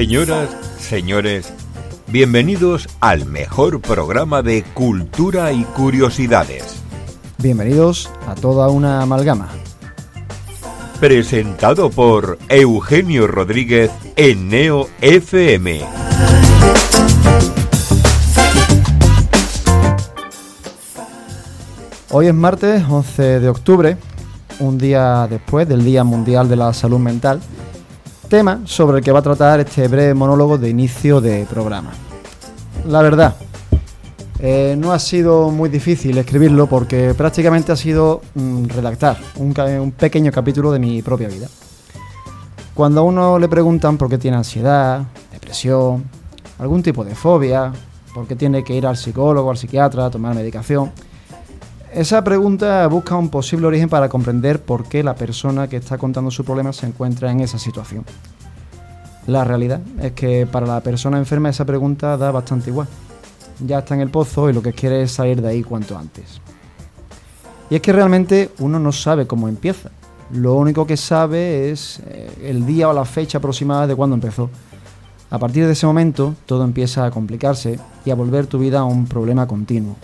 [0.00, 1.52] Señoras, señores,
[2.06, 6.82] bienvenidos al mejor programa de cultura y curiosidades.
[7.36, 9.50] Bienvenidos a toda una amalgama.
[11.00, 15.82] Presentado por Eugenio Rodríguez en Neo FM.
[22.08, 23.98] Hoy es martes 11 de octubre,
[24.60, 27.42] un día después del Día Mundial de la Salud Mental
[28.30, 31.90] tema sobre el que va a tratar este breve monólogo de inicio de programa.
[32.86, 33.34] La verdad,
[34.38, 39.90] eh, no ha sido muy difícil escribirlo porque prácticamente ha sido mm, redactar un, un,
[39.90, 41.48] pequeño capítulo de mi propia vida.
[42.72, 45.02] Cuando a uno le preguntan por qué tiene ansiedad,
[45.32, 46.04] depresión,
[46.60, 47.72] algún tipo de fobia,
[48.14, 50.92] por qué tiene que ir al psicólogo, al psiquiatra, a tomar medicación,
[51.92, 56.30] esa pregunta busca un posible origen para comprender por qué la persona que está contando
[56.30, 58.04] su problema se encuentra en esa situación.
[59.26, 62.88] La realidad es que para la persona enferma esa pregunta da bastante igual.
[63.66, 66.40] Ya está en el pozo y lo que quiere es salir de ahí cuanto antes.
[67.68, 69.90] Y es que realmente uno no sabe cómo empieza.
[70.32, 74.48] Lo único que sabe es eh, el día o la fecha aproximada de cuando empezó.
[75.30, 78.84] A partir de ese momento todo empieza a complicarse y a volver tu vida a
[78.84, 79.96] un problema continuo.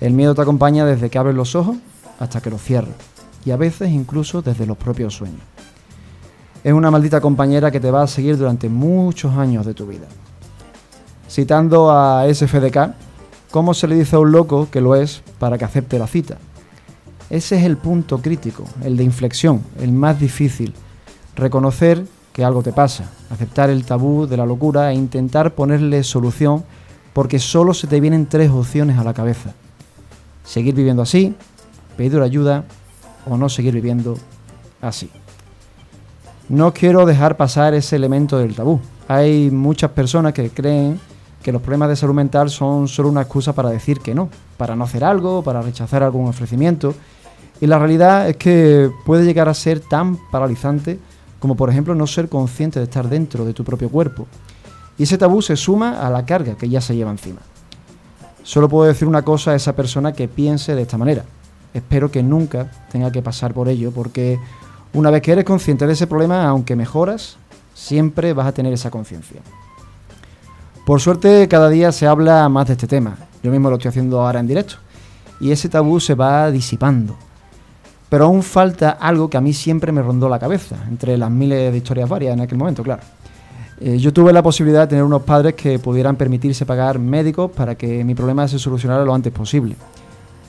[0.00, 1.76] El miedo te acompaña desde que abres los ojos
[2.18, 2.94] hasta que los cierras,
[3.44, 5.42] y a veces incluso desde los propios sueños.
[6.64, 10.06] Es una maldita compañera que te va a seguir durante muchos años de tu vida.
[11.28, 12.94] Citando a SFDK,
[13.50, 16.38] ¿cómo se le dice a un loco que lo es para que acepte la cita?
[17.28, 20.72] Ese es el punto crítico, el de inflexión, el más difícil.
[21.36, 26.64] Reconocer que algo te pasa, aceptar el tabú de la locura e intentar ponerle solución
[27.12, 29.54] porque solo se te vienen tres opciones a la cabeza
[30.50, 31.36] seguir viviendo así,
[31.96, 32.64] pedir ayuda
[33.24, 34.18] o no seguir viviendo
[34.82, 35.08] así.
[36.48, 38.80] No quiero dejar pasar ese elemento del tabú.
[39.06, 40.98] Hay muchas personas que creen
[41.40, 44.74] que los problemas de salud mental son solo una excusa para decir que no, para
[44.74, 46.96] no hacer algo, para rechazar algún ofrecimiento.
[47.60, 50.98] Y la realidad es que puede llegar a ser tan paralizante
[51.38, 54.26] como por ejemplo no ser consciente de estar dentro de tu propio cuerpo.
[54.98, 57.40] Y ese tabú se suma a la carga que ya se lleva encima.
[58.42, 61.24] Solo puedo decir una cosa a esa persona que piense de esta manera.
[61.74, 64.38] Espero que nunca tenga que pasar por ello, porque
[64.92, 67.36] una vez que eres consciente de ese problema, aunque mejoras,
[67.74, 69.40] siempre vas a tener esa conciencia.
[70.84, 73.16] Por suerte, cada día se habla más de este tema.
[73.42, 74.74] Yo mismo lo estoy haciendo ahora en directo.
[75.38, 77.16] Y ese tabú se va disipando.
[78.08, 81.70] Pero aún falta algo que a mí siempre me rondó la cabeza, entre las miles
[81.70, 83.02] de historias varias en aquel momento, claro.
[83.80, 87.76] Eh, yo tuve la posibilidad de tener unos padres que pudieran permitirse pagar médicos para
[87.76, 89.74] que mi problema se solucionara lo antes posible.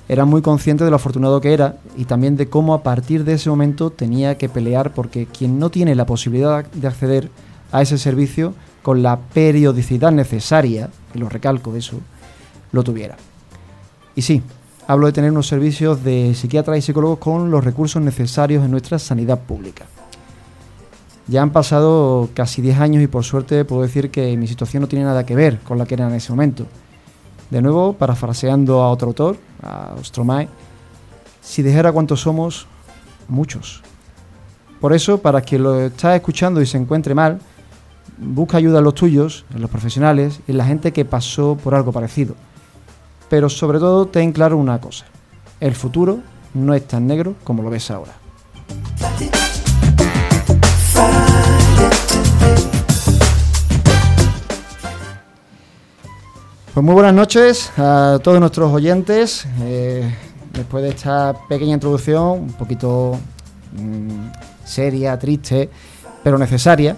[0.09, 3.34] Era muy consciente de lo afortunado que era y también de cómo a partir de
[3.34, 7.30] ese momento tenía que pelear porque quien no tiene la posibilidad de acceder
[7.72, 12.02] a ese servicio con la periodicidad necesaria, y lo recalco eso,
[12.74, 13.16] lo tuviera.
[14.13, 14.42] Y sí,
[14.88, 19.00] hablo de tener unos servicios de psiquiatras y psicólogos con los recursos necesarios en nuestra
[19.00, 19.86] sanidad pública.
[21.28, 24.88] Ya han pasado casi 10 años y por suerte puedo decir que mi situación no
[24.88, 26.66] tiene nada que ver con la que era en ese momento.
[27.50, 30.48] De nuevo, parafraseando a otro autor, a Stromae,
[31.42, 32.68] si dijera cuántos somos,
[33.28, 33.81] muchos.
[34.80, 37.40] Por eso, para quien lo está escuchando y se encuentre mal,
[38.18, 41.76] busca ayuda en los tuyos, en los profesionales y en la gente que pasó por
[41.76, 42.36] algo parecido.
[43.30, 45.06] Pero sobre todo, ten claro una cosa.
[45.60, 46.20] El futuro
[46.54, 48.14] no es tan negro como lo ves ahora.
[56.74, 59.46] Pues muy buenas noches a todos nuestros oyentes.
[59.59, 60.09] Eh,
[60.54, 63.18] después de esta pequeña introducción, un poquito
[63.78, 64.30] mm,
[64.64, 65.70] seria, triste,
[66.24, 66.96] pero necesaria,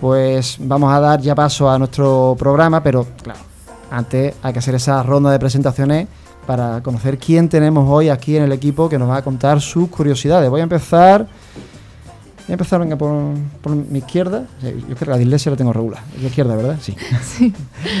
[0.00, 3.40] pues vamos a dar ya paso a nuestro programa, pero claro,
[3.90, 6.06] antes hay que hacer esa ronda de presentaciones
[6.46, 9.88] para conocer quién tenemos hoy aquí en el equipo que nos va a contar sus
[9.88, 10.48] curiosidades.
[10.48, 11.26] Voy a empezar
[12.48, 14.46] Voy a empezar venga, por, mi izquierda.
[14.62, 16.02] Yo creo que la dislexia la tengo regular.
[16.16, 16.78] Es la izquierda, ¿verdad?
[16.80, 16.96] Sí.
[17.22, 17.52] sí.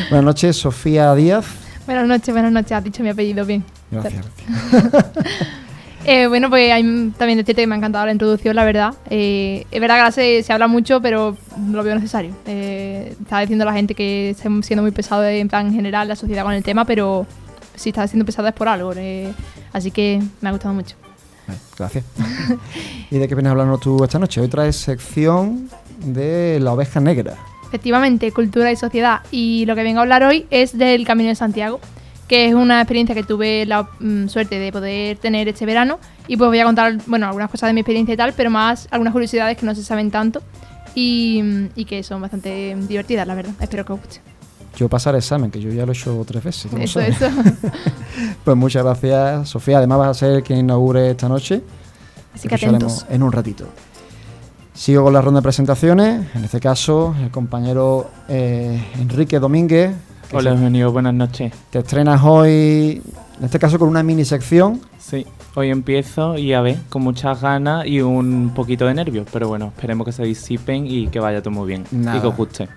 [0.08, 1.44] buenas noches, Sofía Díaz.
[1.84, 2.72] Buenas noches, buenas noches.
[2.72, 3.62] Has dicho mi apellido bien.
[3.90, 4.24] Gracias.
[6.06, 6.82] eh, bueno, pues hay
[7.18, 8.94] también decirte que me ha encantado la introducción, la verdad.
[9.10, 11.36] Eh, es verdad que ahora se, se, habla mucho, pero
[11.70, 12.34] lo veo necesario.
[12.46, 16.44] Eh, estaba diciendo la gente que estamos siendo muy pesado en plan general la sociedad
[16.44, 17.26] con el tema, pero
[17.74, 18.94] si está siendo pesada es por algo.
[18.96, 19.30] Eh,
[19.74, 20.96] así que me ha gustado mucho.
[21.78, 22.04] Gracias.
[23.10, 24.40] ¿Y de qué vienes a hablarnos tú esta noche?
[24.40, 25.68] Hoy traes sección
[26.04, 27.34] de la oveja negra.
[27.66, 29.20] Efectivamente, cultura y sociedad.
[29.30, 31.80] Y lo que vengo a hablar hoy es del Camino de Santiago,
[32.26, 35.98] que es una experiencia que tuve la mm, suerte de poder tener este verano.
[36.26, 38.88] Y pues voy a contar, bueno, algunas cosas de mi experiencia y tal, pero más
[38.90, 40.42] algunas curiosidades que no se saben tanto.
[40.94, 41.42] y,
[41.76, 43.52] y que son bastante divertidas, la verdad.
[43.60, 44.20] Espero que os guste.
[44.78, 46.72] Yo pasar examen, que yo ya lo he hecho tres veces.
[46.72, 47.20] Eso, sabes.
[47.20, 47.28] eso.
[48.44, 49.78] Pues muchas gracias, Sofía.
[49.78, 51.62] Además vas a ser quien inaugure esta noche.
[52.32, 53.06] Así Te que escucharemos atentos.
[53.12, 53.66] En un ratito.
[54.74, 56.24] Sigo con la ronda de presentaciones.
[56.36, 59.96] En este caso, el compañero eh, Enrique Domínguez.
[60.32, 61.52] Hola, Eugenio, buenas noches.
[61.70, 63.02] Te estrenas hoy,
[63.38, 64.80] en este caso, con una mini sección.
[64.98, 65.24] Sí,
[65.54, 69.72] hoy empiezo y a ver, con muchas ganas y un poquito de nervios, pero bueno,
[69.74, 72.18] esperemos que se disipen y que vaya todo muy bien Nada.
[72.18, 72.68] y que os guste.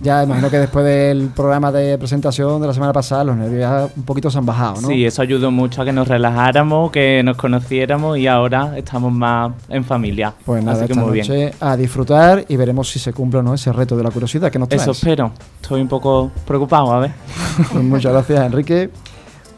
[0.00, 3.88] Ya imagino que después del programa de presentación de la semana pasada, los nervios ya
[3.94, 4.88] un poquito se han bajado, ¿no?
[4.88, 9.52] Sí, eso ayudó mucho a que nos relajáramos, que nos conociéramos y ahora estamos más
[9.68, 10.32] en familia.
[10.46, 11.52] Pues nada, Así que esta muy noche bien.
[11.60, 14.58] a disfrutar y veremos si se cumple o no ese reto de la curiosidad que
[14.58, 14.82] nos traes.
[14.82, 15.32] Eso espero.
[15.60, 17.10] Estoy un poco preocupado, a ver.
[17.72, 18.90] Pues muchas gracias, Enrique.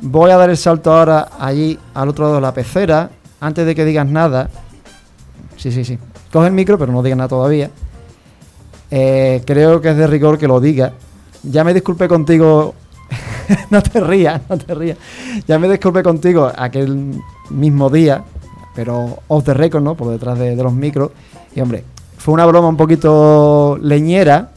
[0.01, 3.11] Voy a dar el salto ahora allí al otro lado de la pecera.
[3.41, 4.49] Antes de que digas nada.
[5.57, 5.99] Sí, sí, sí.
[6.33, 7.71] Coge el micro, pero no digas nada todavía.
[8.91, 10.93] Eh, creo que es de rigor que lo diga.
[11.43, 12.75] Ya me disculpé contigo.
[13.71, 14.99] no te rías, no te rías.
[15.47, 17.21] Ya me disculpé contigo aquel
[17.51, 18.25] mismo día,
[18.75, 19.95] pero off the record, ¿no?
[19.95, 21.11] Por detrás de, los micros.
[21.55, 21.85] Y hombre,
[22.19, 24.51] fue una broma un poquito leñera.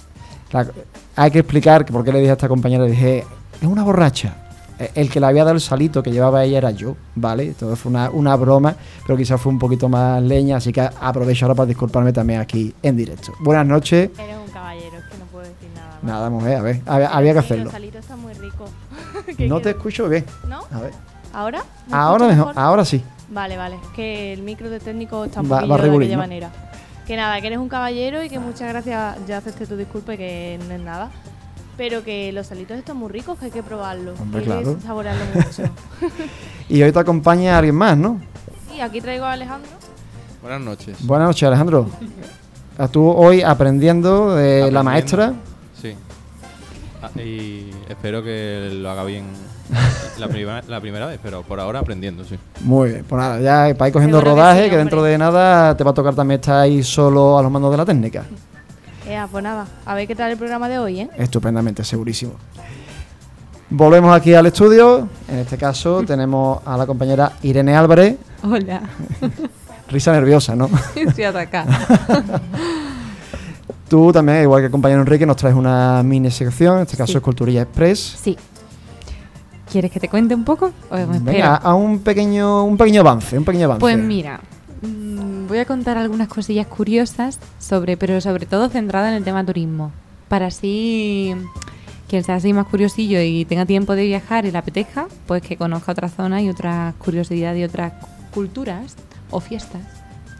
[1.15, 3.25] Hay que explicar que por qué le dije a esta compañera, le dije,
[3.62, 4.49] es una borracha.
[4.95, 7.43] El que le había dado el salito que llevaba ella era yo, ¿vale?
[7.47, 11.45] Entonces fue una, una broma, pero quizás fue un poquito más leña, así que aprovecho
[11.45, 13.33] ahora para disculparme también aquí en directo.
[13.41, 14.09] Buenas noches.
[14.17, 15.87] Eres un caballero, es que no puedo decir nada.
[15.95, 16.03] más.
[16.03, 17.63] Nada, mujer, a ver, había, había que hacerlo.
[17.65, 18.69] Los salitos están muy ricos.
[19.37, 20.25] ¿Qué No te escucho bien.
[20.47, 20.61] ¿No?
[20.71, 20.91] A ver.
[21.33, 21.63] ¿Ahora?
[21.87, 23.03] ¿Me Ahora mejor, ahora sí.
[23.29, 23.75] Vale, vale.
[23.75, 26.21] Es que el micro de técnico está un Va- de aquella ¿no?
[26.23, 26.49] manera.
[27.05, 29.17] Que nada, que eres un caballero y que muchas gracias.
[29.27, 31.09] Ya acepté tu disculpa y que no es nada.
[31.79, 34.19] Pero que los salitos están muy ricos, que hay que probarlos.
[34.19, 34.77] Hombre, hay que claro.
[34.85, 35.63] saborearlo mucho.
[36.67, 38.19] Y hoy te acompaña alguien más, ¿no?
[38.75, 39.71] y aquí traigo a Alejandro.
[40.41, 40.97] Buenas noches.
[41.05, 41.87] Buenas noches, Alejandro.
[42.91, 45.33] Tú hoy aprendiendo de la maestra.
[45.81, 45.95] Sí.
[47.01, 49.23] Ah, y espero que lo haga bien
[50.19, 52.35] la, prima- la primera vez, pero por ahora aprendiendo, sí.
[52.59, 55.77] Muy bien, pues nada, ya para ir cogiendo que rodaje, sí, que dentro de nada
[55.77, 58.25] te va a tocar también estar ahí solo a los mandos de la técnica.
[59.31, 61.09] Pues nada, a ver qué tal el programa de hoy, ¿eh?
[61.17, 62.33] Estupendamente, segurísimo.
[63.71, 65.07] Volvemos aquí al estudio.
[65.27, 68.17] En este caso tenemos a la compañera Irene Álvarez.
[68.44, 68.81] Hola,
[69.89, 70.69] Risa nerviosa, ¿no?
[70.95, 71.79] estoy atacada.
[73.89, 76.75] Tú también, igual que el compañero Enrique, nos traes una mini sección.
[76.77, 77.17] En este caso Sí.
[77.17, 78.15] es Culturilla Express.
[78.21, 78.38] Sí.
[79.71, 80.71] ¿Quieres que te cuente un poco?
[80.91, 81.23] O me espero?
[81.23, 83.79] Venga, a un pequeño, un pequeño avance, un pequeño avance.
[83.79, 84.39] Pues mira,
[84.81, 89.45] mm, voy a contar algunas cosillas curiosas sobre, pero sobre todo centrada en el tema
[89.45, 89.91] turismo.
[90.27, 91.35] Para así
[92.07, 95.57] quien sea así más curiosillo y tenga tiempo de viajar y le apetezca, pues que
[95.57, 97.93] conozca otras zonas y otras curiosidades y otras
[98.33, 98.95] culturas
[99.29, 99.83] o fiestas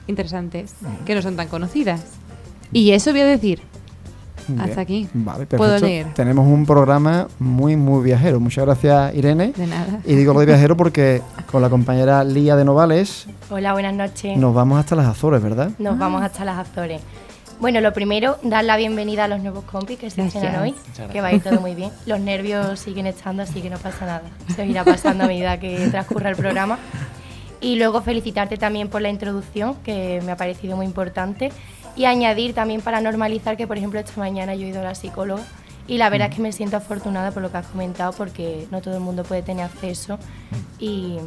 [0.08, 0.74] interesantes
[1.06, 2.04] que no son tan conocidas.
[2.74, 3.62] Y eso voy a decir.
[4.56, 4.70] Bien.
[4.70, 5.08] hasta aquí.
[5.14, 5.58] Vale, perfecto.
[5.58, 6.14] Puedo leer.
[6.14, 8.40] Tenemos un programa muy, muy viajero.
[8.40, 9.54] Muchas gracias, Irene.
[9.56, 10.00] De nada.
[10.06, 14.38] Y digo lo de viajero porque con la compañera Lía de Novales Hola, buenas noches.
[14.38, 15.72] nos vamos hasta las Azores, ¿verdad?
[15.80, 17.02] Nos vamos hasta las Azores.
[17.60, 20.76] Bueno, lo primero, dar la bienvenida a los nuevos compis que se estrenan hoy,
[21.12, 21.92] que va a ir todo muy bien.
[22.06, 24.22] Los nervios siguen estando, así que no pasa nada.
[24.56, 26.80] Se irá pasando a medida que transcurra el programa.
[27.62, 31.52] Y luego felicitarte también por la introducción, que me ha parecido muy importante.
[32.00, 34.96] Y añadir también para normalizar que, por ejemplo, esta mañana yo he ido a la
[34.96, 35.44] psicóloga
[35.86, 38.80] y la verdad es que me siento afortunada por lo que has comentado, porque no
[38.80, 40.18] todo el mundo puede tener acceso
[40.80, 41.18] y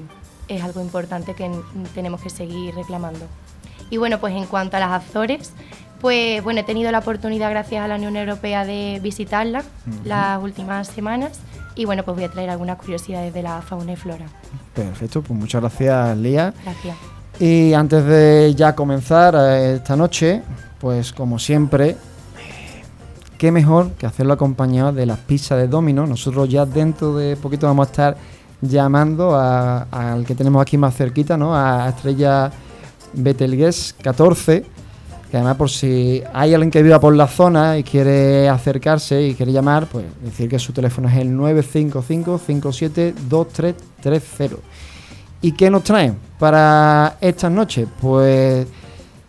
[0.49, 1.50] es algo importante que
[1.95, 3.26] tenemos que seguir reclamando.
[3.91, 5.52] Y bueno, pues en cuanto a las Azores,
[6.00, 9.67] pues bueno, he tenido la oportunidad gracias a la Unión Europea de visitarlas
[10.07, 11.38] las últimas semanas
[11.75, 14.25] y bueno, pues voy a traer algunas curiosidades de la fauna y flora.
[14.73, 16.55] Perfecto, pues muchas gracias, Lía.
[16.64, 16.97] Gracias.
[17.41, 20.43] Y antes de ya comenzar eh, esta noche,
[20.81, 21.97] pues como siempre,
[23.39, 26.07] qué mejor que hacerlo acompañado de las pizzas de Domino.
[26.07, 28.17] Nosotros ya dentro de poquito vamos a estar
[28.61, 31.55] llamando al que tenemos aquí más cerquita, ¿no?
[31.55, 32.51] A Estrella
[33.12, 34.65] Betelgeuse 14,
[35.31, 39.35] que además por si hay alguien que viva por la zona y quiere acercarse y
[39.35, 44.72] quiere llamar, pues decir que su teléfono es el 955 572330.
[45.43, 47.89] ¿Y qué nos traen para estas noches?
[48.01, 48.67] Pues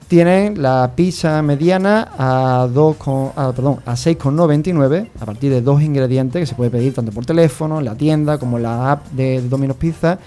[0.07, 5.81] tienen la pizza mediana a, 2 con- a, perdón, a 6,99 a partir de dos
[5.81, 9.07] ingredientes que se puede pedir tanto por teléfono, en la tienda como en la app
[9.11, 10.19] de Domino's Pizza.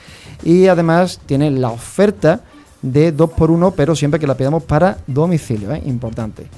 [0.43, 2.41] Y además tiene la oferta
[2.83, 5.83] de 2x1, pero siempre que la pidamos para domicilio, ¿eh?
[5.87, 6.49] importante.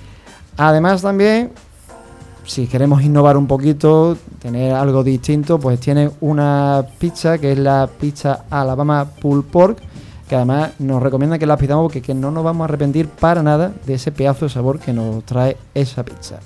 [0.57, 1.51] Además también
[2.49, 7.89] si queremos innovar un poquito, tener algo distinto, pues tiene una pizza que es la
[8.01, 9.79] pizza Alabama Pulled Pork,
[10.27, 13.43] que además nos recomienda que las pidamos porque que no nos vamos a arrepentir para
[13.43, 16.41] nada de ese pedazo de sabor que nos trae esa pizza.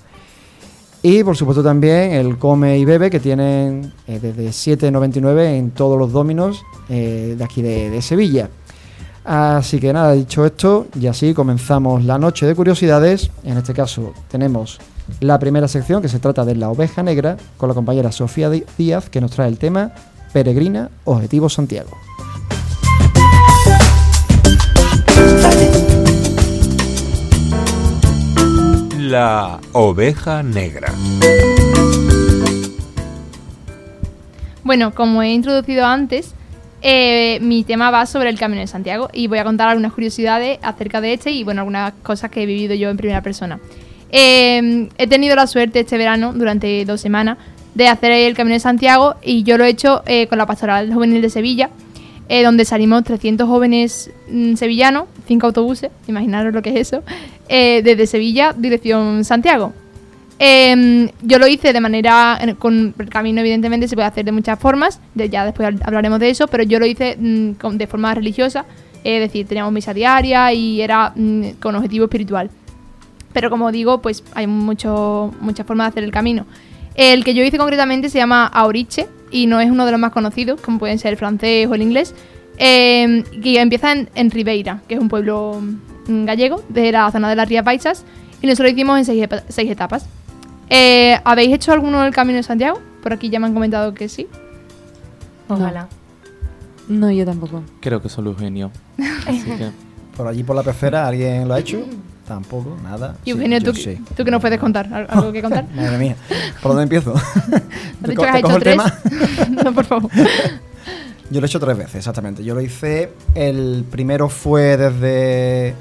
[1.05, 5.97] Y por supuesto también el come y bebe que tienen eh, desde 7,99 en todos
[5.99, 8.51] los dominos eh, de aquí de Sevilla.
[9.25, 13.31] Así que nada, dicho esto, y así comenzamos la noche de curiosidades.
[13.45, 14.81] En este caso tenemos
[15.21, 19.09] la primera sección que se trata de la oveja negra con la compañera Sofía Díaz
[19.11, 19.93] que nos trae el tema
[20.33, 21.91] Peregrina, Objetivo Santiago.
[28.99, 30.93] La oveja negra.
[34.65, 36.35] Bueno, como he introducido antes,
[36.83, 40.59] eh, mi tema va sobre el Camino de Santiago y voy a contar algunas curiosidades
[40.63, 43.61] acerca de este y bueno, algunas cosas que he vivido yo en primera persona.
[44.13, 47.39] Eh, he tenido la suerte este verano, durante dos semanas,
[47.75, 50.93] de hacer el Camino de Santiago y yo lo he hecho eh, con la Pastoral
[50.93, 51.71] Juvenil de Sevilla,
[52.29, 57.03] eh, donde salimos 300 jóvenes mm, sevillanos, cinco autobuses, imaginaros lo que es eso,
[57.49, 59.75] desde Sevilla, dirección Santiago.
[60.45, 64.59] Eh, yo lo hice de manera, con el camino evidentemente se puede hacer de muchas
[64.59, 68.65] formas, ya después hab- hablaremos de eso, pero yo lo hice mm, de forma religiosa,
[69.05, 72.51] es decir, teníamos misa diaria y era mm, con objetivo espiritual.
[73.33, 74.91] Pero como digo, pues hay muchas
[75.65, 76.45] formas de hacer el camino.
[76.97, 80.11] El que yo hice concretamente se llama Aoriche y no es uno de los más
[80.11, 82.17] conocidos, como pueden ser el francés o el inglés.
[82.59, 83.25] Que
[83.61, 85.63] empieza en, en Ribeira, que es un pueblo
[86.09, 88.05] mm, gallego de la zona de las Rías Baixas,
[88.43, 90.05] y nosotros lo hicimos en seis, seis etapas.
[90.75, 92.81] Eh, ¿Habéis hecho alguno del Camino de Santiago?
[93.03, 94.27] Por aquí ya me han comentado que sí.
[95.49, 95.89] Ojalá.
[96.89, 97.63] No, yo tampoco.
[97.81, 98.71] Creo que solo Eugenio.
[99.27, 99.71] Así que
[100.17, 101.85] Por allí por la pecera, ¿alguien lo ha hecho?
[102.27, 103.17] Tampoco, nada.
[103.25, 103.99] Y Eugenio, ¿tú, sí.
[104.17, 104.87] ¿tú qué nos puedes contar?
[104.93, 105.67] ¿Al- ¿Algo que contar?
[105.75, 106.17] Madre mía,
[106.63, 107.15] ¿por dónde empiezo?
[107.17, 107.33] ¿Has
[108.03, 108.77] ¿Te dicho que has hecho el tres?
[108.77, 109.63] tema?
[109.65, 110.11] no, por favor.
[111.31, 112.45] Yo lo he hecho tres veces, exactamente.
[112.45, 113.13] Yo lo hice.
[113.35, 115.75] El primero fue desde.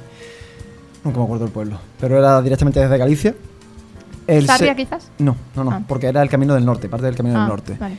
[1.04, 1.78] Nunca me acuerdo el pueblo.
[2.00, 3.36] Pero era directamente desde Galicia.
[4.32, 5.10] El se- ¿Sarria quizás?
[5.20, 5.72] No, no, no.
[5.72, 5.82] Ah.
[5.88, 7.78] Porque era el camino del norte, parte del camino Ah, del norte.
[7.80, 7.98] Vale.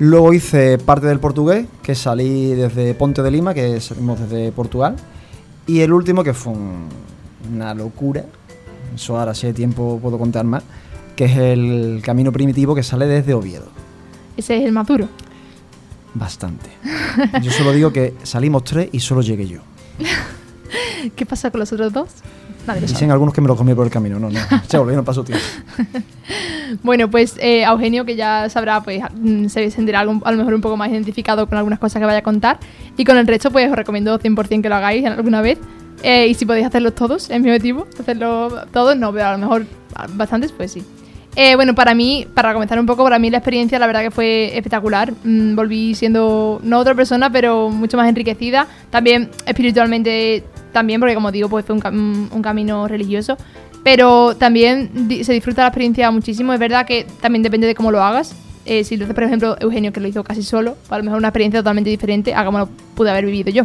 [0.00, 4.96] Luego hice parte del portugués, que salí desde Ponte de Lima, que salimos desde Portugal.
[5.66, 6.88] Y el último, que fue un-
[7.52, 8.24] una locura.
[8.94, 10.62] Eso ahora, si hay tiempo, puedo contar más.
[11.16, 13.66] Que es el camino primitivo que sale desde Oviedo.
[14.36, 15.08] Ese es el más duro.
[16.14, 16.70] Bastante.
[17.42, 19.60] Yo solo digo que salimos tres y solo llegué yo.
[21.16, 22.08] ¿Qué pasa con los otros dos?
[22.68, 22.94] Nadie lo sabe.
[22.98, 24.18] Dicen algunos que me lo comí por el camino.
[24.20, 24.38] No, no.
[24.68, 25.44] Se volvieron paso tiempo.
[26.82, 30.36] Bueno, pues eh, a Eugenio, que ya sabrá, pues mm, se sentirá algo- a lo
[30.36, 32.58] mejor un poco más identificado con algunas cosas que vaya a contar.
[32.98, 35.58] Y con el resto, pues os recomiendo 100% que lo hagáis alguna vez.
[36.02, 37.86] Eh, y si podéis hacerlos todos, es mi objetivo.
[37.98, 39.64] Hacerlo todos, no, pero a lo mejor
[40.14, 40.84] bastantes, pues sí.
[41.36, 44.10] Eh, bueno, para mí, para comenzar un poco, para mí la experiencia la verdad que
[44.10, 45.12] fue espectacular.
[45.24, 48.66] Mm, volví siendo no otra persona, pero mucho más enriquecida.
[48.90, 50.44] También espiritualmente,
[50.78, 53.36] también, porque como digo, pues fue un, cam- un camino religioso.
[53.84, 54.90] Pero también
[55.22, 56.52] se disfruta la experiencia muchísimo.
[56.52, 58.34] Es verdad que también depende de cómo lo hagas.
[58.66, 61.28] Eh, si lo por ejemplo, Eugenio, que lo hizo casi solo, a lo mejor una
[61.28, 63.64] experiencia totalmente diferente a como lo pude haber vivido yo.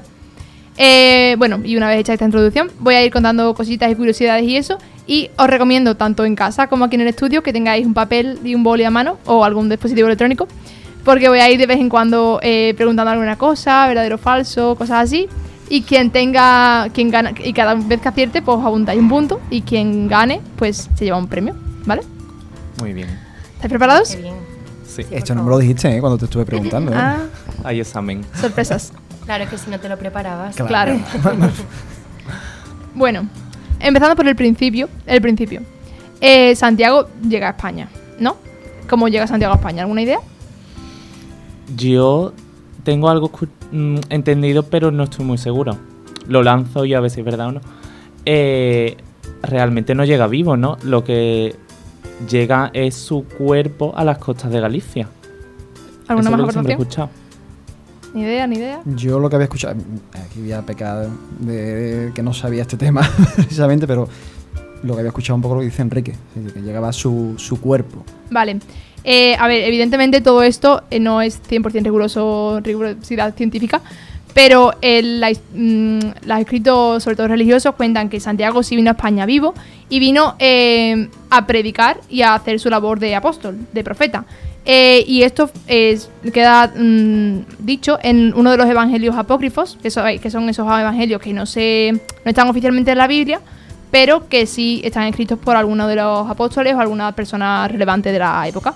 [0.78, 4.44] Eh, bueno, y una vez hecha esta introducción, voy a ir contando cositas y curiosidades
[4.46, 4.78] y eso.
[5.06, 8.40] Y os recomiendo, tanto en casa como aquí en el estudio, que tengáis un papel
[8.44, 10.48] y un boli a mano o algún dispositivo electrónico.
[11.04, 14.76] Porque voy a ir de vez en cuando eh, preguntando alguna cosa, verdadero o falso,
[14.76, 15.28] cosas así.
[15.74, 19.42] Y quien tenga, quien gana, y cada vez que acierte, pues apuntáis un punto.
[19.50, 21.56] Y quien gane, pues se lleva un premio,
[21.88, 22.04] ¿vale?
[22.78, 23.10] muy bien.
[23.56, 24.16] ¿Estáis preparados?
[24.16, 24.36] Qué bien.
[24.86, 25.04] Sí.
[25.10, 26.00] Esto no me lo dijiste ¿eh?
[26.00, 26.92] cuando te estuve preguntando.
[26.92, 26.96] ¿eh?
[26.96, 27.24] Ah,
[27.64, 28.24] Hay examen.
[28.40, 28.94] sorpresas.
[29.26, 30.56] Claro que si no te lo preparabas.
[30.58, 31.00] Claro.
[32.94, 33.28] bueno,
[33.80, 34.90] empezando por el principio.
[35.08, 35.64] El principio.
[36.22, 37.90] Eh, Santiago llega a España,
[38.20, 38.38] ¿no?
[38.88, 39.82] ¿Cómo llega Santiago a España?
[39.82, 40.20] ¿Alguna idea?
[41.76, 42.32] Yo
[42.84, 45.78] tengo algo escu- mm, entendido, pero no estoy muy seguro.
[46.28, 47.62] Lo lanzo y a ver si es verdad o no.
[48.26, 48.98] Eh,
[49.42, 50.78] realmente no llega vivo, ¿no?
[50.84, 51.56] Lo que
[52.30, 55.08] llega es su cuerpo a las costas de Galicia.
[56.08, 56.82] ¿Alguna Eso más es lo que siempre he información?
[56.82, 57.10] escuchado.
[58.14, 58.82] Ni idea, ni idea.
[58.86, 59.76] Yo lo que había escuchado,
[60.14, 61.08] aquí voy a pecar
[61.40, 63.02] de que no sabía este tema
[63.36, 64.08] precisamente, pero
[64.84, 66.14] lo que había escuchado un poco lo que dice Enrique,
[66.54, 68.04] que llegaba su, su cuerpo.
[68.30, 68.60] Vale.
[69.04, 73.82] Eh, a ver, evidentemente todo esto eh, no es 100% riguroso, rigurosidad científica,
[74.34, 78.94] pero el, la, mm, los escritos, sobre todo religiosos, cuentan que Santiago sí vino a
[78.94, 79.54] España vivo
[79.90, 84.26] y vino eh, a predicar y a hacer su labor de apóstol, de profeta.
[84.66, 90.30] Eh, y esto es- queda mm, dicho en uno de los evangelios apócrifos, que que
[90.32, 93.42] son esos evangelios que no, se, no están oficialmente en la Biblia,
[93.92, 98.20] pero que sí están escritos por alguno de los apóstoles o alguna persona relevante de
[98.20, 98.74] la época.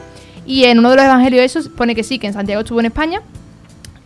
[0.47, 2.85] Y en uno de los evangelios esos pone que sí, que en Santiago estuvo en
[2.87, 3.21] España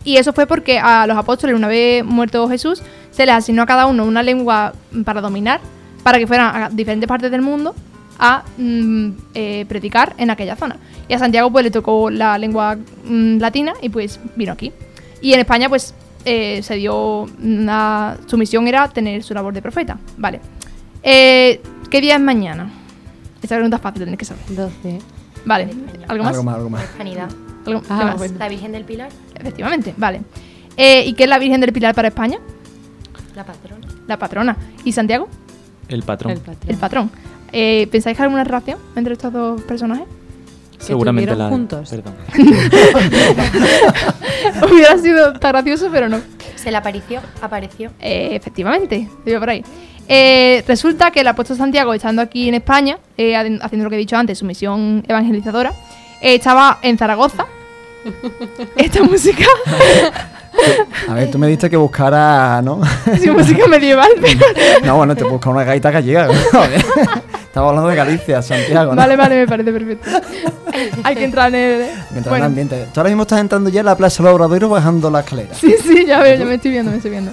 [0.04, 2.82] Y eso fue porque a los apóstoles, una vez muerto Jesús,
[3.12, 4.72] se les asignó a cada uno una lengua
[5.04, 5.60] para dominar,
[6.02, 7.74] para que fueran a diferentes partes del mundo
[8.18, 10.76] a mm, eh, predicar en aquella zona.
[11.08, 14.72] Y a Santiago pues le tocó la lengua mm, latina y pues vino aquí.
[15.20, 15.94] Y en España pues
[16.24, 17.26] eh, se dio
[18.26, 19.98] su misión era tener su labor de profeta.
[20.16, 20.40] Vale.
[21.04, 22.70] Eh, ¿Qué día es mañana?
[23.40, 24.42] Esta pregunta es fácil, tenéis que saber.
[24.48, 25.21] 12.
[25.44, 25.68] Vale.
[26.08, 26.32] ¿Algo más?
[26.32, 26.82] Algo más, algo más.
[26.84, 27.28] Hispanidad.
[27.66, 28.18] ¿Algo- Ah, qué más?
[28.18, 28.34] bueno.
[28.38, 30.20] La Virgen del Pilar, Efectivamente, vale.
[30.76, 32.38] Eh, ¿Y qué es la Virgen del Pilar para España?
[33.34, 33.86] la patrona.
[34.06, 34.56] La patrona.
[34.84, 35.28] ¿Y Santiago?
[35.88, 36.32] El patrón.
[36.32, 36.70] El patrón.
[36.70, 37.10] El patrón.
[37.52, 40.04] Eh, ¿Pensáis que hay alguna relación entre estos dos personajes?
[40.78, 41.56] Seguramente estuvieron la.
[41.56, 41.90] juntos.
[41.90, 42.14] Perdón.
[44.70, 46.20] Hubiera sido tan gracioso, pero no.
[46.56, 47.90] Se le apareció, apareció.
[48.00, 49.64] Eh, efectivamente, iba por ahí.
[50.08, 53.96] Eh, resulta que el apóstol Santiago, estando aquí en España, eh, haci- haciendo lo que
[53.96, 55.72] he dicho antes, su misión evangelizadora,
[56.20, 57.46] eh, estaba en Zaragoza.
[58.76, 59.44] Esta música,
[61.08, 62.80] A ver, tú me diste que buscara, ¿no?
[63.20, 64.40] sí, música medieval, pero-
[64.84, 66.28] no, bueno, te busca una gaita gallega.
[67.52, 68.96] Estaba hablando de Galicia, Santiago, ¿no?
[68.96, 70.08] Vale, vale, me parece perfecto.
[71.04, 71.78] Hay que entrar en el.
[71.80, 72.86] Mientras en el Bueno, ambiente.
[72.94, 75.54] Tú ahora mismo estás entrando ya en la Plaza del Obradoiro bajando la escalera.
[75.54, 77.30] Sí, sí, ya veo, ya me estoy viendo, me estoy viendo.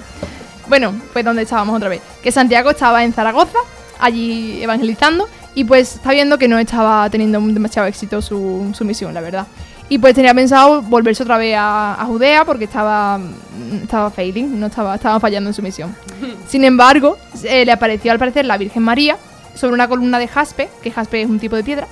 [0.70, 2.00] Bueno, pues donde estábamos otra vez.
[2.22, 3.58] Que Santiago estaba en Zaragoza,
[3.98, 9.12] allí evangelizando, y pues está viendo que no estaba teniendo demasiado éxito su, su misión,
[9.12, 9.48] la verdad.
[9.88, 14.60] Y pues tenía pensado volverse otra vez a, a Judea porque estaba, mm, estaba failing,
[14.60, 15.92] no estaba, estaba fallando en su misión.
[16.48, 19.18] Sin embargo, eh, le apareció al parecer la Virgen María
[19.56, 21.88] sobre una columna de jaspe, que jaspe es un tipo de piedra,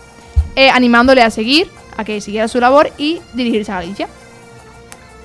[0.55, 4.09] eh, animándole a seguir, a que siguiera su labor y dirigirse a Galicia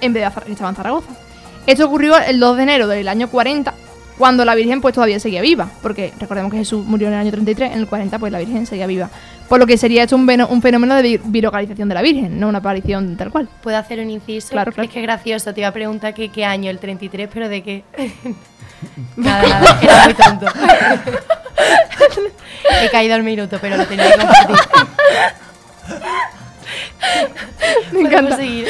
[0.02, 1.23] en vez de a estaba en Zaragoza.
[1.68, 3.74] Esto ocurrió el 2 de enero del año 40,
[4.18, 7.32] cuando la Virgen pues todavía seguía viva, porque recordemos que Jesús murió en el año
[7.32, 9.10] 33, en el 40 pues la Virgen seguía viva.
[9.50, 12.58] Por lo que sería esto un, fenómeno de vi- virocalización de la Virgen, no una
[12.60, 13.48] aparición tal cual.
[13.62, 14.50] ¿Puedo hacer un inciso?
[14.52, 14.88] Claro, claro.
[14.88, 15.54] Es que es gracioso.
[15.54, 17.84] Te iba a preguntar que qué año, el 33, pero de qué.
[19.16, 20.46] nada, nada, era muy tonto.
[22.82, 24.56] He caído al minuto, pero lo tenía que compartir.
[27.94, 28.36] Me encanta.
[28.38, 28.68] seguir.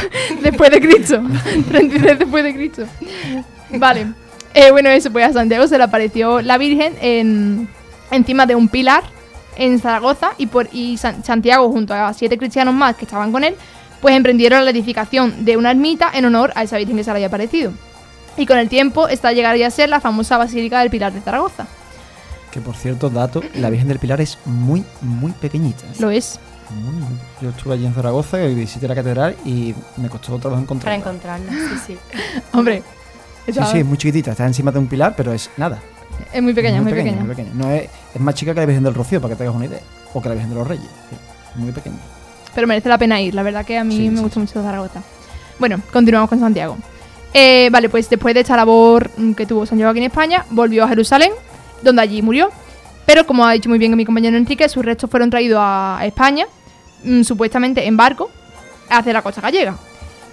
[0.42, 1.22] después de Cristo.
[1.68, 2.84] 33 después de Cristo.
[3.70, 4.06] Vale.
[4.54, 7.68] Eh, bueno, eso, pues a Santiago se le apareció la Virgen en,
[8.10, 9.02] encima de un pilar
[9.56, 13.44] en Zaragoza y, por, y San- Santiago junto a siete cristianos más que estaban con
[13.44, 13.54] él,
[14.00, 17.16] pues emprendieron la edificación de una ermita en honor a esa Virgen que se le
[17.16, 17.72] había aparecido.
[18.38, 21.66] Y con el tiempo, esta llegaría a ser la famosa Basílica del Pilar de Zaragoza.
[22.50, 25.84] Que por cierto, dato, la Virgen del Pilar es muy, muy pequeñita.
[25.98, 26.38] Lo es.
[27.40, 30.96] Yo estuve allí en Zaragoza y visité la catedral y me costó trabajo Para encontrarla.
[30.96, 31.98] encontrarla, sí, sí.
[32.52, 32.82] Hombre.
[33.46, 35.78] Sí, sí, es muy chiquitita, está encima de un pilar, pero es nada.
[36.32, 37.20] es muy pequeña, muy pequeña.
[37.20, 37.50] muy pequeña.
[37.54, 39.66] No es, es más chica que la Virgen del Rocío, para que te hagas una
[39.66, 39.80] idea.
[40.14, 40.86] O que la Virgen de los Reyes.
[41.10, 41.16] Sí,
[41.60, 41.96] Muy pequeña.
[42.54, 44.62] Pero merece la pena ir, la verdad que a mí Sí, me sí, gusta mucho
[44.62, 45.00] Zaragoza.
[45.60, 46.76] Bueno, continuamos con Santiago.
[47.32, 50.82] Eh, vale, pues después de esta labor mm, que tuvo Santiago aquí en España, volvió
[50.84, 51.30] a Jerusalén,
[51.82, 52.50] donde allí murió.
[53.04, 56.46] Pero como ha dicho muy bien mi compañero Enrique, sus restos fueron traídos a España,
[57.06, 58.30] mm, supuestamente en barco,
[58.88, 59.76] hacia la costa gallega.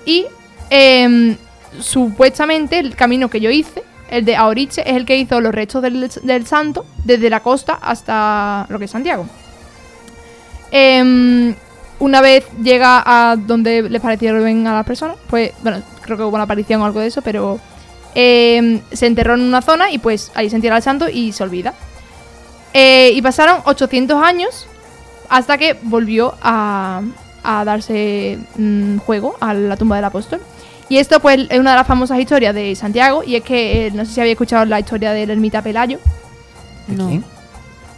[0.05, 0.25] Y
[0.69, 1.37] em,
[1.79, 5.81] supuestamente el camino que yo hice, el de Aoriche, es el que hizo los restos
[5.81, 9.25] del, del santo desde la costa hasta lo que es Santiago.
[10.71, 11.55] Em,
[11.99, 16.35] una vez llega a donde les parecieron a las personas, pues, bueno, creo que hubo
[16.35, 17.59] una aparición o algo de eso, pero
[18.15, 21.43] em, se enterró en una zona y pues ahí se entierra el santo y se
[21.43, 21.73] olvida.
[22.73, 24.67] Eh, y pasaron 800 años
[25.29, 27.01] hasta que volvió a,
[27.43, 30.41] a darse mm, juego a la tumba del apóstol.
[30.89, 33.91] Y esto pues es una de las famosas historias de Santiago y es que, eh,
[33.91, 35.99] no sé si habéis escuchado la historia del ermita Pelayo.
[36.87, 37.07] ¿De No.
[37.07, 37.23] quién?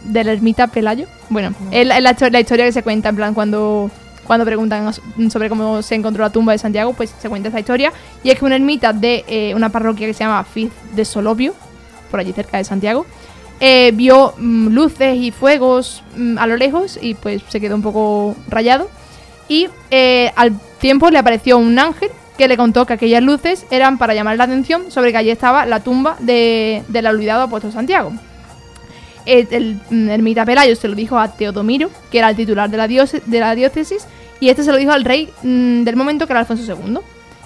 [0.04, 1.06] de la ermita Pelayo.
[1.28, 3.90] Bueno, es, la, es la histo- la historia que se cuenta, en plan, cuando,
[4.24, 4.92] cuando preguntan
[5.30, 7.92] sobre cómo se encontró la tumba de Santiago, pues se cuenta esta historia.
[8.22, 11.54] Y es que una ermita de eh, una parroquia que se llama Fiz de Solovio,
[12.08, 13.04] por allí cerca de Santiago,
[13.60, 17.82] eh, vio mm, luces y fuegos mm, a lo lejos y pues se quedó un
[17.82, 18.88] poco rayado.
[19.48, 23.96] Y eh, al tiempo le apareció un ángel que le contó que aquellas luces eran
[23.96, 28.12] para llamar la atención sobre que allí estaba la tumba de- del olvidado apóstol Santiago.
[29.24, 32.86] El mm, ermita Pelayo se lo dijo a Teodomiro, que era el titular de la,
[32.88, 34.06] diose- de la diócesis,
[34.38, 36.98] y este se lo dijo al rey del momento, que era Alfonso II.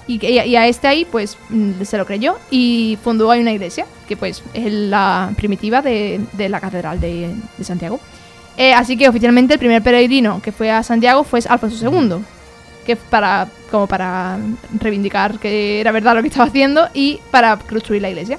[0.07, 3.53] Y, a- y a este ahí, pues, mm, se lo creyó y fundó ahí una
[3.53, 8.01] iglesia, que pues es la primitiva de, de la catedral de, de Santiago.
[8.57, 12.17] Eh, así que oficialmente el primer peregrino que fue a Santiago fue Alfonso II,
[12.85, 14.37] que para como para
[14.81, 18.39] reivindicar que era verdad lo que estaba haciendo y para construir la iglesia.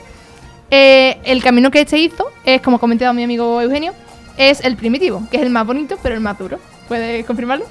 [0.69, 3.93] Eh, el camino que este hizo es, como ha comentado mi amigo Eugenio,
[4.37, 6.59] es el primitivo, que es el más bonito, pero el más duro.
[6.87, 7.65] ¿Puedes confirmarlo?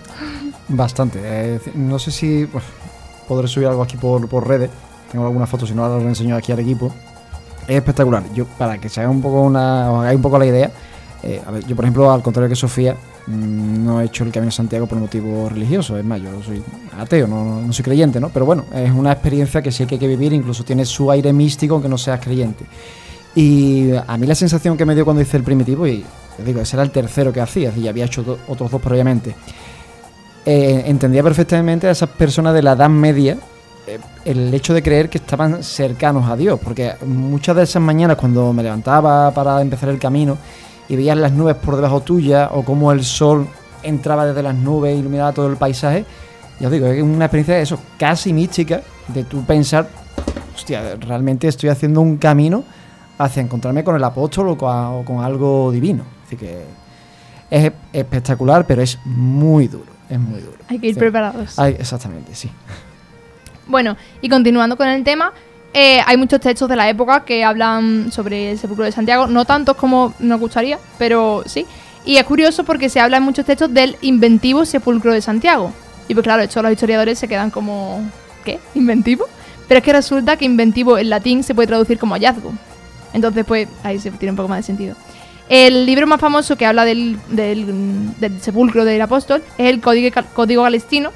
[0.68, 1.18] Bastante.
[1.22, 2.46] eh, no sé si.
[3.30, 4.70] Podré subir algo aquí por, por redes.
[5.12, 6.92] Tengo algunas fotos, si no ahora lo enseño aquí al equipo.
[7.68, 8.24] Es espectacular.
[8.34, 10.72] Yo, para que se un poco una, os hagáis un poco la idea,
[11.22, 12.96] eh, yo por ejemplo, al contrario que Sofía,
[13.28, 15.96] mm, no he hecho el Camino de Santiago por motivo religioso.
[15.96, 16.60] Es más, yo soy
[16.98, 18.30] ateo, no, no soy creyente, ¿no?
[18.30, 21.32] Pero bueno, es una experiencia que sí que hay que vivir, incluso tiene su aire
[21.32, 22.64] místico aunque no seas creyente.
[23.36, 26.04] Y a mí la sensación que me dio cuando hice el primitivo, y
[26.44, 29.36] digo, ese era el tercero que hacía, es decir, ya había hecho otros dos previamente,
[30.44, 33.36] eh, entendía perfectamente a esas personas de la Edad Media
[33.86, 38.16] eh, el hecho de creer que estaban cercanos a Dios, porque muchas de esas mañanas
[38.16, 40.38] cuando me levantaba para empezar el camino
[40.88, 43.46] y veías las nubes por debajo tuya o cómo el sol
[43.82, 46.04] entraba desde las nubes y iluminaba todo el paisaje,
[46.58, 49.88] ya os digo, es una experiencia de eso, casi mística, de tú pensar,
[50.54, 52.64] hostia, realmente estoy haciendo un camino
[53.18, 54.56] hacia encontrarme con el apóstol o
[55.04, 56.04] con algo divino.
[56.26, 56.64] Así que
[57.50, 60.56] es espectacular, pero es muy duro, es muy duro.
[60.68, 61.00] Hay que ir Sí.
[61.00, 61.58] preparados.
[61.58, 62.50] Exactamente, sí.
[63.66, 65.32] Bueno, y continuando con el tema,
[65.72, 69.44] eh, hay muchos textos de la época que hablan sobre el sepulcro de Santiago, no
[69.44, 71.64] tantos como nos gustaría, pero sí.
[72.04, 75.72] Y es curioso porque se habla en muchos textos del inventivo sepulcro de Santiago.
[76.08, 78.00] Y pues claro, esto los historiadores se quedan como,
[78.44, 78.58] ¿qué?
[78.74, 79.26] ¿Inventivo?
[79.68, 82.52] Pero es que resulta que inventivo en latín se puede traducir como hallazgo.
[83.12, 84.96] Entonces, pues ahí se tiene un poco más de sentido.
[85.50, 90.62] El libro más famoso que habla del, del- sepulcro del apóstol es el Código, Código
[90.62, 91.10] Galestino,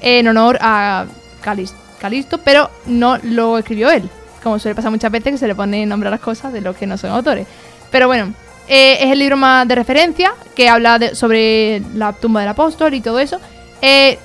[0.00, 1.06] en honor a
[1.42, 4.10] Calis- Calisto, pero no lo escribió él.
[4.42, 6.76] Como suele pasar muchas veces que se le pone nombre a las cosas de los
[6.76, 7.46] que no son autores.
[7.92, 8.32] Pero bueno,
[8.68, 12.92] eh, es el libro más de referencia que habla de- sobre la tumba del apóstol
[12.92, 13.40] y todo eso.
[13.80, 14.18] Eh,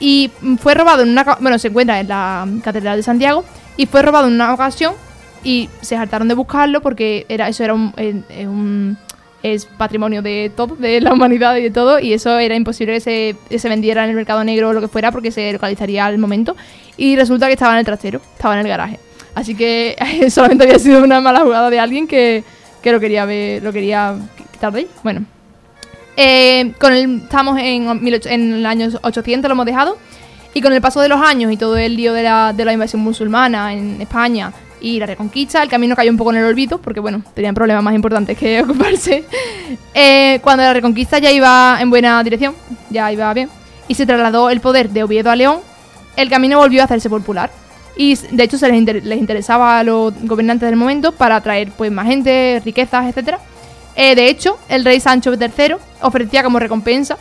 [0.00, 1.24] y fue robado en una.
[1.40, 3.44] Bueno, se encuentra en la Catedral de Santiago.
[3.76, 4.94] Y fue robado en una ocasión.
[5.44, 8.96] Y se hartaron de buscarlo porque era eso era un,
[9.42, 12.00] es patrimonio de todo, de la humanidad y de todo.
[12.00, 14.88] Y eso era imposible que se, se vendiera en el mercado negro o lo que
[14.88, 16.56] fuera porque se localizaría al momento.
[16.96, 18.98] Y resulta que estaba en el trastero, estaba en el garaje.
[19.34, 19.96] Así que
[20.30, 22.42] solamente había sido una mala jugada de alguien que,
[22.82, 24.16] que lo quería ver, lo quería
[24.50, 24.88] quitar de ahí.
[25.02, 25.24] Bueno.
[26.16, 29.98] Eh, con el, estamos en, 18 en el año 800, lo hemos dejado.
[30.54, 32.72] Y con el paso de los años y todo el lío de la, de la
[32.72, 36.78] invasión musulmana en España y la reconquista, el camino cayó un poco en el olvido,
[36.78, 39.24] porque bueno, tenían problemas más importantes que ocuparse.
[39.94, 42.54] Eh, cuando la reconquista ya iba en buena dirección,
[42.90, 43.48] ya iba bien,
[43.88, 45.60] y se trasladó el poder de Oviedo a León,
[46.16, 47.50] el camino volvió a hacerse popular.
[47.96, 51.92] Y de hecho se les, les interesaba a los gobernantes del momento para atraer pues
[51.92, 53.38] más gente, riquezas, etcétera.
[53.94, 57.16] Eh, de hecho, el rey Sancho III ofrecía como recompensa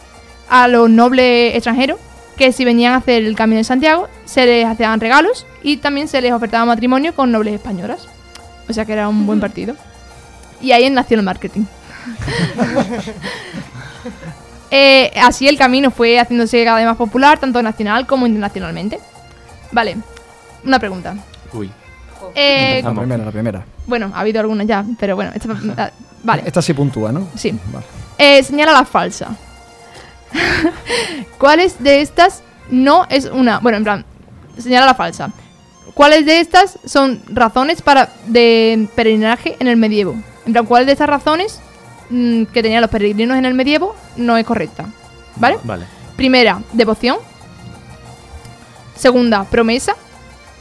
[0.49, 1.99] a los nobles extranjeros
[2.37, 6.07] que si venían a hacer el camino de Santiago se les hacían regalos y también
[6.07, 8.07] se les ofertaba matrimonio con nobles españolas.
[8.69, 9.75] O sea que era un buen partido.
[10.61, 11.65] Y ahí nació el marketing.
[14.75, 18.99] Eh, así el camino fue haciéndose cada vez más popular, tanto nacional como internacionalmente.
[19.71, 19.97] Vale,
[20.65, 21.15] una pregunta.
[21.53, 21.69] Uy.
[22.33, 23.65] Eh, La primera, la primera.
[23.85, 25.91] bueno, ha habido algunas ya, pero bueno, esta- ah,
[26.23, 26.41] vale.
[26.45, 27.27] Esta sí puntúa, ¿no?
[27.35, 27.53] Sí.
[27.71, 27.85] Vale.
[28.17, 29.35] Eh, señala la falsa.
[31.37, 33.59] ¿Cuáles de estas no es una?
[33.59, 34.05] Bueno, en plan,
[34.57, 35.31] señala la falsa.
[35.93, 40.15] ¿Cuáles de estas son razones para de peregrinaje en el medievo?
[40.45, 41.59] En plan, ¿cuál de estas razones
[42.09, 44.85] mm, que tenían los peregrinos en el medievo no es correcta?
[45.35, 45.57] ¿Vale?
[45.63, 45.85] Vale.
[46.15, 47.17] Primera, devoción.
[48.95, 49.95] Segunda, promesa.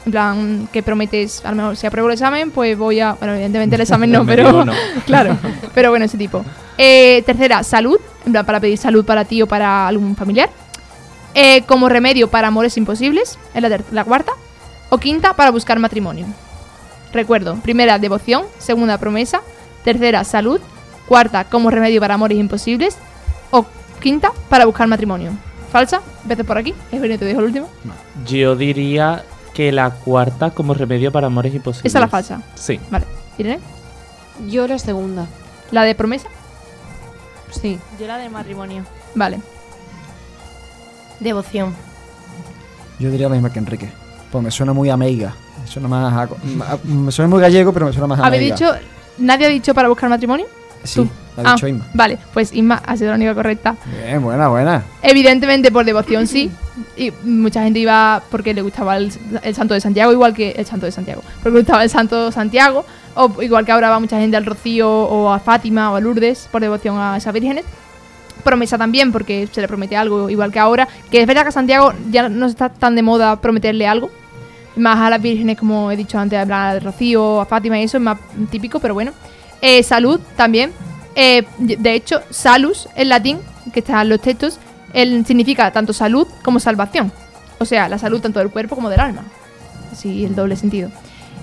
[0.05, 3.13] En plan, que prometes, a lo mejor si apruebo el examen, pues voy a...
[3.15, 4.65] Bueno, evidentemente el examen no, El pero...
[4.65, 4.73] no.
[5.07, 5.37] claro,
[5.75, 6.45] pero bueno, ese tipo.
[6.77, 7.99] Eh, tercera, salud.
[8.27, 10.51] En plan, para pedir salud para ti o para algún familiar.
[11.35, 13.39] Eh, como remedio para amores imposibles.
[13.55, 14.33] Es la, la cuarta.
[14.91, 16.27] O quinta, para buscar matrimonio.
[17.13, 18.45] Recuerdo, primera, devoción.
[18.59, 19.41] Segunda, promesa.
[19.85, 20.61] Tercera, salud.
[21.07, 22.97] Cuarta, como remedio para amores imposibles.
[23.51, 23.67] O
[24.01, 25.31] quinta, para buscar matrimonio.
[25.71, 26.03] ¿Falsa?
[26.23, 26.75] Empecé por aquí.
[26.91, 27.69] Es te dijo el último.
[28.27, 31.91] Yo diría que la cuarta como remedio para amores imposibles.
[31.91, 32.43] Esa es la falsa.
[32.55, 32.81] Sí.
[32.91, 33.05] Vale.
[33.39, 33.61] Irene,
[34.49, 35.27] Yo la segunda.
[35.71, 36.29] la de promesa.
[37.51, 37.79] Sí.
[38.01, 38.85] Yo la del matrimonio.
[39.15, 39.41] Vale.
[41.21, 41.75] Devoción.
[42.99, 43.93] Yo diría la misma que Enrique.
[44.31, 45.35] Pues me suena muy a meiga.
[45.61, 46.23] Me suena más a-
[46.73, 48.73] a- me suena muy gallego, pero me suena más a ¿Habéis dicho.
[49.19, 50.47] ¿Nadie ha dicho para buscar matrimonio?
[50.85, 51.09] Sí, tú.
[51.37, 51.87] Ha dicho Ah, Inma.
[51.95, 53.77] Vale, pues Inma ha sido la única correcta.
[54.05, 54.83] Bien, buena, buena.
[55.03, 56.51] Evidentemente por devoción sí.
[56.97, 60.67] Y mucha gente iba porque le gustaba el, el santo de Santiago, igual que el
[60.67, 61.23] santo de Santiago.
[61.43, 62.85] Porque gustaba el santo Santiago.
[63.15, 66.49] O igual que ahora va mucha gente al Rocío o a Fátima o a Lourdes
[66.51, 67.65] por devoción a esas vírgenes.
[68.43, 70.89] Promesa también, porque se le promete algo, igual que ahora.
[71.11, 74.11] Que es verdad que a Santiago ya no está tan de moda prometerle algo.
[74.77, 78.03] Más a las vírgenes, como he dicho antes, a Rocío, a Fátima y eso es
[78.03, 78.19] más
[78.51, 79.13] típico, pero bueno.
[79.61, 80.73] Eh, salud también.
[81.15, 83.39] Eh, de hecho, salus en latín,
[83.73, 84.59] que está en los textos,
[84.93, 87.13] el- significa tanto salud como salvación.
[87.59, 89.23] o sea, la salud tanto del cuerpo como del alma.
[89.93, 90.91] Así, el doble sentido.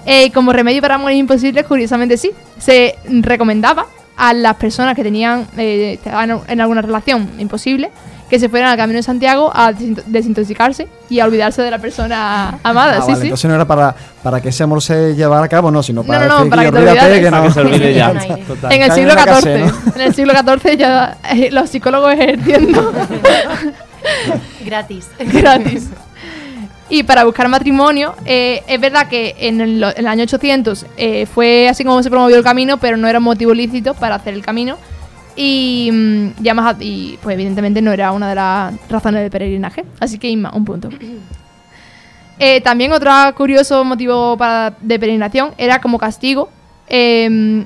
[0.05, 3.85] Eh, como remedio para amores imposibles, curiosamente sí, se recomendaba
[4.17, 5.97] a las personas que tenían eh,
[6.49, 7.89] en alguna relación imposible
[8.29, 11.79] que se fueran al Camino de Santiago a desinto- desintoxicarse y a olvidarse de la
[11.79, 12.97] persona amada.
[12.99, 13.23] Ah, sí, vale, sí.
[13.27, 16.27] Entonces no era para, para que ese amor se llevara a cabo, no, sino para
[16.27, 17.19] no, no, decir para que te olvídate, olvidaras.
[17.19, 17.47] que Para no.
[17.47, 18.37] que se olvide ya.
[18.47, 18.71] Total.
[18.71, 22.93] En el siglo XIV, en el siglo XIV ya eh, los psicólogos ejerciendo
[24.65, 25.07] Gratis.
[25.19, 25.87] gratis.
[26.91, 31.27] Y para buscar matrimonio, eh, es verdad que en el, en el año 800 eh,
[31.27, 34.33] fue así como se promovió el camino, pero no era un motivo lícito para hacer
[34.33, 34.77] el camino.
[35.41, 36.31] Y, mm,
[36.81, 39.85] y pues evidentemente no era una de las razones del peregrinaje.
[40.01, 40.89] Así que Inma, un punto.
[42.41, 46.49] Eh, también otro curioso motivo para, de peregrinación era como castigo
[46.87, 47.61] eh,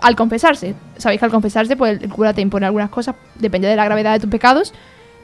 [0.00, 0.74] al confesarse.
[0.96, 4.14] Sabéis que al confesarse, pues el cura te impone algunas cosas, depende de la gravedad
[4.14, 4.72] de tus pecados.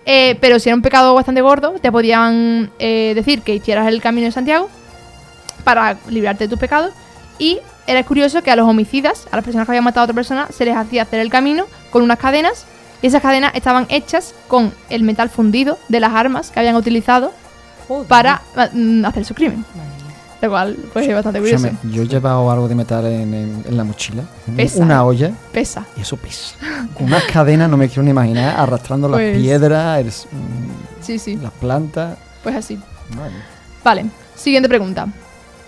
[0.05, 4.03] Eh, pero si era un pecado bastante gordo, te podían eh, decir que hicieras el
[4.03, 4.69] camino de Santiago
[5.65, 6.93] para librarte de tus pecados.
[7.39, 10.15] Y era curioso que a los homicidas, a las personas que habían matado a otra
[10.15, 12.65] persona, se les hacía hacer el camino con unas cadenas.
[13.03, 17.33] Y esas cadenas estaban hechas con el metal fundido de las armas que habían utilizado
[18.09, 19.65] para mm, hacer su crimen.
[20.41, 21.67] Lo cual, pues es bastante curioso.
[21.67, 24.23] Escúchame, yo he llevado algo de metal en, en- en la mochila.
[24.57, 25.01] Pesa, Una ¿eh?
[25.01, 25.31] olla.
[25.53, 25.85] Pesa.
[25.97, 26.57] Y eso pesa.
[26.95, 31.19] Con unas cadenas, no me quiero ni imaginar, arrastrando Pues- las piedras, el mm, Sí,
[31.19, 31.37] sí.
[31.37, 32.17] las plantas.
[32.43, 32.79] Pues así.
[33.17, 33.35] Vale.
[33.85, 35.07] Vale, siguiente pregunta.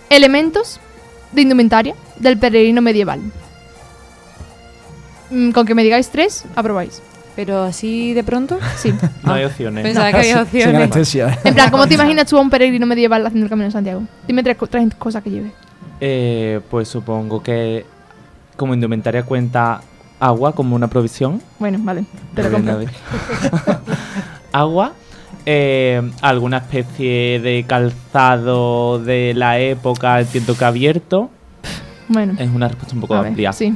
[0.09, 0.79] Elementos
[1.31, 3.21] de indumentaria del peregrino medieval.
[5.29, 7.01] Mm, Con que me digáis tres, aprobáis.
[7.35, 8.57] Pero así de pronto.
[8.77, 8.93] Sí.
[9.23, 9.83] No hay opciones.
[9.83, 10.75] Pensaba que había Sin opciones.
[10.75, 11.37] anestesia.
[11.43, 14.03] En plan, ¿cómo te imaginas tú a un peregrino medieval haciendo el camino de Santiago?
[14.27, 15.51] Dime tres, co- tres cosas que lleve.
[15.99, 17.85] Eh, pues supongo que
[18.55, 19.81] como indumentaria cuenta
[20.19, 21.41] agua como una provisión.
[21.59, 22.91] Bueno, vale, te lo Muy bien, compro.
[23.65, 23.77] David.
[24.53, 24.93] agua.
[25.45, 31.29] eh, alguna especie de calzado de la época, entiendo que abierto.
[32.07, 33.51] Bueno, Es una respuesta un poco A ver, amplia.
[33.51, 33.73] sí.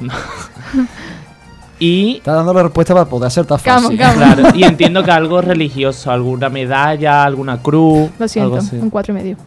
[1.79, 3.97] Y Está dando la respuesta para poder ser tan fácil.
[3.97, 8.09] Claro, y entiendo que algo religioso, alguna medalla, alguna cruz.
[8.19, 8.75] lo siento, algo así.
[8.77, 9.37] un cuatro y medio.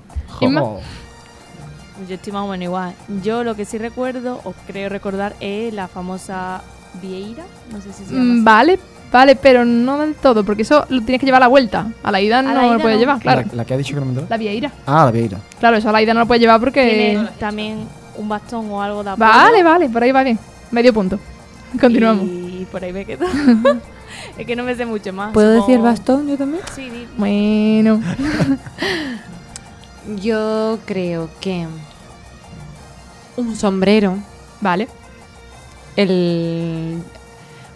[2.09, 2.95] Yo estoy más o menos igual.
[3.23, 6.63] Yo lo que sí recuerdo, o creo recordar, es la famosa
[7.01, 7.45] Vieira.
[7.71, 8.25] No sé si se llama.
[8.25, 8.41] mm, así.
[8.45, 8.79] vale,
[9.13, 11.87] vale, pero no del todo, porque eso lo tienes que llevar a la vuelta.
[12.03, 13.01] A la ida no la lo ida puedes no.
[13.01, 13.43] llevar, claro.
[13.51, 14.23] La, la que ha dicho que no me.
[14.29, 14.73] La vieira.
[14.87, 15.39] Ah, la vieira.
[15.61, 17.13] Claro, eso a la ida no lo puedes llevar porque...
[17.15, 19.29] Tiene también un bastón o algo de apoyo.
[19.31, 20.39] Vale, vale, por ahí va bien.
[20.73, 21.19] Medio punto.
[21.81, 22.27] Continuamos.
[22.27, 23.27] Y por ahí me quedo.
[24.39, 25.33] es que no me sé mucho más.
[25.33, 26.63] ¿Puedo decir el bastón yo también?
[26.75, 27.07] Sí, di.
[27.17, 28.01] Bueno.
[30.21, 31.65] Yo creo que
[33.37, 34.19] un sombrero,
[34.61, 34.89] Vale.
[35.95, 37.01] el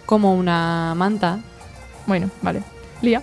[0.05, 1.39] como una manta.
[2.05, 2.63] Bueno, vale.
[3.01, 3.21] Lía.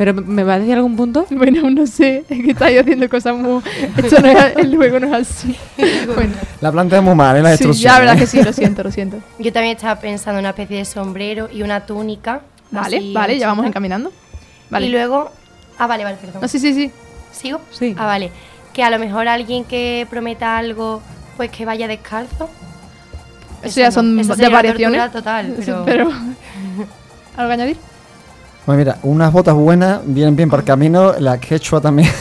[0.00, 1.26] ¿Pero me va a decir algún punto?
[1.30, 2.24] Bueno, no sé.
[2.30, 3.62] Es que estáis haciendo cosas muy...
[3.98, 4.56] Esto no es...
[4.56, 5.54] El juego no es así.
[6.14, 6.32] Bueno.
[6.62, 7.42] La planta es muy mal, ¿eh?
[7.42, 7.84] La Sí, destrucción.
[7.84, 8.20] ya, la verdad ¿eh?
[8.20, 8.42] que sí.
[8.42, 9.18] Lo siento, lo siento.
[9.38, 12.40] Yo también estaba pensando en una especie de sombrero y una túnica.
[12.70, 13.38] Vale, así vale.
[13.38, 14.10] Ya vamos encaminando.
[14.70, 14.86] Vale.
[14.86, 15.30] Y luego.
[15.76, 16.40] Ah, vale, vale, perdón.
[16.40, 16.90] No, sí, sí, sí.
[17.30, 17.60] ¿Sigo?
[17.70, 17.94] Sí.
[17.98, 18.30] Ah, vale.
[18.72, 21.02] Que a lo mejor alguien que prometa algo,
[21.36, 22.48] pues que vaya descalzo.
[23.62, 25.12] Eso ya son eso de variaciones.
[25.12, 26.10] total, pero, Pero...
[27.36, 27.89] ¿Algo que añadir?
[28.66, 32.08] Pues mira, unas botas buenas vienen bien para el camino, la quechua también.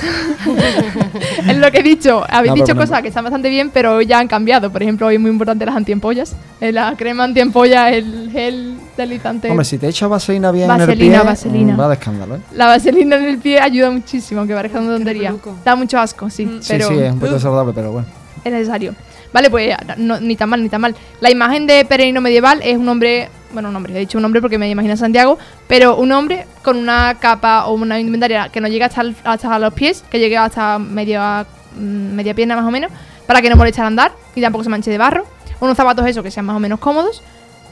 [1.47, 2.23] Es lo que he dicho.
[2.29, 4.71] Habéis No, dicho no- cosas que están bastante bien, pero ya han cambiado.
[4.71, 6.35] Por ejemplo, hoy es muy importante las antiempollas.
[6.61, 9.49] Eh, La crema antiempollas, el gel deslizante.
[9.49, 11.73] Hombre, si te echas vaselina bien en el Vaselina, pie, vaselina.
[11.75, 12.39] mm, va de escándalo, ¿eh?
[12.53, 15.35] La vaselina en el pie ayuda muchísimo, aunque parezca una tontería.
[15.65, 16.59] Da mucho asco, sí, Mm.
[16.67, 18.07] pero sí, sí, es un desagradable, pero bueno.
[18.43, 18.95] es necesario.
[19.33, 20.95] Vale, pues no- ni tan mal, ni tan mal.
[21.21, 24.41] La imagen de peregrino medieval es un hombre, bueno, un hombre, he dicho un hombre
[24.41, 28.61] porque me imagino a Santiago, pero un hombre con una capa o una indumentaria que
[28.61, 32.65] no llegue hasta, el- hasta los pies, que llegue hasta media, mm, media pierna más
[32.65, 32.91] o menos,
[33.25, 35.25] para que no moleste al andar y tampoco se manche de barro.
[35.59, 37.21] Unos zapatos eso que sean más o menos cómodos.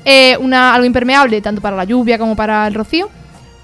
[0.06, 3.10] Eh, una, algo impermeable tanto para la lluvia como para el rocío.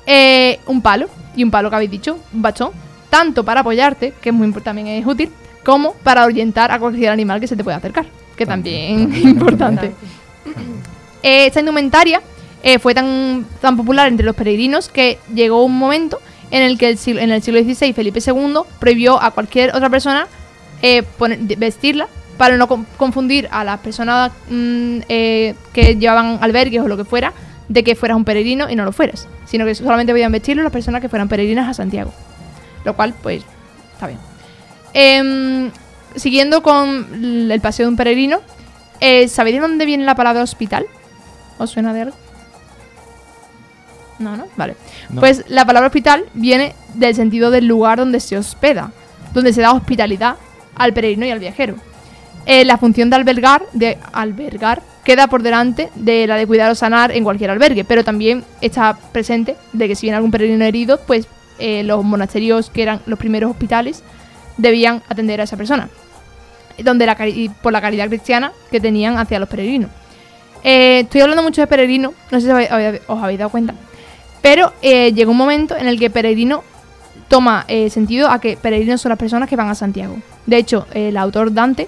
[0.05, 2.71] Eh, un palo, y un palo que habéis dicho, un bachón,
[3.09, 5.31] tanto para apoyarte, que es muy, también es útil,
[5.63, 9.93] como para orientar a cualquier animal que se te pueda acercar, que también es importante.
[11.23, 12.21] Esta indumentaria
[12.61, 16.19] eh, fue tan, tan popular entre los peregrinos que llegó un momento
[16.51, 20.27] en el que en el siglo XVI Felipe II prohibió a cualquier otra persona
[20.81, 21.01] eh,
[21.57, 22.07] vestirla
[22.37, 27.05] para no con- confundir a las personas mm, eh, que llevaban albergues o lo que
[27.05, 27.33] fuera
[27.69, 30.71] de que fueras un peregrino y no lo fueras, sino que solamente podían vestirlo las
[30.71, 32.13] personas que fueran peregrinas a Santiago.
[32.83, 33.41] Lo cual, pues,
[33.93, 34.19] está bien.
[34.93, 35.71] Em,
[36.15, 37.07] siguiendo con
[37.51, 38.41] el paseo de un peregrino,
[39.29, 40.85] ¿sabéis de dónde viene la palabra hospital?
[41.57, 42.15] ¿Os suena de algo?
[44.19, 44.75] No, no, vale.
[45.09, 45.19] No.
[45.19, 48.91] Pues la palabra hospital viene del sentido del lugar donde se hospeda,
[49.33, 50.35] donde se da hospitalidad
[50.75, 51.75] al peregrino y al viajero.
[52.45, 56.75] Eh, la función de albergar, de albergar queda por delante de la de cuidar o
[56.75, 60.99] sanar en cualquier albergue, pero también está presente de que si viene algún peregrino herido,
[61.05, 61.27] pues
[61.59, 64.03] eh, los monasterios que eran los primeros hospitales
[64.57, 65.89] debían atender a esa persona,
[66.83, 67.17] donde la
[67.61, 69.89] por la caridad cristiana que tenían hacia los peregrinos.
[70.63, 72.51] Eh, estoy hablando mucho de peregrino, no sé si
[73.07, 73.73] os habéis dado cuenta,
[74.41, 76.63] pero eh, llegó un momento en el que peregrino
[77.27, 80.17] toma eh, sentido a que peregrinos son las personas que van a Santiago.
[80.45, 81.87] De hecho, el autor Dante,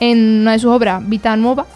[0.00, 1.66] en una de sus obras, Vita Nuova,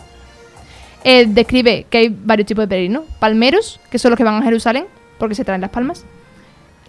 [1.08, 3.04] eh, describe que hay varios tipos de peregrinos.
[3.20, 4.86] Palmeros, que son los que van a Jerusalén,
[5.18, 6.04] porque se traen las palmas.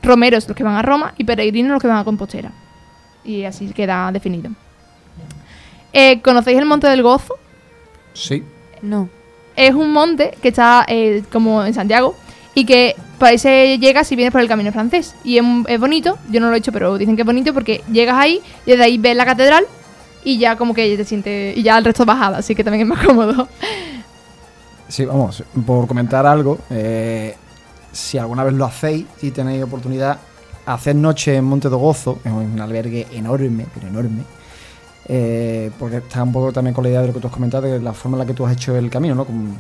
[0.02, 1.14] Romeros, los que van a Roma.
[1.18, 2.52] Y peregrinos, los que van a Compostela.
[3.24, 4.50] Y así queda definido.
[5.94, 7.36] Eh, ¿Conocéis el Monte del Gozo?
[8.14, 8.44] Sí.
[8.82, 9.08] No.
[9.58, 12.16] Es un monte que está eh, como en Santiago
[12.54, 12.96] y que
[13.38, 15.16] se llega si vienes por el camino francés.
[15.24, 18.16] Y es, bonito, yo no lo he hecho, pero dicen que es bonito porque llegas
[18.16, 19.66] ahí y desde ahí ves la catedral
[20.24, 21.58] y ya como que te sientes.
[21.58, 23.48] Y ya el resto es bajada, así que también es más cómodo.
[24.88, 27.36] Sí, vamos, por comentar algo, eh,
[27.92, 30.18] si alguna vez lo hacéis, si tenéis oportunidad,
[30.66, 34.22] hacer noche en Monte de Gozo, es un albergue enorme, pero enorme,
[35.08, 37.64] eh, porque está un poco también con la idea de lo que tú has comentado,
[37.68, 39.26] de la forma en la que tú has hecho el camino, ¿no?
[39.26, 39.56] Con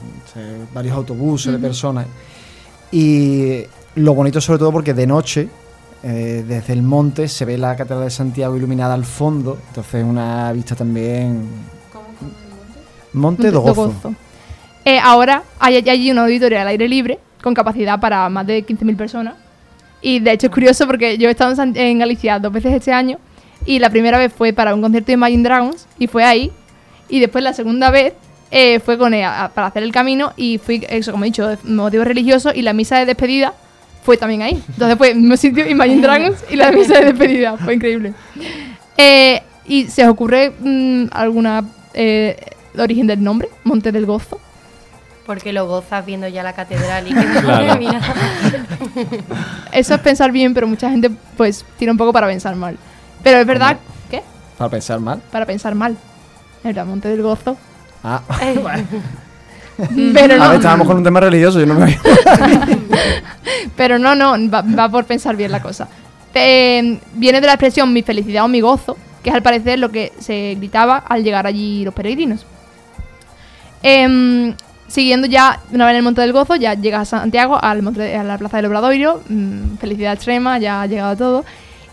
[0.74, 2.06] varios autobuses de personas.
[2.92, 3.64] Y
[3.96, 5.50] lo bonito sobre todo porque de noche,
[6.04, 10.52] eh, desde el monte, se ve la Catedral de Santiago iluminada al fondo, entonces una
[10.54, 11.48] vista también...
[13.14, 14.14] Monte de Gozo.
[14.86, 18.66] Eh, ahora hay, hay allí una auditoría al aire libre con capacidad para más de
[18.66, 19.36] 15.000 personas.
[20.02, 22.74] Y de hecho es curioso porque yo he estado en, San- en Galicia dos veces
[22.74, 23.18] este año
[23.68, 26.52] y la primera vez fue para un concierto de Imagine Dragons y fue ahí.
[27.10, 28.14] Y después la segunda vez
[28.50, 31.58] eh, fue con ella para hacer el camino y fui, eso como he dicho, de
[31.66, 33.54] motivos religiosos y la misa de despedida
[34.04, 34.64] fue también ahí.
[34.70, 37.58] Entonces fue el mismo sitio, Imagine Dragons y la misa de despedida.
[37.58, 38.14] Fue increíble.
[38.96, 42.38] Eh, ¿Y se os ocurre mm, alguna eh,
[42.78, 43.50] origen del nombre?
[43.66, 44.40] Monte del Gozo.
[45.26, 47.82] Porque lo gozas viendo ya la catedral y que Claro.
[49.74, 52.78] Eso es pensar bien, pero mucha gente pues tira un poco para pensar mal.
[53.24, 53.78] Pero es verdad,
[54.10, 54.24] ¿qué?
[54.58, 55.22] Para pensar mal.
[55.32, 55.98] Para pensar mal.
[56.58, 57.58] Es verdad, Monte del Gozo.
[58.04, 58.22] Ah,
[60.14, 62.00] Pero a ver, no, estábamos con un tema religioso, yo no me había...
[63.76, 65.88] pero no, no, va, va por pensar bien la cosa.
[66.34, 69.90] Eh, viene de la expresión mi felicidad o mi gozo, que es al parecer lo
[69.90, 72.46] que se gritaba al llegar allí los peregrinos.
[73.84, 74.56] Em,
[74.88, 78.16] siguiendo ya, una vez en el Monte del Gozo, ya llegas a Santiago, al monte,
[78.16, 81.46] a la Plaza del Obradoiro, mm, felicidad extrema, ya ha llegado todo.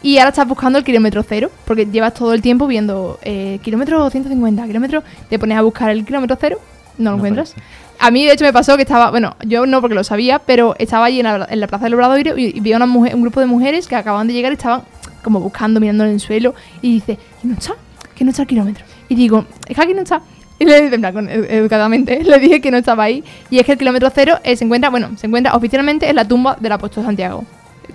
[0.04, 4.10] Y ahora estás buscando el kilómetro cero, porque llevas todo el tiempo viendo eh, kilómetro
[4.10, 6.58] 150, kilómetro, te pones a buscar el kilómetro cero,
[6.98, 7.54] no lo No encuentras.
[7.98, 10.76] A mí, de hecho, me pasó que estaba, bueno, yo no porque lo sabía, pero
[10.78, 13.14] estaba allí en la, en la Plaza del Obradoiro y, y vi a una mujer,
[13.14, 14.82] un grupo de mujeres que acababan de llegar y estaban
[15.22, 17.72] como buscando, mirando en el suelo y dice, ¿y no está?
[18.14, 18.84] Que no está el kilómetro.
[19.08, 20.20] Y digo, es que aquí no está.
[20.58, 23.24] Y le, en plan, educadamente le dije que no estaba ahí.
[23.48, 26.28] Y es que el kilómetro cero eh, se encuentra, bueno, se encuentra oficialmente en la
[26.28, 27.46] tumba del apóstol Santiago.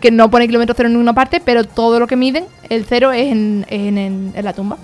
[0.02, 3.12] Que no pone kilómetro cero en ninguna parte, pero todo lo que miden, el cero
[3.12, 4.78] es en, en- en- la tumba.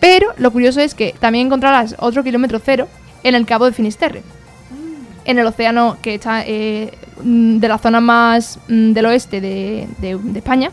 [0.00, 2.88] Pero lo curioso es que también encontrarás otro kilómetro cero
[3.24, 4.22] en el cabo de Finisterre.
[5.24, 9.86] En el océano que está eh, mm, de la zona más mm, del oeste de,
[9.98, 10.70] de- España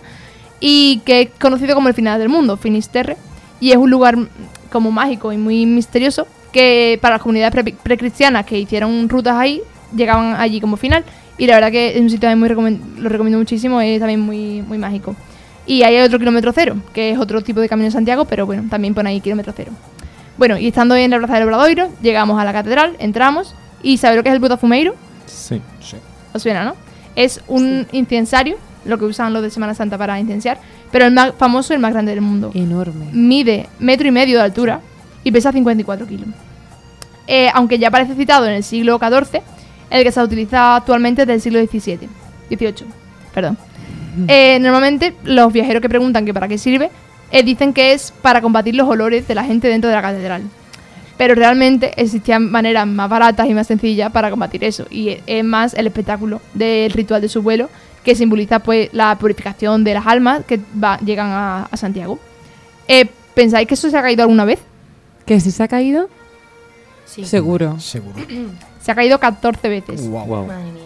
[0.60, 3.18] y que es conocido como el final del mundo, Finisterre.
[3.60, 4.28] Y es un lugar mm,
[4.72, 9.62] como mágico y muy misterioso que para las comunidades pre- precristianas que hicieron rutas ahí,
[9.96, 11.04] llegaban allí como final.
[11.38, 14.22] Y la verdad que es un sitio también muy recomen- lo recomiendo muchísimo, es también
[14.22, 15.16] muy, muy mágico.
[15.66, 18.46] Y ahí hay otro kilómetro cero, que es otro tipo de camino en Santiago, pero
[18.46, 19.72] bueno, también pone ahí kilómetro cero.
[20.38, 24.18] Bueno, y estando en la Plaza del Obradoiro, llegamos a la catedral, entramos, y ¿sabéis
[24.18, 24.96] lo que es el Botafumeiro?
[25.26, 25.62] Sí.
[26.34, 26.76] ¿Os suena, no?
[27.16, 30.60] Es un incensario, lo que usan los de Semana Santa para incenciar,
[30.92, 32.52] pero el más famoso y el más grande del mundo.
[32.54, 33.08] Enorme.
[33.14, 34.82] Mide metro y medio de altura
[35.24, 36.28] y pesa 54 kilos.
[37.28, 39.42] Eh, aunque ya aparece citado en el siglo XIV,
[39.90, 42.10] el que se utiliza actualmente es del siglo XVII.
[42.50, 42.86] 18,
[43.34, 43.58] perdón.
[44.28, 46.90] Eh, normalmente los viajeros que preguntan que para qué sirve,
[47.32, 50.44] eh, dicen que es para combatir los olores de la gente dentro de la catedral.
[51.18, 54.86] Pero realmente existían maneras más baratas y más sencillas para combatir eso.
[54.90, 57.70] Y e- es más el espectáculo del ritual de su vuelo
[58.04, 62.20] que simboliza pues la purificación de las almas que va- llegan a, a Santiago.
[62.88, 64.60] Eh, ¿Pensáis que eso se ha caído alguna vez?
[65.26, 66.08] ¿Que si se ha caído?
[67.06, 67.26] Sí.
[67.26, 67.80] Seguro.
[67.80, 68.16] Seguro.
[68.86, 70.08] Se ha caído 14 veces.
[70.08, 70.26] Wow.
[70.26, 70.46] Wow.
[70.48, 70.82] Madre mía.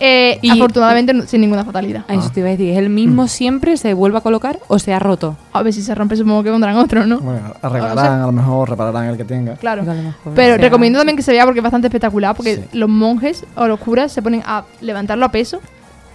[0.00, 2.04] Eh, Y- afortunadamente no- sin ninguna fatalidad.
[2.08, 2.70] A eso te iba a decir.
[2.70, 3.76] ¿Es el mismo siempre?
[3.76, 5.36] ¿Se vuelve a colocar o se ha roto?
[5.52, 7.20] A ver si se rompe, supongo que pondrán otro, ¿no?
[7.20, 9.54] Bueno, arreglarán, a lo mejor repararán el que tenga.
[9.54, 9.82] Claro.
[9.82, 12.34] A lo mejor, Pero o sea, recomiendo también que se vea porque es bastante espectacular,
[12.34, 12.64] porque Sí.
[12.78, 15.60] los monjes o los curas se ponen a levantarlo a peso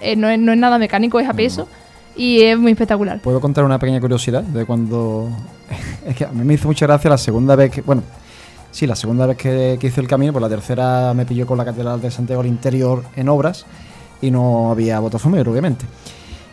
[0.01, 1.67] eh, no, es, no es nada mecánico, es a peso
[2.17, 3.19] y es muy espectacular.
[3.21, 5.29] ¿Puedo contar una pequeña curiosidad de cuando...
[6.05, 7.81] es que a mí me hizo mucha gracia la segunda vez que...
[7.81, 8.03] Bueno,
[8.71, 11.57] sí, la segunda vez que, que hice el camino, pues la tercera me pilló con
[11.57, 13.65] la Catedral de Santiago al interior en obras
[14.21, 15.85] y no había botafumero, obviamente.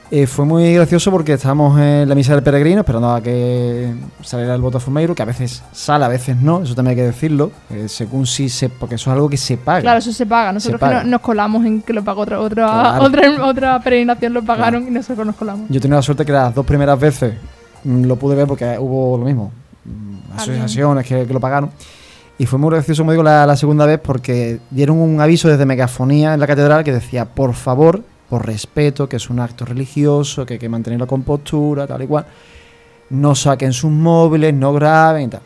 [0.09, 3.93] Eh, fue muy gracioso porque estábamos en la misa del peregrino esperando a que
[4.23, 7.51] saliera el botafumeiro, que a veces sale, a veces no, eso también hay que decirlo,
[7.71, 8.69] eh, según si se...
[8.69, 9.81] porque eso es algo que se paga.
[9.81, 10.53] Claro, eso se paga.
[10.53, 11.03] Nosotros que paga.
[11.03, 13.03] no- nos colamos en que lo pagó otra otra Claro.
[13.05, 15.69] otra, otra peregrinación, lo pagaron y nosotros nos colamos.
[15.71, 17.35] Yo tenía la suerte que las dos primeras veces
[17.83, 19.51] mm, lo pude ver porque hubo lo mismo,
[19.85, 21.71] mm, asociaciones que, que lo pagaron.
[22.39, 25.65] Y fue muy gracioso, como digo, la, la segunda vez porque dieron un aviso desde
[25.65, 30.45] megafonía en la catedral que decía, por favor, por respeto, que es un acto religioso,
[30.45, 32.27] que hay que mantener la compostura, tal y cual,
[33.11, 35.41] no saquen sus móviles, no graben y tal.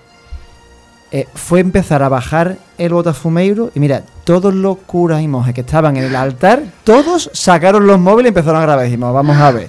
[1.13, 5.63] Eh, fue empezar a bajar el botafumeiro y mira, todos los curas y monjes que
[5.63, 8.85] estaban en el altar, todos sacaron los móviles y empezaron a grabar.
[8.85, 9.69] Dijimos, vamos a ver.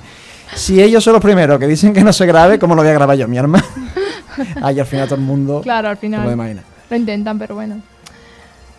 [0.56, 2.94] Si ellos son los primeros que dicen que no se grabe, ¿cómo lo voy a
[2.94, 3.66] grabar yo, mi hermano?
[4.62, 6.71] Ahí al final todo el mundo Claro, al se final imaginar.
[6.92, 7.82] Lo intentan, pero bueno.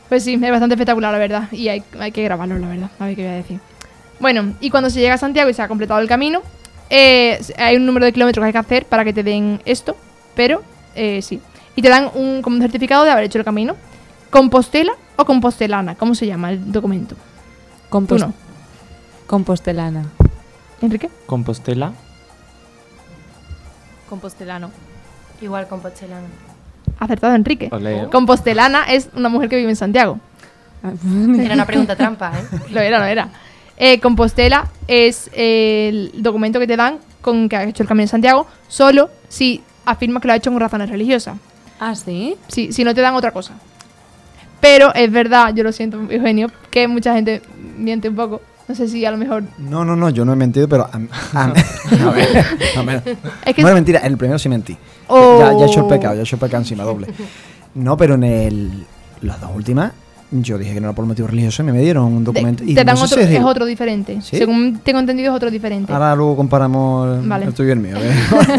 [0.09, 1.51] Pues sí, es bastante espectacular, la verdad.
[1.53, 2.91] Y hay, hay que grabarlo, la verdad.
[2.99, 3.61] A ver qué voy a decir.
[4.21, 6.43] Bueno, y cuando se llega a Santiago y se ha completado el camino,
[6.91, 9.97] eh, hay un número de kilómetros que hay que hacer para que te den esto,
[10.35, 10.63] pero
[10.95, 11.41] eh, sí.
[11.75, 13.75] Y te dan un, como un certificado de haber hecho el camino.
[14.31, 15.95] ¿Compostela o compostelana?
[15.95, 17.15] ¿Cómo se llama el documento?
[17.15, 17.21] Tú
[17.91, 18.35] Compos- no.
[19.27, 20.05] Compostelana.
[20.83, 21.09] ¿Enrique?
[21.27, 21.93] Compostela.
[24.09, 24.71] Compostelano.
[25.41, 26.27] Igual compostelano.
[27.03, 27.69] Acertado, Enrique.
[28.13, 30.21] Compostelana es una mujer que vive en Santiago.
[31.41, 32.59] Era una pregunta trampa, ¿eh?
[32.71, 33.29] Lo era, lo era.
[33.77, 38.09] Eh, Compostela es el documento que te dan con que has hecho el Camino de
[38.09, 41.37] Santiago, solo si afirmas que lo has hecho con razones religiosas.
[41.81, 42.37] Ah, sí.
[42.47, 43.55] Si, si no te dan otra cosa.
[44.61, 47.43] Pero es verdad, yo lo siento, Eugenio, que mucha gente
[47.77, 48.43] miente un poco.
[48.69, 49.43] No sé si a lo mejor.
[49.59, 51.01] No, no, no, yo no he mentido, pero a,
[51.35, 52.47] a- a ver,
[52.77, 53.03] a ver.
[53.45, 54.77] Es que No es mentira, en el primero sí mentí.
[55.09, 55.39] Oh.
[55.41, 57.09] Ya, ya he hecho el pecado, ya he hecho el pecado encima doble.
[57.75, 58.87] No, pero en el,
[59.23, 59.93] las dos últimas,
[60.33, 62.65] yo dije que no era por motivo religioso y me dieron un documento.
[62.65, 64.21] y te dan no sé otro, si es otro diferente.
[64.23, 64.39] ¿Sí?
[64.39, 65.93] Según tengo entendido, es otro diferente.
[65.93, 67.45] Ahora luego comparamos Vale.
[67.47, 67.97] el tuyo y el mío.
[67.99, 68.13] ¿eh?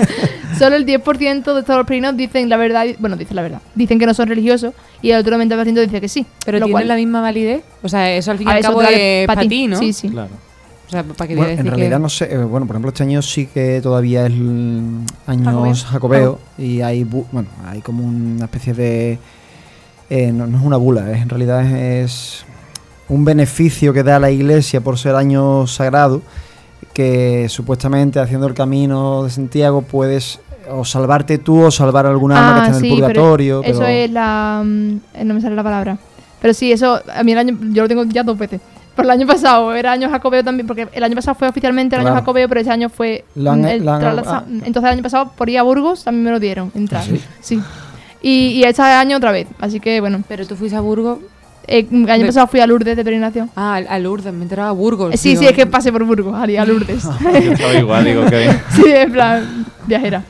[0.59, 2.85] Solo el 10% de todos los peregrinos dicen la verdad.
[2.99, 3.61] Bueno, dicen la verdad.
[3.73, 6.25] Dicen que no son religiosos y el otro 90% dice que sí.
[6.45, 7.63] Pero lo tiene cual- la misma validez.
[7.81, 9.67] O sea, eso al fin y a al eso cabo otra es pa' para ti,
[9.67, 9.77] ¿no?
[9.77, 10.09] Sí, sí.
[10.09, 10.29] Claro.
[10.85, 12.89] O sea, para que Bueno, decir en que- realidad no sé, eh, bueno, por ejemplo,
[12.89, 16.37] este año sí que todavía es el años Jacobeo.
[16.37, 19.17] jacobeo y hay, bu- bueno, hay como una especie de,
[20.09, 21.73] eh, no, no es una bula, es, en realidad es,
[22.11, 22.45] es
[23.09, 26.21] un beneficio que da la iglesia por ser año sagrado,
[26.93, 30.39] que supuestamente haciendo el camino de Santiago puedes
[30.69, 33.63] o salvarte tú o salvar a algún alma que Ah, está en el pero purgatorio.
[33.63, 34.61] Eso pero- es la.
[34.65, 35.97] mm, eh, No me sale la palabra.
[36.41, 37.01] Pero sí, eso.
[37.13, 37.57] A mí el año.
[37.73, 38.61] Yo lo tengo ya dos veces.
[38.95, 42.01] Por el año pasado era año jacobeo también, porque el año pasado fue oficialmente el
[42.01, 42.21] año Claro.
[42.21, 43.25] jacobeo, pero ese año fue.
[43.35, 43.45] El.
[43.45, 47.01] Entonces el año pasado por ir a Burgos también me lo dieron entrar.
[47.01, 47.21] ¿Ah, sí?
[47.41, 47.61] Sí.
[48.23, 49.47] Y, y este año otra vez.
[49.59, 50.23] Así que bueno.
[50.27, 51.19] Pero tú fuiste a Burgos.
[51.67, 53.49] Eh, el año De- pasado fui a Lourdes de peregrinación.
[53.55, 55.13] Ah, a Lourdes, me enteraba a Burgos.
[55.13, 55.41] Eh, sí, digo.
[55.43, 57.03] sí, es que pasé por Burgos, haría a Lourdes.
[57.03, 58.61] Yo estaba igual, digo que bien.
[58.75, 60.23] sí, en plan, viajera.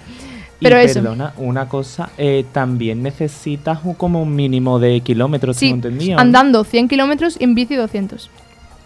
[0.61, 1.01] Pero y eso.
[1.01, 6.15] perdona, una cosa, eh, también necesitas un- como un mínimo de kilómetros, Sí, entendido.
[6.15, 6.21] ¿no?
[6.21, 8.29] andando 100 kilómetros y en bici 200.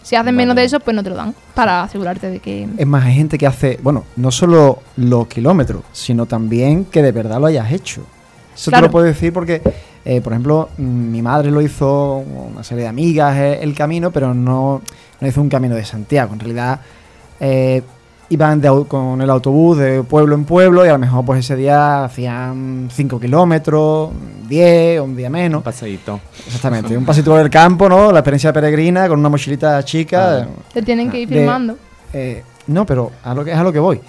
[0.02, 0.62] Si hacen menos Vale.
[0.62, 1.36] de eso, pues no te lo dan.
[1.54, 2.68] Para asegurarte de que.
[2.78, 7.12] Es más, hay gente que hace, bueno, no solo los kilómetros, sino también que de
[7.12, 8.04] verdad lo hayas hecho.
[8.58, 8.86] Eso Claro.
[8.86, 9.62] te lo puedo decir porque,
[10.04, 10.82] eh, por ejemplo, mm,
[11.12, 12.18] mi madre lo hizo,
[12.52, 14.82] una serie de amigas, eh, el camino, pero no,
[15.22, 16.34] no hizo un camino de Santiago.
[16.34, 16.80] En realidad,
[17.40, 17.84] eh,
[18.30, 21.56] iban de con el autobús de pueblo en pueblo y a lo mejor pues ese
[21.56, 24.10] día hacían 5 kilómetros,
[24.50, 25.60] 10, un día menos.
[25.60, 26.20] Un paseíto.
[26.46, 28.12] Exactamente, un pasito por el campo, ¿no?
[28.12, 30.40] La experiencia peregrina con una mochilita chica.
[30.40, 30.48] Ah.
[30.74, 31.78] Te tienen que ir de- firmando.
[32.12, 34.02] Eh, no, pero a lo que es a lo que voy.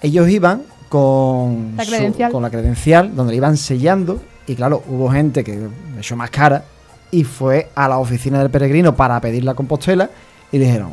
[0.00, 0.62] Ellos iban
[0.92, 2.30] con La su- credencial.
[2.30, 6.28] con la credencial, donde le iban sellando, y claro, hubo gente que le echó más
[6.30, 6.64] cara
[7.10, 10.10] y fue a la oficina del peregrino para pedir la compostela
[10.50, 10.92] y le dijeron,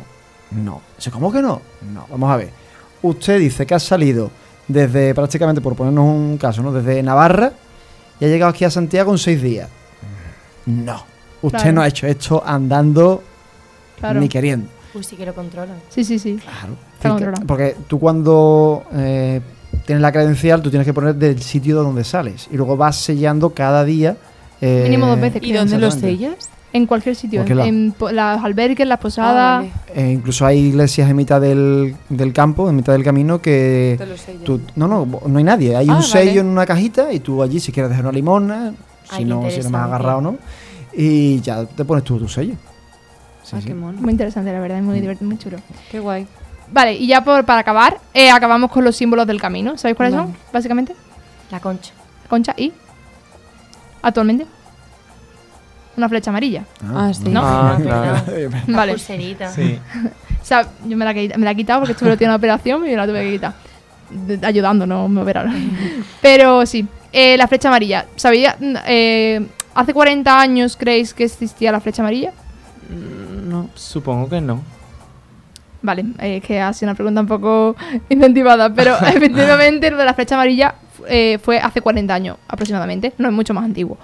[0.52, 0.80] no.
[0.96, 1.60] Dice, ¿cómo que no?
[1.92, 2.50] No, vamos a ver.
[3.02, 4.30] Usted dice que ha salido
[4.66, 6.72] desde prácticamente, por ponernos un caso, ¿no?
[6.72, 7.52] Desde Navarra
[8.18, 9.68] y ha llegado aquí a Santiago en seis días.
[10.64, 11.04] No.
[11.42, 11.72] Usted Claro.
[11.74, 13.22] no ha hecho esto andando
[13.98, 14.18] Claro.
[14.20, 14.66] ni queriendo.
[14.94, 15.76] Uy, sí que lo controlan.
[15.90, 16.38] Sí, sí, sí.
[16.42, 16.74] Claro.
[17.18, 19.40] Que- porque tú cuando eh,
[19.90, 22.46] tienes la credencial, tú tienes que poner del sitio de donde sales.
[22.52, 24.16] Y luego vas sellando cada día.
[24.60, 25.42] eh, Mínimo dos veces.
[25.42, 26.34] ¿Y dónde los sellas?
[26.72, 27.40] En cualquier sitio.
[27.40, 28.08] Cualquier En, lado.
[28.10, 29.56] en las albergues, las Ah, posadas.
[29.66, 29.72] vale.
[29.96, 34.06] Eh, incluso hay iglesias en mitad del, del campo, en mitad del camino, que Te
[34.06, 34.44] los sellan.
[34.44, 35.74] tú, no, no, no hay nadie.
[35.74, 36.40] Hay Ah, un sello vale.
[36.40, 38.72] en una cajita y tú allí si quieres dejar una limona,
[39.10, 39.76] Ay, si no, si no me has interesante.
[39.78, 40.36] agarrado o no,
[40.94, 42.54] y ya te pones tú tu sello.
[43.42, 43.66] Sí, ah, sí.
[43.66, 44.00] qué mono.
[44.00, 45.00] Muy interesante, la verdad, y muy Mm.
[45.02, 45.56] divertido, muy chulo.
[45.90, 46.26] Qué guay.
[46.72, 49.76] Vale, y ya por, para acabar, eh, acabamos con los símbolos del camino.
[49.76, 50.26] ¿Sabéis cuáles Vale.
[50.28, 50.94] son, básicamente?
[51.50, 51.92] La concha.
[52.28, 52.72] Concha y.
[54.02, 54.46] Actualmente.
[55.96, 56.64] Una flecha amarilla.
[56.94, 57.24] Ah, sí.
[57.28, 57.40] ¿No?
[57.44, 58.24] Ah, Perdón, claro.
[58.24, 58.62] perdón.
[58.68, 58.92] Vale.
[58.92, 59.50] Pulserita.
[59.50, 59.78] Sí.
[60.40, 62.34] O sea, yo me la, he quita- me la he quitado porque estuve en una
[62.36, 63.52] operación y me la tuve que quitar.
[64.08, 65.54] De- ayudando, no me operaron.
[66.22, 68.06] Pero sí, eh, la flecha amarilla.
[68.16, 68.56] ¿Sabía?
[68.58, 72.32] mm, eh, ¿Hace 40 años creéis que existía la flecha amarilla?
[72.88, 73.68] Mm, No.
[73.74, 74.62] Supongo que no.
[75.82, 77.76] Vale, eh, es que ha sido una pregunta un poco
[78.08, 80.74] incentivada, pero efectivamente lo de la flecha amarilla
[81.08, 83.96] eh, fue hace 40 años aproximadamente, no es mucho más antiguo.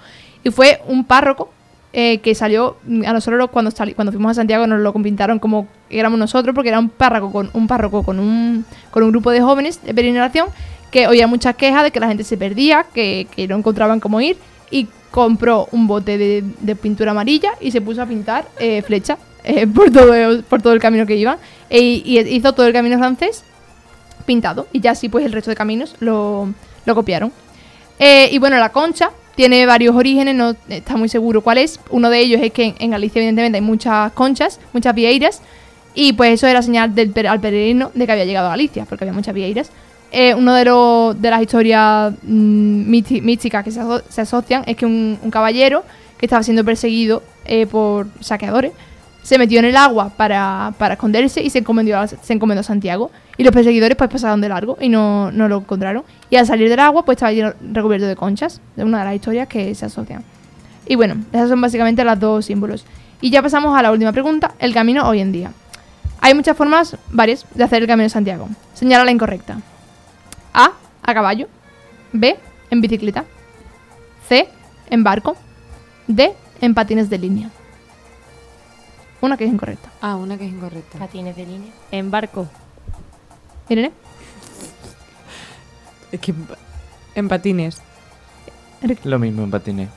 [0.43, 1.51] Y fue un párroco
[1.93, 5.39] eh, que salió, mm, a nosotros cuando, sali- cuando fuimos a Santiago nos lo pintaron
[5.39, 9.31] como éramos nosotros, porque era un párroco con un, párroco con un, con un grupo
[9.31, 10.47] de jóvenes de peregrinación
[10.91, 14.19] que oía muchas quejas de que la gente se perdía, que, que no encontraban cómo
[14.21, 14.37] ir,
[14.71, 19.17] y compró un bote de, de pintura amarilla y se puso a pintar eh, flechas
[19.43, 21.37] eh, por, todo, por todo el camino que iban.
[21.69, 23.43] E- y hizo todo el camino francés
[24.25, 24.67] pintado.
[24.73, 26.53] Y ya así pues el resto de caminos lo,
[26.85, 27.31] lo copiaron.
[27.99, 31.79] Eh, y bueno, la concha tiene varios orígenes, no está muy seguro cuál es.
[31.89, 35.41] Uno de ellos es que en, Galicia evidentemente hay muchas conchas, muchas vieiras.
[35.93, 39.03] Y pues eso era señal del, al peregrino de que había llegado a Galicia, porque
[39.03, 39.71] había muchas vieiras.
[40.11, 42.89] Eh, uno de, los de las historias mm,
[43.23, 45.83] místicas que se, se asocian es que un, un caballero
[46.17, 48.71] que estaba siendo perseguido eh, por saqueadores
[49.27, 53.11] se metió en el agua para, para esconderse y se encomendó, a, se Santiago.
[53.35, 56.05] Y los perseguidores pues pasaron de largo y no, no lo encontraron.
[56.29, 58.61] Y al salir del agua pues estaba lleno- recubierto de conchas.
[58.77, 60.23] Es una de las historias que se asocian.
[60.85, 62.85] Y bueno, esas son básicamente las dos símbolos.
[63.19, 65.51] Y ya pasamos a la última pregunta, el camino hoy en día.
[66.21, 68.47] Hay muchas formas, varias, de hacer el camino de Santiago.
[68.75, 69.57] Señala la incorrecta.
[70.53, 70.71] A,
[71.03, 71.49] a caballo.
[72.13, 72.37] B,
[72.71, 73.25] en bicicleta.
[74.29, 74.47] C,
[74.89, 75.35] en barco.
[76.07, 77.49] D, en patines de línea.
[79.21, 79.89] Una que es incorrecta.
[80.01, 80.99] Ah, una que es incorrecta.
[80.99, 81.71] Patines de línea.
[81.91, 82.47] En barco.
[83.69, 83.91] Irene,
[86.11, 86.33] Es que
[87.15, 87.81] en patines.
[89.03, 89.89] Lo mismo en patines.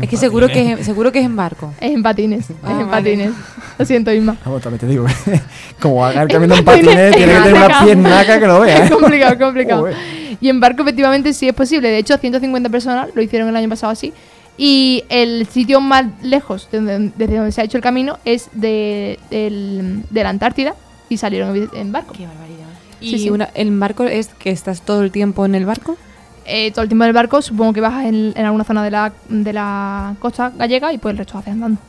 [0.00, 1.74] Es que seguro que es, seguro que es en barco.
[1.80, 2.46] es en patines.
[2.62, 2.90] Ah, es en vale.
[2.90, 3.30] patines.
[3.78, 4.36] Lo siento, Isma.
[4.44, 5.04] Vamos, también te digo,
[5.80, 7.84] como haga el camino en patines, patines, tiene que tener una complicado.
[7.86, 8.78] piernaca que lo vea.
[8.78, 8.94] Es ¿eh?
[8.94, 9.80] complicado, es complicado.
[9.82, 9.96] Joder.
[10.40, 11.90] Y en barco efectivamente sí es posible.
[11.90, 14.14] De hecho, 150 personas lo hicieron el año pasado así.
[14.58, 18.48] Y el sitio más lejos de donde- desde donde se ha hecho el camino es
[18.52, 20.74] de, del- de la Antártida
[21.08, 22.12] y salieron en barco.
[22.12, 22.66] Qué barbaridad.
[23.00, 23.30] Y Sí, sí.
[23.30, 25.96] una- el barco es que estás todo el tiempo en el barco.
[26.44, 29.12] Eh, todo el tiempo del barco, supongo que bajas en, en alguna zona de la,
[29.28, 31.80] de la costa gallega y pues el resto haces andando.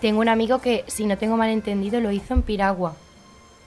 [0.00, 2.94] Tengo un amigo que, si no tengo mal entendido, lo hizo en Piragua.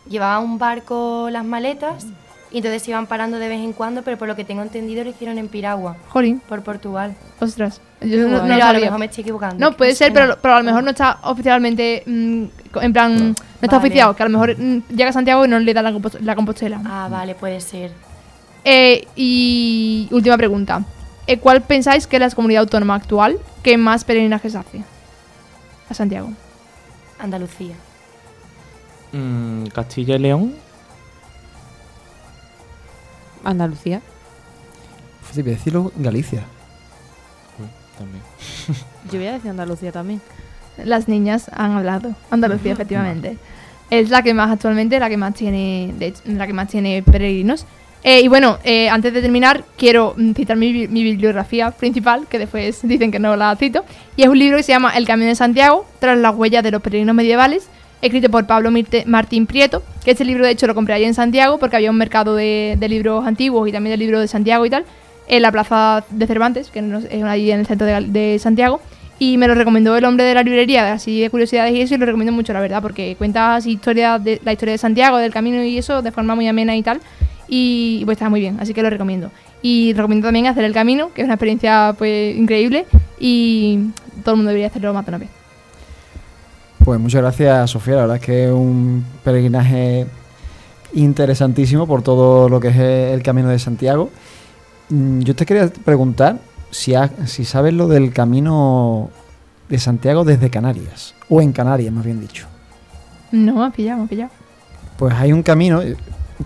[0.09, 2.05] Llevaba un barco las maletas
[2.51, 5.09] y entonces iban parando de vez en cuando, pero por lo que tengo entendido lo
[5.11, 7.15] hicieron en Piragua, Jolín, por Portugal.
[7.39, 7.79] ostras.
[8.01, 9.57] Yo no, no lo pero a lo mejor me estoy equivocando.
[9.69, 12.43] No, puede ser, pero, pero a lo mejor no está oficialmente, mm,
[12.81, 13.87] en plan, no está Vale.
[13.89, 16.19] oficiado, que a lo mejor mm, llega a Santiago y no le da la, compos-
[16.21, 16.81] la compostela.
[16.85, 17.91] Ah, vale, puede ser.
[18.63, 20.83] Eh, y última pregunta.
[21.27, 24.81] Eh, ¿Cuál pensáis que es la comunidad autónoma actual que más peregrinajes hace?
[25.89, 26.29] A Santiago.
[27.19, 27.75] Andalucía.
[29.11, 30.53] Mm, Castilla y León.
[33.43, 34.01] Andalucía.
[35.21, 36.43] Fíjate, voy a decirlo Galicia.
[37.59, 37.67] Uy,
[37.97, 38.23] también.
[39.11, 40.21] Yo voy a decir Andalucía también.
[40.83, 42.15] Las niñas han hablado.
[42.29, 43.37] Andalucía, efectivamente.
[43.89, 47.03] Es la que más actualmente, la que más tiene, de hecho, la que más tiene
[47.03, 47.65] peregrinos.
[48.03, 52.39] Eh, y bueno, eh, antes de terminar, quiero mm, citar mi, mi bibliografía principal, que
[52.39, 53.83] después dicen que no la cito.
[54.15, 56.71] Y es un libro que se llama El Camino de Santiago, tras las huellas de
[56.71, 57.67] los peregrinos medievales,
[58.01, 58.71] escrito por Pablo
[59.05, 59.83] Martín Prieto.
[60.03, 62.77] Que este libro, de hecho, lo compré allí en Santiago, porque había un mercado de,
[62.89, 64.85] libros antiguos y también de libros de Santiago y tal,
[65.27, 68.81] en la plaza de Cervantes, que es allí en el centro de, Santiago.
[69.21, 71.97] Y me lo recomendó el hombre de la librería, así de curiosidades y eso, y
[71.97, 75.33] lo recomiendo mucho, la verdad, porque cuenta así historia de, la historia de Santiago, del
[75.33, 77.01] camino y eso, de forma muy amena y tal.
[77.49, 79.29] Y pues está muy bien, así que lo recomiendo.
[79.61, 82.85] Y recomiendo también hacer el camino, que es una experiencia pues increíble
[83.19, 83.79] y
[84.23, 85.38] todo el mundo debería hacerlo más de una vez.
[86.89, 87.93] Pues muchas gracias, Sofía.
[87.97, 90.07] La verdad es que es un peregrinaje
[90.93, 92.77] interesantísimo por todo lo que es
[93.13, 94.09] el camino de Santiago.
[94.89, 96.39] Mm, Yo te quería preguntar
[96.71, 99.11] si, ha- si sabes lo del camino
[99.69, 102.47] de Santiago desde Canarias, o en Canarias, más bien dicho.
[103.31, 104.31] No, has pillado, me has pillado.
[104.97, 105.95] Pues hay un camino, eh,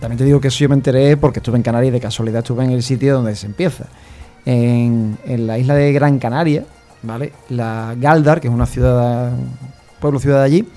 [0.01, 2.39] también te digo que eso yo me enteré porque estuve en Canarias y de casualidad
[2.39, 3.85] estuve en el sitio donde se empieza.
[4.45, 6.65] En, en la isla de Gran Canaria,
[7.01, 7.31] ¿vale?
[7.47, 9.31] La Galdar, que es una ciudad,
[10.03, 10.67] pueblo ciudad de allí,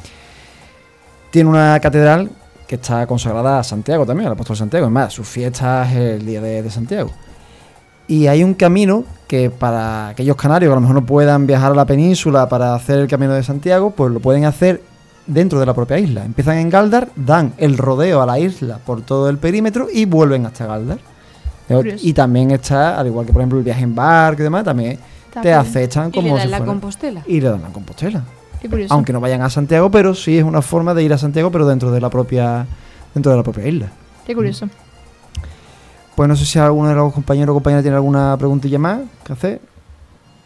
[1.31, 2.31] tiene una catedral
[2.69, 4.87] que está consagrada a Santiago también, al apóstol Santiago.
[4.87, 7.11] Es más, su fiesta es el día de, de Santiago.
[8.09, 11.73] Y hay un camino que para aquellos canarios que a lo mejor no puedan viajar
[11.73, 14.81] a la península para hacer el camino de Santiago, pues lo pueden hacer
[15.27, 16.25] dentro de la propia isla.
[16.25, 20.47] Empiezan en Galdar, dan el rodeo a la isla por todo el perímetro y vuelven
[20.47, 20.99] hasta Galdar.
[21.67, 22.07] Curioso.
[22.07, 25.01] Y también está, al igual que por ejemplo el viaje en barco y demás, también
[25.43, 27.23] te acechan Y como le dan si la Compostela.
[27.27, 28.23] y le dan la Compostela.
[28.91, 31.67] Aunque no vayan a Santiago, pero sí es una forma de ir a Santiago, pero
[31.67, 32.67] dentro de la propia
[33.15, 33.89] dentro de la propia isla.
[34.27, 34.69] Qué curioso.
[36.15, 39.33] Pues no sé si alguno de los compañeros o compañeras tiene alguna preguntilla más que
[39.33, 39.61] hacer.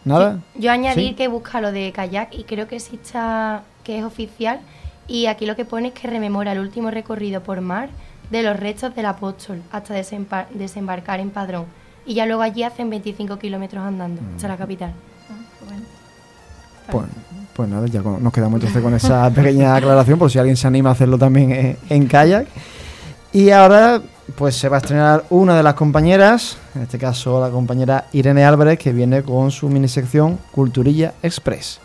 [0.05, 0.41] ¿Nada?
[0.55, 1.15] Yo añadí ¿Sí?
[1.15, 4.61] que busca lo de kayak y creo que sí está, que es oficial.
[5.07, 7.89] Y aquí lo que pone es que rememora el último recorrido por mar
[8.31, 11.67] de los restos del apóstol hasta desempa- desembarcar en Padrón.
[12.07, 14.93] Y ya luego allí hacen 25 kilómetros andando hasta la capital.
[16.91, 17.07] Pues,
[17.61, 20.89] pues nada, ya nos quedamos entonces con esa pequeña aclaración por si alguien se anima
[20.89, 22.47] a hacerlo también en kayak.
[23.35, 24.01] Y ahora
[24.35, 28.47] pues se va a estrenar una de las compañeras, en este caso la compañera Irene
[28.47, 31.81] Álvarez, que viene con su minisección Culturilla Express.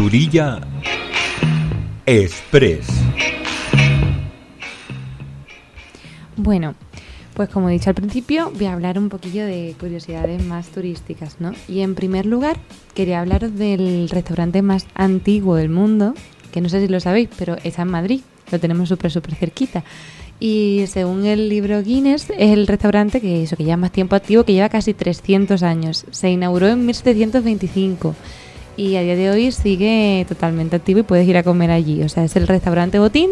[0.00, 0.62] Culturilla
[2.06, 2.86] Express.
[6.38, 6.74] Bueno,
[7.34, 11.36] pues como he dicho al principio, voy a hablar un poquillo de curiosidades más turísticas,
[11.38, 11.52] ¿no?
[11.68, 12.56] Y en primer lugar,
[12.94, 16.14] quería hablaros del restaurante más antiguo del mundo,
[16.50, 19.84] que no sé si lo sabéis, pero está en Madrid, lo tenemos súper, súper cerquita.
[20.42, 24.44] Y según el libro Guinness, es el restaurante que, eso, que lleva más tiempo activo,
[24.44, 26.06] que lleva casi 300 años.
[26.10, 28.16] Se inauguró en 1725
[28.80, 32.02] y a día de hoy sigue totalmente activo y puedes ir a comer allí.
[32.02, 33.28] O sea, es el restaurante Botín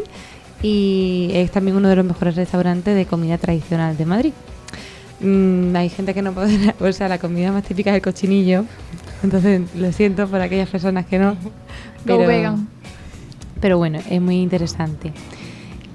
[0.63, 4.33] y es también uno de los mejores restaurantes de comida tradicional de Madrid.
[5.21, 8.67] Mm, hay gente que no puede, o sea, la comida más típica es el cochinillo,
[9.23, 11.35] entonces lo siento por aquellas personas que no.
[12.07, 12.69] Go vegan.
[13.63, 15.15] Pero bueno, es muy interesante.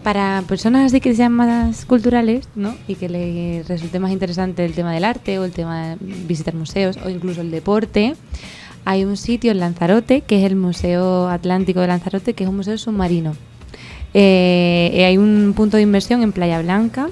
[0.02, 2.76] Para personas así que sean más culturales, ¿no?
[2.88, 5.98] Y que les resulte más interesante el tema del arte o el tema de
[6.28, 8.16] visitar museos o incluso el deporte,
[8.86, 12.58] hay un sitio en Lanzarote que es el Museo Atlántico de Lanzarote, que es un
[12.58, 13.36] museo submarino.
[14.14, 17.10] Eh, eh, hay un punto de inversión en Playa Blanca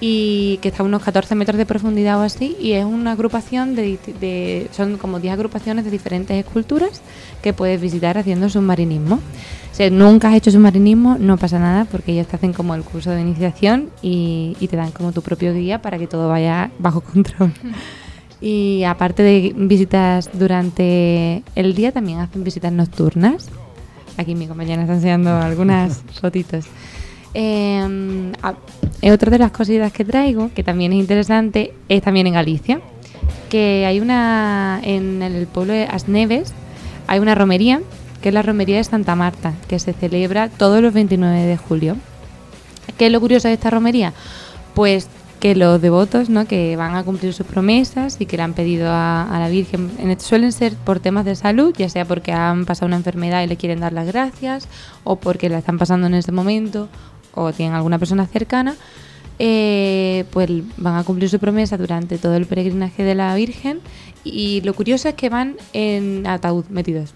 [0.00, 3.74] y que está a unos 14 metros de profundidad o así y es una agrupación
[3.74, 7.02] de, son como 10 agrupaciones de diferentes esculturas
[7.42, 9.20] que puedes visitar haciendo submarinismo.
[9.72, 13.10] Si nunca has hecho submarinismo no pasa nada porque ellos te hacen como el curso
[13.10, 17.00] de iniciación y, y te dan como tu propio guía para que todo vaya bajo
[17.00, 17.52] control.
[18.40, 23.48] Y aparte de visitas durante el día también hacen visitas nocturnas.
[24.16, 26.66] Aquí mi compañera está enseñando algunas fotitos.
[27.34, 28.32] Eh,
[29.02, 32.80] otra de las cositas que traigo, que también es interesante, es también en Galicia,
[33.48, 36.52] que hay una, en el pueblo de Asneves,
[37.06, 37.80] hay una romería,
[38.20, 41.96] que es la romería de Santa Marta, que se celebra todos los 29 de julio.
[42.98, 44.12] ¿Qué es lo curioso de esta romería?
[44.74, 45.08] Pues
[45.40, 46.46] que los devotos ¿no?
[46.46, 49.90] que van a cumplir sus promesas y que le han pedido a, a la Virgen,
[49.98, 53.42] en este- suelen ser por temas de salud, ya sea porque han pasado una enfermedad
[53.42, 54.68] y le quieren dar las gracias,
[55.02, 56.88] o porque la están pasando en ese momento,
[57.34, 58.76] o tienen alguna persona cercana,
[59.38, 63.80] eh, pues van a cumplir su promesa durante todo el peregrinaje de la Virgen.
[64.22, 67.14] Y lo curioso es que van en ataúd metidos.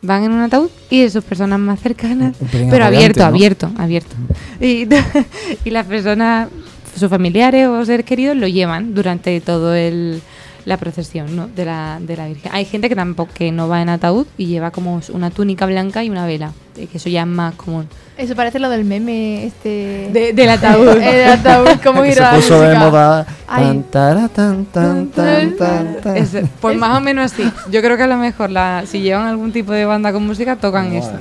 [0.00, 3.26] Van en un ataúd y de sus personas más cercanas, pero abierto, ¿no?
[3.26, 4.16] abierto, abierto.
[4.60, 4.88] Y,
[5.64, 6.48] y las personas,
[6.96, 10.22] sus familiares o seres queridos lo llevan durante todo el
[10.64, 11.48] la procesión ¿no?
[11.48, 12.52] de, la, de la Virgen.
[12.54, 16.04] Hay gente que tampoco que no va en ataúd y lleva como una túnica blanca
[16.04, 17.88] y una vela, eh, que eso ya es más común.
[18.16, 20.10] Eso parece lo del meme este.
[20.12, 20.88] De- del ataúd.
[21.02, 23.26] el ataúd, cómo ir a puso de moda.
[23.48, 23.64] Ay.
[23.64, 26.16] Tan, tara, tan, tan, tan, tan, tan.
[26.16, 27.50] Es- pues más o menos así.
[27.70, 30.56] Yo creo que a lo mejor la, si llevan algún tipo de banda con música
[30.56, 31.12] tocan eso.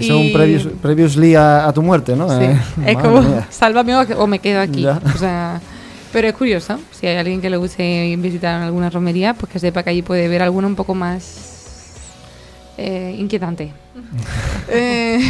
[0.00, 2.28] Eso es un previous, previously a, a tu muerte, ¿no?
[2.28, 2.44] Sí.
[2.44, 3.46] Eh, es como, mía.
[3.50, 4.82] sálvame o, me quedo aquí.
[4.82, 5.00] Ya.
[5.14, 5.60] O sea,
[6.12, 6.78] pero es curioso.
[6.90, 10.28] Si hay alguien que le guste visitar alguna romería, pues que sepa que allí puede
[10.28, 11.50] ver alguna un poco más
[12.78, 13.72] eh, inquietante.
[14.72, 15.20] Eh,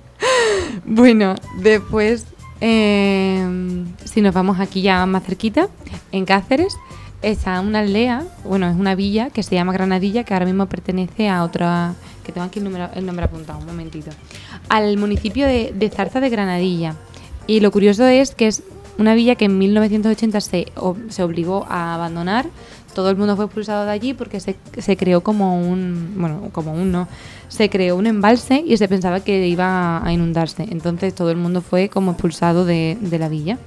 [0.84, 2.24] bueno, después,
[2.60, 5.68] eh, si nos vamos aquí ya más cerquita,
[6.12, 6.76] en Cáceres,
[7.22, 11.28] está una aldea, bueno, es una villa que se llama Granadilla, que ahora mismo pertenece
[11.28, 11.94] a otra,
[12.30, 14.10] que tengo aquí el nombre, el nombre apuntado, un momentito,
[14.68, 16.94] al municipio de, de Zarza de Granadilla.
[17.46, 18.62] Y lo curioso es que es
[18.98, 20.66] una villa que en 1980 se,
[21.08, 22.46] se obligó a abandonar.
[22.94, 26.72] Todo el mundo fue expulsado de allí porque se, se creó como un, bueno, como
[26.72, 27.08] un no,
[27.48, 30.66] se creó un embalse y se pensaba que iba a inundarse.
[30.70, 33.58] Entonces todo el mundo fue como expulsado de, de la villa.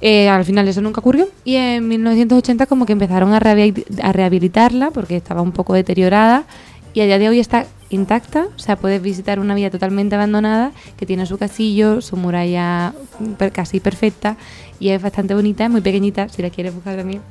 [0.00, 4.90] Eh, al final eso nunca ocurrió y en 1980 como que empezaron a, a rehabilitarla
[4.90, 6.44] porque estaba un poco deteriorada
[6.92, 10.72] y a día de hoy está intacta, o sea, puedes visitar una vía totalmente abandonada
[10.96, 12.92] que tiene su castillo, su muralla
[13.52, 14.36] casi perfecta
[14.80, 17.22] y es bastante bonita, es muy pequeñita, si la quieres buscar también,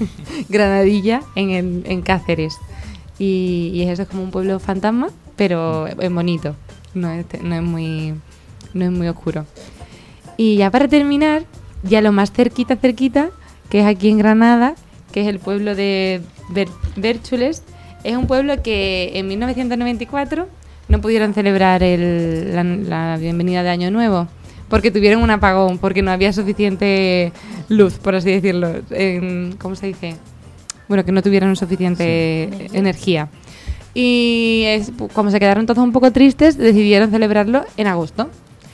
[0.48, 2.56] Granadilla en, Cáceres.
[3.18, 6.56] Y, eso es como un pueblo fantasma, pero es bonito,
[6.94, 7.26] no es,
[7.62, 8.14] muy,
[8.74, 9.46] no es muy oscuro.
[10.36, 11.44] Y ya para terminar,
[11.82, 13.30] ya lo más cerquita, cerquita,
[13.68, 14.74] que es aquí en Granada,
[15.12, 17.62] que es el pueblo de Ber- Bérchules,
[18.04, 20.48] es un pueblo que en 1994
[20.88, 24.28] no pudieron celebrar el- la, la bienvenida de Año Nuevo
[24.68, 27.32] porque tuvieron un apagón, porque no había suficiente
[27.68, 28.72] luz, por así decirlo.
[28.90, 30.16] en- ¿Cómo se dice?
[30.88, 33.28] Bueno, que no tuvieron suficiente energía.
[33.94, 38.30] Y es- como se quedaron todos un poco tristes, decidieron celebrarlo en agosto,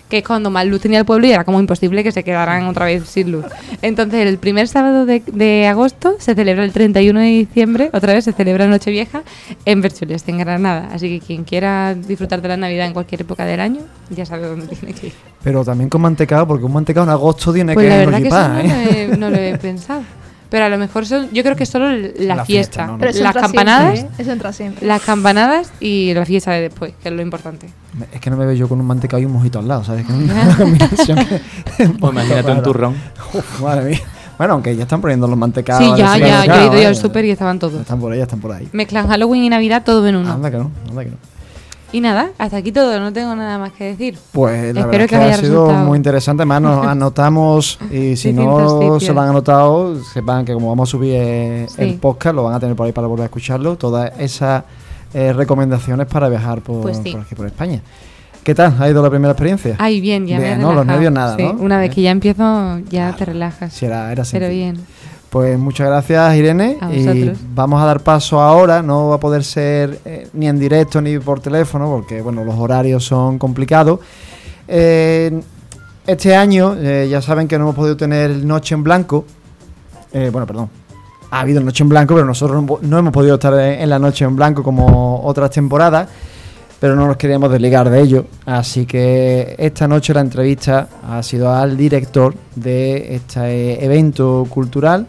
[0.09, 2.67] que es cuando más luz tenía el pueblo y era como imposible que se quedaran
[2.67, 3.45] otra vez sin luz.
[3.83, 8.25] Entonces, el primer sábado de, de agosto se celebra el 31 de diciembre, otra vez
[8.25, 9.23] se celebra Nochevieja
[9.65, 10.89] en Berchules, en Granada.
[10.93, 13.81] Así que quien quiera disfrutar de la Navidad en cualquier época del año,
[14.11, 15.13] ya sabe dónde tiene que ir.
[15.43, 18.23] Pero también con mantecado, porque un mantecado en agosto tiene Pues que la ir verdad
[18.23, 19.07] que eso flipar, no, ¿eh?
[19.09, 20.03] lo he, no lo he pensado.
[20.51, 22.99] Pero a lo mejor son, yo creo que solo la, La fiesta, fiesta, no, no.
[22.99, 24.23] Pero eso las campanadas, siempre, ¿eh?
[24.23, 24.87] Eso entra siempre.
[24.87, 27.69] las campanadas y la fiesta de después, que es lo importante.
[28.13, 30.07] Es que no me veo yo con un mantecado y un mojito al lado, ¿sabes?
[30.07, 31.19] Que es una combinación
[31.77, 32.95] que- un Pues imagínate un turrón.
[33.35, 34.01] Uf, madre mía.
[34.39, 35.85] Bueno, aunque ya están poniendo los mantecados.
[35.85, 36.87] sí, al ya, ya, yo he ido yo ¿eh?
[36.87, 37.81] al súper y estaban todos.
[37.81, 38.69] Están por ahí, están por ahí.
[38.73, 40.33] Mezclan Halloween y Navidad todo en uno.
[40.33, 41.17] Anda que no, anda que no.
[41.91, 44.19] Y nada, hasta aquí todo, no tengo nada más que decir.
[44.33, 45.87] Pues la Espero verdad que que os ha haya sido resultado.
[45.87, 46.43] muy interesante.
[46.43, 50.93] Además, nos anotamos y si no se lo han anotado, sepan que como vamos a
[50.93, 51.83] subir eh, Sí.
[51.83, 53.77] el podcast, lo van a tener por ahí para volver a escucharlo.
[53.77, 54.65] Todas esas
[55.15, 57.11] eh, recomendaciones para viajar por, Pues sí.
[57.13, 57.81] por aquí, por España.
[58.45, 58.77] ¿Qué tal?
[58.79, 59.77] ¿Ha ido la primera experiencia?
[59.79, 60.73] Ay, bien, ya me he ¿no?
[60.73, 60.93] Los relajado.
[60.93, 61.51] nervios nada, Sí, ¿no?
[61.53, 61.95] Una vez Bien.
[61.95, 63.73] que ya empiezo, ya te relajas.
[63.73, 64.79] Sí, era, era Pero bien.
[65.31, 66.79] Pues muchas gracias, Irene.
[66.81, 68.83] A y vamos a dar paso ahora.
[68.83, 72.55] No va a poder ser eh, ni en directo ni por teléfono, porque bueno, los
[72.57, 74.01] horarios son complicados.
[74.67, 75.39] Eh,
[76.07, 79.27] este año, eh, ya saben que no hemos podido tener Noche en Blanco.
[80.13, 80.71] Eh, bueno, perdón.
[81.31, 83.99] Ha habido Noche en Blanco, pero nosotros no, no hemos podido estar en, en la
[83.99, 86.09] Noche en Blanco como otras temporadas.
[86.81, 88.25] Pero no nos queríamos desligar de ello.
[88.47, 95.07] Así que esta noche la entrevista ha sido al director de este evento cultural.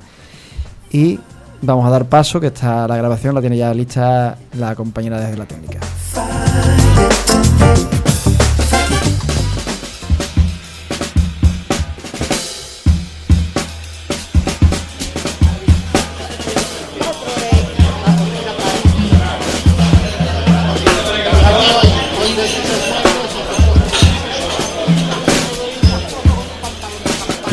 [0.92, 1.20] Y
[1.62, 5.38] vamos a dar paso, que está la grabación, la tiene ya lista la compañera desde
[5.38, 5.80] la técnica.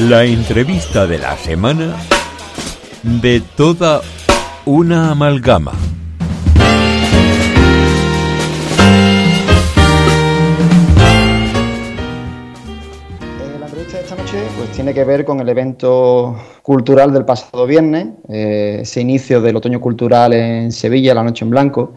[0.09, 1.97] La entrevista de la semana
[3.07, 4.00] de toda
[4.64, 5.72] una amalgama.
[14.34, 19.40] Eh, pues, tiene que ver con el evento cultural del pasado viernes, eh, ese inicio
[19.40, 21.94] del otoño cultural en Sevilla, la Noche en Blanco.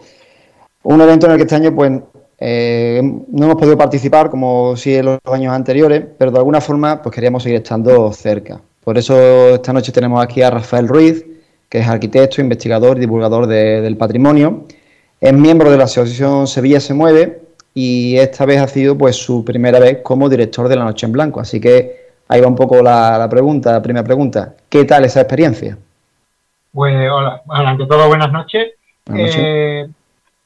[0.83, 1.91] Un evento en el que este año pues,
[2.37, 7.01] eh, no hemos podido participar como sí en los años anteriores, pero de alguna forma
[7.01, 8.61] pues, queríamos seguir estando cerca.
[8.89, 11.23] Por eso esta noche tenemos aquí a Rafael Ruiz,
[11.69, 14.65] que es arquitecto, investigador y divulgador de- del patrimonio.
[15.21, 17.39] Es miembro de la Asociación Sevilla se mueve
[17.75, 21.11] y esta vez ha sido pues su primera vez como director de La Noche en
[21.11, 21.39] Blanco.
[21.39, 24.55] Así que ahí va un poco la, la pregunta, la primera pregunta.
[24.67, 25.77] ¿Qué tal esa experiencia?
[26.73, 28.71] Pues hola, bueno, ante todo buenas noches.
[29.05, 29.43] Buenas noches.
[29.45, 29.87] Eh,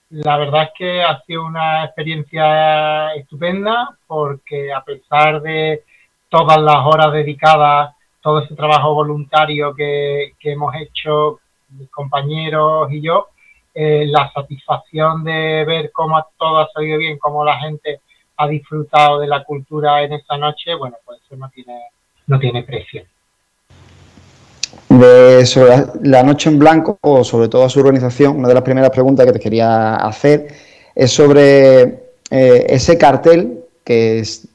[0.09, 5.83] la verdad es que ha sido una experiencia estupenda porque a pesar de
[6.27, 7.91] todas las horas dedicadas,
[8.23, 13.27] todo ese trabajo voluntario que, hemos hecho mis compañeros y yo,
[13.75, 17.99] eh, la satisfacción de ver cómo todo ha salido bien, cómo la gente
[18.37, 21.79] ha disfrutado de la cultura en esta noche, bueno, pues eso no tiene,
[22.27, 23.03] no tiene precio.
[24.87, 28.63] De, sobre la, la Noche en Blanco, o sobre todo su organización, una de las
[28.63, 30.47] primeras preguntas que te quería hacer
[30.95, 31.81] es sobre
[32.29, 34.47] eh, ese cartel que es-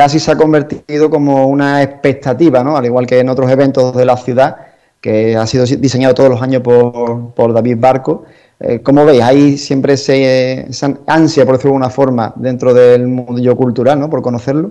[0.00, 2.74] casi se ha convertido como una expectativa, ¿no?
[2.74, 4.56] al igual que en otros eventos de la ciudad,
[4.98, 8.24] que ha sido diseñado todos los años por, por David Barco.
[8.58, 9.22] Eh, ¿Cómo veis?
[9.22, 14.08] Hay siempre ese- esa ansia, por decirlo de alguna forma, dentro del mundillo cultural, ¿no?
[14.08, 14.70] por conocerlo.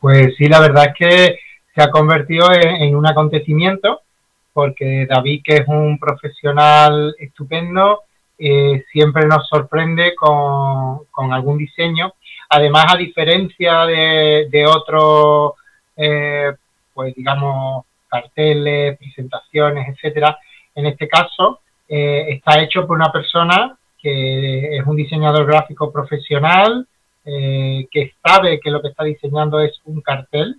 [0.00, 1.38] Pues sí, la verdad es que
[1.72, 4.00] se ha convertido en un acontecimiento,
[4.52, 8.00] porque David, que es un profesional estupendo,
[8.40, 12.14] eh, siempre nos sorprende con, con algún diseño.
[12.48, 15.52] Además, a diferencia de, de otros
[15.96, 16.52] eh,
[16.94, 20.38] pues digamos, carteles, presentaciones, etcétera.
[20.74, 26.86] En este caso, eh, está hecho por una persona que es un diseñador gráfico profesional,
[27.24, 30.56] eh, que sabe que lo que está diseñando es un cartel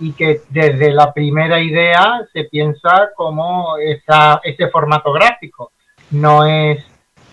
[0.00, 5.72] y que desde la primera idea se piensa como esa, ese formato gráfico.
[6.10, 6.84] No es,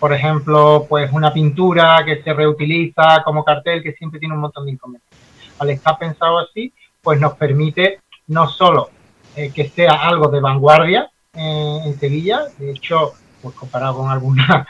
[0.02, 4.66] por ejemplo, pues una pintura que se reutiliza como cartel que siempre tiene un montón
[4.66, 5.16] de inconvenientes.
[5.60, 8.90] Al estar pensado así, pues nos permite no solo
[9.36, 14.66] eh, que sea algo de vanguardia eh, en Sevilla, de hecho, pues comparado con algunas,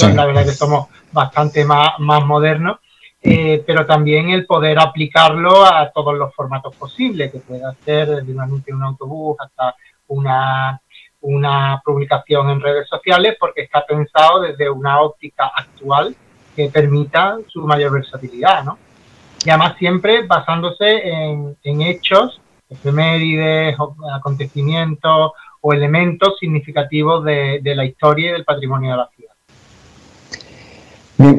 [0.14, 2.78] la verdad que somos bastante más, más modernos,
[3.22, 8.30] eh, pero también el poder aplicarlo a todos los formatos posibles, que pueda ser desde
[8.32, 9.74] un anuncio en un autobús hasta
[10.06, 10.80] una,
[11.20, 16.14] una publicación en redes sociales, porque está pensado desde una óptica actual
[16.54, 18.78] que permita su mayor versatilidad, ¿no?
[19.44, 23.76] Y además siempre basándose en, en hechos, efemérides,
[24.14, 29.32] acontecimientos o elementos significativos de, la historia y del patrimonio de la ciudad.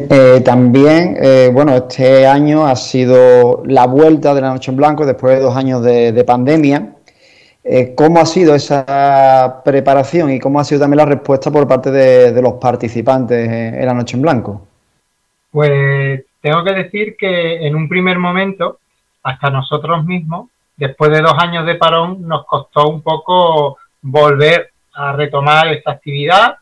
[0.10, 5.06] Eh, también, eh, bueno, este año ha sido la vuelta de la Noche en Blanco
[5.06, 6.96] después de dos años de, pandemia.
[7.70, 11.92] Eh, ¿Cómo ha sido esa preparación y cómo ha sido también la respuesta por parte
[11.92, 14.66] de, los participantes en la Noche en Blanco?
[15.52, 18.80] Pues tengo que decir que en un primer momento,
[19.24, 25.12] hasta nosotros mismos, después de dos años de parón, nos costó un poco volver a
[25.12, 26.56] retomar esta actividad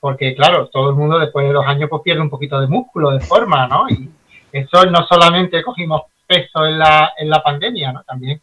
[0.00, 3.10] porque claro, todo el mundo después de dos años pues pierde un poquito de músculo,
[3.10, 3.88] de forma, ¿no?
[3.88, 4.10] Y
[4.50, 8.02] eso no solamente cogimos peso en la, en la pandemia, ¿no?
[8.04, 8.40] También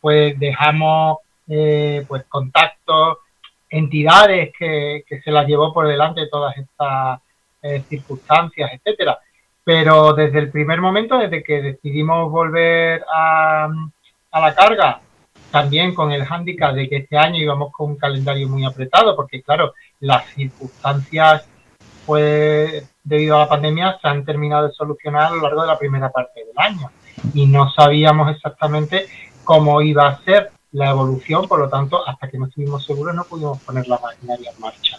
[0.00, 1.18] pues dejamos
[1.52, 3.18] eh, pues contactos,
[3.68, 7.20] entidades que, que, se las llevó por delante todas estas
[7.62, 9.18] eh, circunstancias, etcétera.
[9.64, 13.68] Pero desde el primer momento, desde que decidimos volver a,
[14.30, 15.00] a la carga,
[15.50, 19.42] también con el hándicap de que este año íbamos con un calendario muy apretado, porque
[19.42, 21.48] claro, las circunstancias,
[22.06, 25.78] pues debido a la pandemia, se han terminado de solucionar a lo largo de la
[25.78, 26.90] primera parte del año
[27.34, 29.06] y no sabíamos exactamente
[29.42, 33.24] cómo iba a ser la evolución, por lo tanto, hasta que no estuvimos seguros no
[33.24, 34.98] pudimos poner la maquinaria en marcha.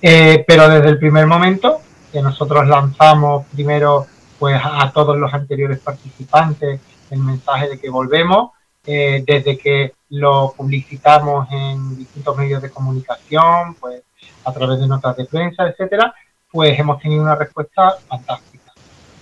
[0.00, 1.80] Eh, pero desde el primer momento
[2.12, 4.06] que nosotros lanzamos primero
[4.38, 6.80] pues a todos los anteriores participantes
[7.10, 8.52] el mensaje de que volvemos,
[8.86, 14.02] eh, desde que lo publicitamos en distintos medios de comunicación, pues
[14.44, 16.14] a través de notas de prensa, etcétera,
[16.50, 18.72] pues hemos tenido una respuesta fantástica.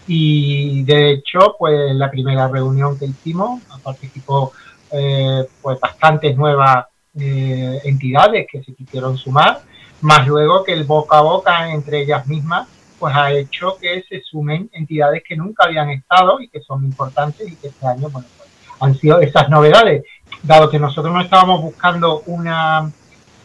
[0.07, 4.53] Y de hecho, pues la primera reunión que hicimos participó
[4.93, 6.87] eh, pues bastantes nuevas
[7.19, 9.61] eh, entidades que se quisieron sumar,
[10.01, 12.69] más luego que el boca a boca entre ellas mismas
[12.99, 17.49] pues ha hecho que se sumen entidades que nunca habían estado y que son importantes
[17.49, 18.49] y que este año bueno pues,
[18.81, 20.05] han sido esas novedades,
[20.43, 22.91] dado que nosotros no estábamos buscando una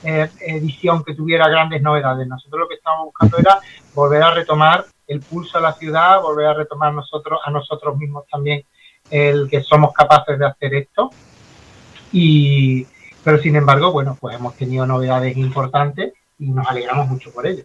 [0.03, 2.27] eh, edición que tuviera grandes novedades.
[2.27, 3.59] Nosotros lo que estábamos buscando era
[3.93, 8.25] volver a retomar el pulso a la ciudad, volver a retomar nosotros a nosotros mismos
[8.31, 8.63] también
[9.09, 11.09] el que somos capaces de hacer esto.
[12.13, 12.85] Y,
[13.23, 17.63] pero sin embargo, bueno, pues hemos tenido novedades importantes y nos alegramos mucho por ello.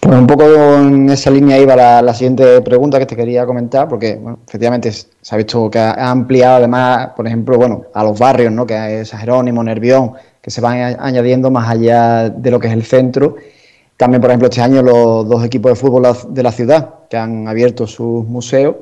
[0.00, 4.20] Pues un poco en esa línea iba la, siguiente pregunta que te quería comentar, porque
[4.46, 8.66] efectivamente se ha visto que ha ampliado además, por ejemplo, bueno, a los barrios, ¿no?
[8.66, 12.84] Que es Jerónimo, Nervión, que se van añadiendo más allá de lo que es el
[12.84, 13.36] centro.
[13.96, 17.48] También, por ejemplo, este año los dos equipos de fútbol de la ciudad que han
[17.48, 18.76] abierto sus museos.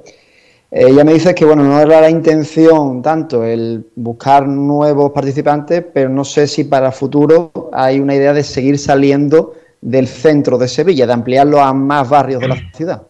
[0.74, 6.08] Ella me dice que bueno, no era la intención tanto el buscar nuevos participantes, pero
[6.08, 9.52] no sé si para el futuro hay una idea de seguir saliendo
[9.82, 13.02] del centro de Sevilla, de ampliarlo a más barrios de la ciudad.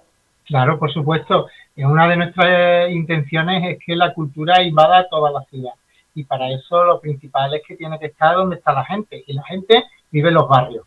[0.45, 1.47] Claro, por supuesto.
[1.77, 5.73] Una de nuestras intenciones es que la cultura invada toda la ciudad
[6.15, 9.33] y para eso lo principal es que tiene que estar donde está la gente y
[9.33, 10.85] la gente vive en los barrios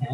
[0.00, 0.06] ¿eh?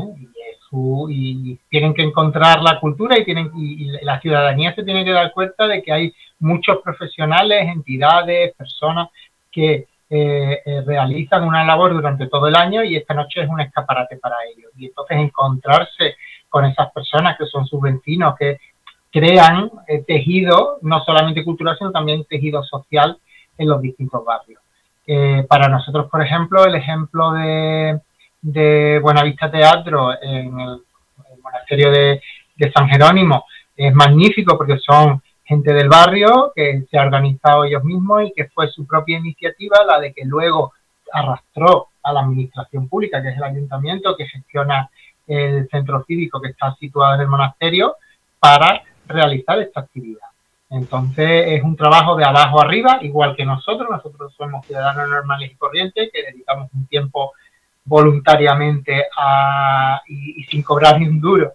[0.72, 5.32] Y, tienen que encontrar la cultura y tienen y, la ciudadanía se tiene que dar
[5.32, 9.08] cuenta de que hay muchos profesionales, entidades, personas
[9.50, 13.60] que eh, eh, realizan una labor durante todo el año y esta noche es un
[13.60, 16.16] escaparate para ellos y entonces encontrarse
[16.48, 18.58] con esas personas que son sus vecinos que
[19.12, 19.70] crean
[20.06, 23.18] tejido no solamente cultural sino también tejido social
[23.58, 24.60] en los distintos barrios.
[25.06, 28.00] Eh, para nosotros, por ejemplo, el ejemplo de,
[28.42, 30.82] de Buenavista Teatro en el,
[31.42, 32.20] monasterio de,
[32.74, 38.24] San Jerónimo es magnífico porque son gente del barrio que se ha organizado ellos mismos
[38.24, 40.74] y que fue su propia iniciativa la de que luego
[41.10, 44.90] arrastró a la administración pública, que es el ayuntamiento que gestiona
[45.26, 47.96] el centro cívico que está situado en el monasterio,
[48.38, 50.28] para realizar esta actividad.
[50.70, 53.88] Entonces es un trabajo de abajo arriba, igual que nosotros.
[53.90, 57.32] Nosotros somos ciudadanos normales y corrientes que dedicamos un tiempo
[57.84, 59.06] voluntariamente
[60.08, 61.52] y, sin cobrar ni un duro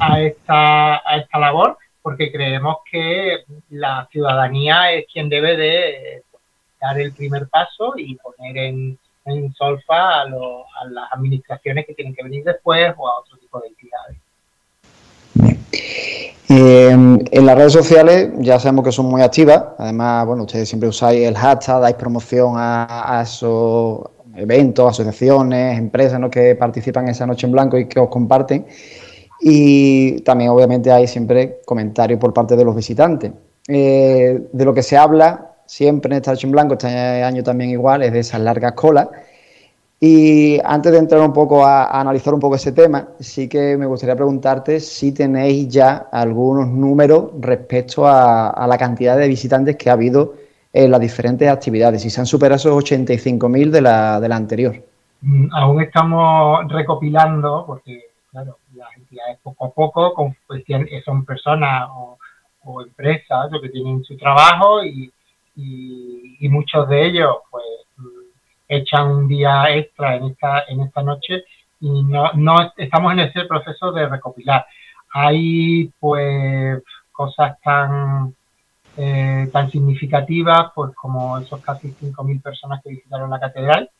[0.00, 6.22] a esta, a esta labor, porque creemos que la ciudadanía es quien debe de
[6.80, 12.14] dar el primer paso y poner en, en solfa a, a las administraciones que tienen
[12.14, 14.16] que venir después o a otro tipo de entidades.
[16.48, 19.62] Eh, en las redes sociales ya sabemos que son muy activas.
[19.78, 24.00] Además, bueno, ustedes siempre usáis el hashtag, dais promoción a, esos
[24.36, 28.66] eventos, asociaciones, empresas que participan en esa noche en blanco y que os comparten.
[29.40, 33.32] Y también, obviamente, hay siempre comentarios por parte de los visitantes.
[33.68, 37.70] Eh, de lo que se habla siempre en esta noche en blanco, este año también
[37.70, 39.08] igual, es de esas largas colas
[39.98, 43.86] y antes de entrar un poco a, analizar un poco ese tema, sí que me
[43.86, 49.94] gustaría preguntarte si tenéis ya algunos números respecto a, la cantidad de visitantes que ha
[49.94, 50.34] habido
[50.84, 54.74] en las diferentes actividades, si se han superado esos 85.000 de la, de la anterior.
[55.22, 58.00] Mm, aún estamos recopilando, porque
[58.30, 60.64] claro, las entidades poco a poco pues,
[61.04, 62.18] son personas o,
[62.84, 65.12] empresas que tienen su trabajo y,
[65.54, 67.64] y muchos de ellos pues
[68.68, 71.44] echan un día extra en esta, en esta noche
[71.80, 74.66] y no, no estamos en ese proceso de recopilar.
[75.12, 78.34] Hay pues cosas tan,
[78.96, 83.90] eh, tan significativas pues como esos casi 5.000 personas que visitaron la catedral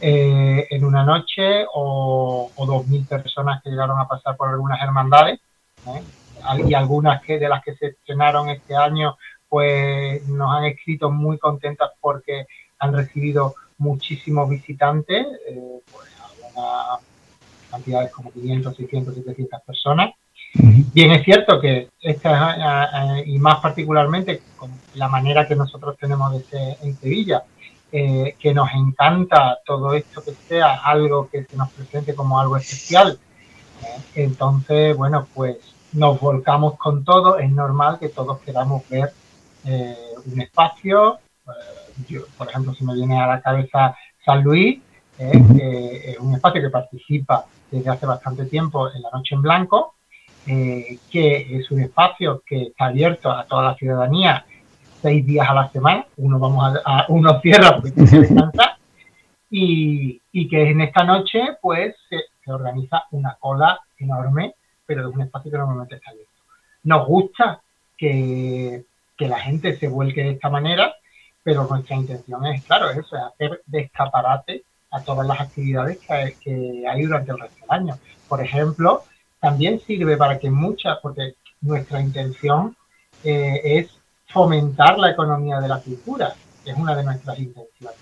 [0.00, 5.40] eh, en una noche o, o 2.000 personas que llegaron a pasar por algunas hermandades
[5.86, 6.02] ¿eh?
[6.66, 9.16] y algunas que de las que se estrenaron este año
[9.48, 12.46] pues nos han escrito muy contentas porque
[12.78, 17.00] han recibido muchísimos visitantes, eh, pues algunas
[17.70, 20.10] cantidades como 500, 600, 700 personas.
[20.54, 26.42] Bien, es cierto que esta, y más particularmente con la manera que nosotros tenemos de
[26.44, 27.44] ser en Sevilla,
[27.92, 32.56] eh, que nos encanta todo esto que sea algo que se nos presente como algo
[32.56, 33.18] especial.
[33.82, 35.58] Eh, entonces, bueno, pues
[35.92, 39.12] nos volcamos con todo, es normal que todos queramos ver
[39.64, 41.18] un espacio,
[42.38, 44.80] por ejemplo, si me viene a la cabeza San Luis,
[45.18, 49.95] eh, es un espacio que participa desde hace bastante tiempo en la Noche en Blanco,
[50.46, 54.44] eh, que es un espacio que está abierto a toda la ciudadanía
[55.02, 58.76] seis días a la semana, uno vamos a, uno cierra porque tiene que descansar,
[59.50, 62.20] y, y, que en esta noche pues se,
[62.50, 66.32] organiza una cola enorme, pero es un espacio que normalmente está abierto.
[66.84, 67.60] Nos gusta
[67.96, 68.84] que,
[69.16, 70.94] que la gente se vuelque de esta manera,
[71.42, 75.98] pero nuestra intención es, claro, eso, es hacer de escaparate a todas las actividades
[76.40, 77.94] que hay, durante el resto del año.
[78.28, 79.02] Por ejemplo,
[79.46, 82.76] también sirve para que muchas, porque nuestra intención
[83.22, 83.86] eh, es
[84.26, 86.34] fomentar la economía de la cultura,
[86.64, 87.96] es una de nuestras intenciones.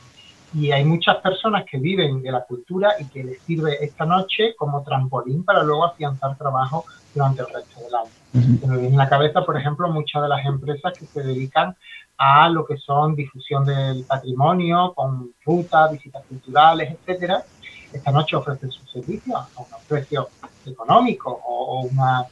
[0.55, 4.55] Y hay muchas personas que viven de la cultura y que les sirve esta noche
[4.57, 8.61] como trampolín para luego afianzar trabajo durante el resto del año.
[8.61, 11.77] Se me viene en la cabeza, por ejemplo, muchas de las empresas que se dedican
[12.17, 17.45] a lo que son difusión del patrimonio, con rutas, visitas culturales, etcétera.
[17.95, 20.27] Esta noche ofrecen sus servicios a unos precios
[20.67, 22.25] económicos o, una,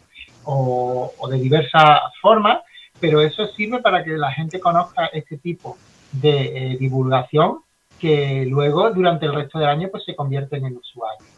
[0.44, 2.60] o, de diversas formas,
[2.98, 5.78] pero eso sirve para que la gente conozca este tipo
[6.12, 7.60] de eh, divulgación
[7.98, 11.28] que luego durante el resto del año pues se convierten en usuarios.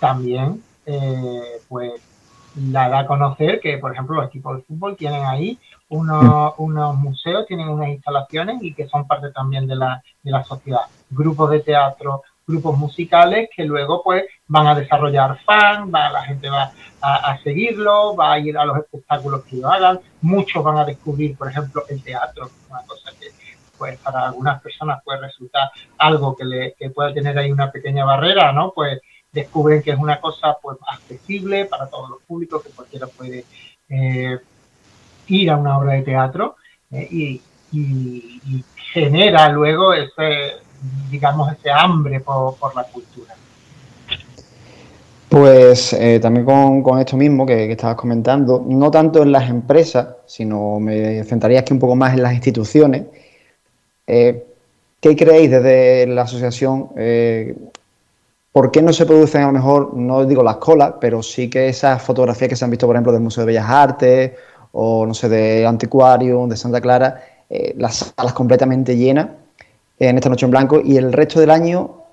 [0.00, 1.92] También eh, pues
[2.56, 5.58] la da a conocer que, por ejemplo, los equipos de fútbol tienen ahí
[5.88, 10.42] unos, unos museos, tienen unas instalaciones y que son parte también de la, de la
[10.44, 10.80] sociedad.
[11.10, 16.48] Grupos de teatro, grupos musicales que luego pues van a desarrollar fans, va, la gente
[16.48, 20.84] va a, seguirlo, va a ir a los espectáculos que lo hagan, muchos van a
[20.84, 23.28] descubrir, por ejemplo, el teatro, una cosa que
[23.76, 28.04] pues para algunas personas puede resultar algo que, le, que puede tener ahí una pequeña
[28.04, 28.72] barrera, ¿no?
[28.74, 33.44] Pues descubren que es una cosa pues accesible para todos los públicos, que cualquiera puede
[33.88, 34.38] eh,
[35.28, 36.56] ir a una obra de teatro
[36.90, 37.42] eh, y,
[38.94, 40.54] genera luego ese,
[41.10, 43.34] digamos, ese hambre por, la cultura.
[45.28, 50.80] Pues eh, también con, esto mismo que, estabas comentando, no tanto en las empresas, sino
[50.80, 53.04] me centraría aquí un poco más en las instituciones.
[54.06, 56.88] ¿Qué creéis desde la asociación?
[58.58, 61.68] ¿Por qué no se producen a lo mejor, no digo las colas, pero sí que
[61.68, 64.32] esas fotografías que se han visto, por ejemplo, del Museo de Bellas Artes
[64.72, 69.28] o, no sé, de Antiquarium, de Santa Clara, eh, las salas completamente llenas
[69.98, 72.04] en esta noche en blanco y el resto del año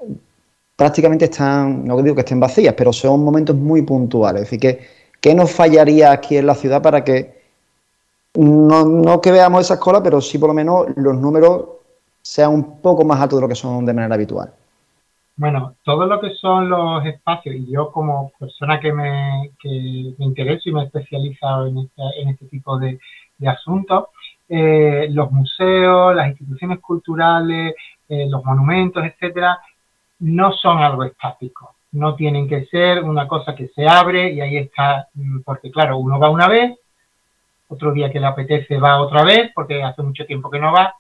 [0.76, 4.44] prácticamente están, no digo que estén vacías, pero son momentos muy puntuales.
[4.44, 4.88] Es decir, que,
[5.22, 7.36] ¿qué nos fallaría aquí en la ciudad para que
[8.36, 11.66] no, no que veamos esa cola, pero sí por lo menos los números
[12.22, 14.52] sean un poco más altos de lo que son de manera habitual.
[15.38, 20.26] Bueno, todo lo que son los espacios, y yo como persona que me, que me
[20.26, 23.00] intereso y me he especializado en este, en este tipo de,
[23.38, 24.06] de asuntos,
[24.48, 27.76] eh, los museos, las instituciones culturales,
[28.08, 29.60] eh, los monumentos, etcétera,
[30.20, 31.76] no son algo estático.
[31.92, 35.98] No tienen que ser una cosa que se abre y ahí está, mm, porque claro,
[35.98, 36.78] uno va una vez,
[37.68, 40.94] otro día que le apetece va otra vez, porque hace mucho tiempo que no va.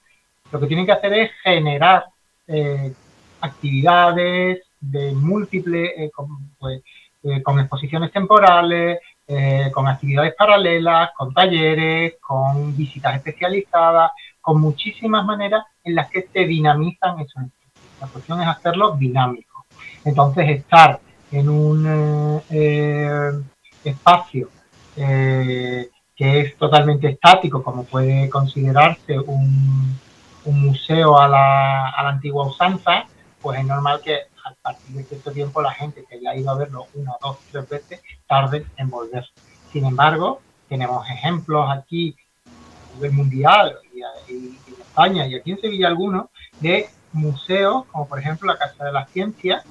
[0.52, 2.06] Lo que tienen que hacer es generar
[2.48, 2.94] eh,
[3.42, 6.12] actividades de múltiples, eh,
[6.60, 6.82] pues,
[7.24, 14.12] eh, con, exposiciones temporales, eh, con actividades paralelas, con talleres, con visitas especializadas,
[14.42, 17.44] con muchísimas maneras en las que se dinamizan esos
[18.00, 19.66] La cuestión es hacerlo dinámico.
[20.04, 21.00] Entonces, estar
[21.32, 22.44] en un
[23.84, 24.50] espacio
[24.96, 25.90] que
[26.40, 30.00] es totalmente estático, como puede considerarse un,
[30.46, 33.06] un museo a la antigua usanza,
[33.42, 36.56] pues es normal que a partir de cierto tiempo la gente que haya ido a
[36.56, 39.26] verlo una, dos, tres veces tarde en volver.
[39.72, 40.40] Sin embargo,
[40.70, 42.16] tenemos ejemplos aquí
[42.46, 44.02] a nivel mundial y,
[44.34, 46.28] en España y aquí en Sevilla algunos
[46.60, 49.66] de museos como por ejemplo la Casa de las Ciencias,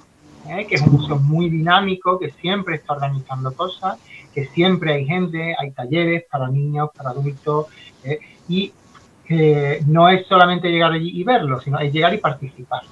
[0.49, 0.67] ¿eh?
[0.67, 3.99] que es un museo muy dinámico, que siempre está organizando cosas,
[4.35, 7.67] que siempre hay gente, hay talleres para niños, para adultos,
[8.03, 8.19] ¿eh?
[8.49, 8.73] y
[9.25, 12.83] que no es solamente llegar allí y verlo, sino es llegar y participar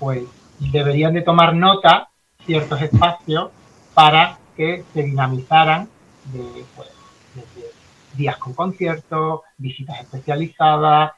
[0.00, 0.22] pues
[0.60, 2.10] deberían de tomar nota
[2.44, 3.50] ciertos espacios
[3.94, 5.88] para que se dinamizaran
[6.32, 6.88] de, pues,
[8.14, 11.12] días con conciertos, visitas especializadas,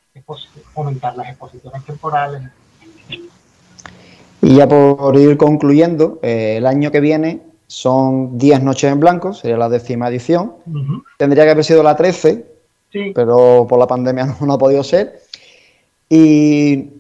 [0.75, 2.43] fomentar las exposiciones temporales.
[4.41, 9.33] Y ya por ir concluyendo, eh, el año que viene son 10 noches en blanco,
[9.33, 10.55] sería la décima edición.
[11.17, 12.45] Tendría que haber sido la 13,
[13.15, 15.21] pero por la pandemia no ha podido ser.
[16.09, 16.91] Y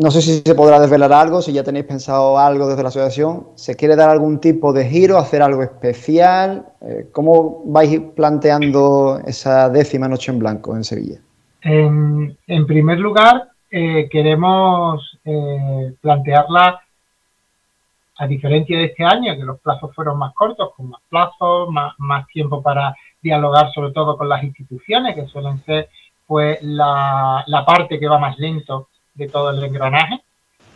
[0.00, 3.48] no sé si se podrá desvelar algo, si ya tenéis pensado algo desde la asociación.
[3.56, 6.66] ¿Se quiere dar algún tipo de giro, hacer algo especial?
[6.80, 11.18] Eh, ¿Cómo vais planteando esa décima noche en blanco en Sevilla?
[11.62, 12.36] En,
[12.66, 16.80] primer lugar, eh, queremos eh, plantearla
[18.18, 22.26] a diferencia de este año, que los plazos fueron más cortos, con más plazos, más,
[22.28, 25.88] tiempo para dialogar sobre todo con las instituciones, que suelen ser
[26.26, 28.88] pues la parte que va más lento
[29.18, 30.22] de todo el engranaje.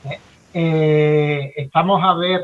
[0.04, 0.18] ¿eh?
[0.52, 2.42] Eh, estamos a ver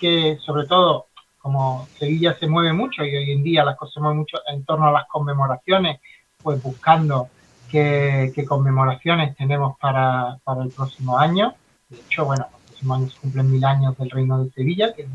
[0.00, 1.06] que, sobre todo,
[1.38, 4.64] como Sevilla se mueve mucho y hoy en día las cosas se mueven mucho en
[4.64, 6.00] torno a las conmemoraciones,
[6.42, 7.28] pues buscando
[7.70, 11.54] qué, conmemoraciones tenemos para, el próximo año.
[11.90, 15.06] De hecho, bueno, el próximo año se cumplen mil años del Reino de Sevilla, que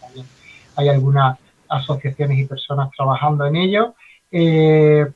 [0.00, 0.26] también
[0.76, 1.38] hay algunas
[1.68, 3.94] asociaciones y personas trabajando en ello.
[4.32, 5.06] Eh,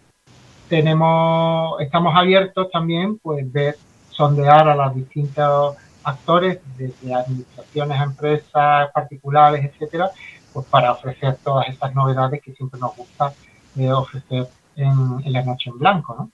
[0.68, 3.76] tenemos, estamos abiertos también, pues ver
[4.18, 10.10] sondear a los distintos actores, desde administraciones, empresas, particulares, etcétera,
[10.52, 13.32] pues para ofrecer todas estas novedades que siempre nos gusta
[13.78, 16.30] eh, ofrecer en, la noche en blanco, ¿no?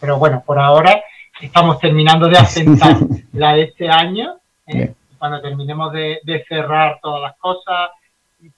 [0.00, 1.00] Pero bueno, por ahora
[1.40, 2.96] estamos terminando de asentar
[3.32, 4.34] la de este año.
[4.66, 4.94] ¿eh?
[5.18, 7.90] Cuando terminemos de, cerrar todas las cosas,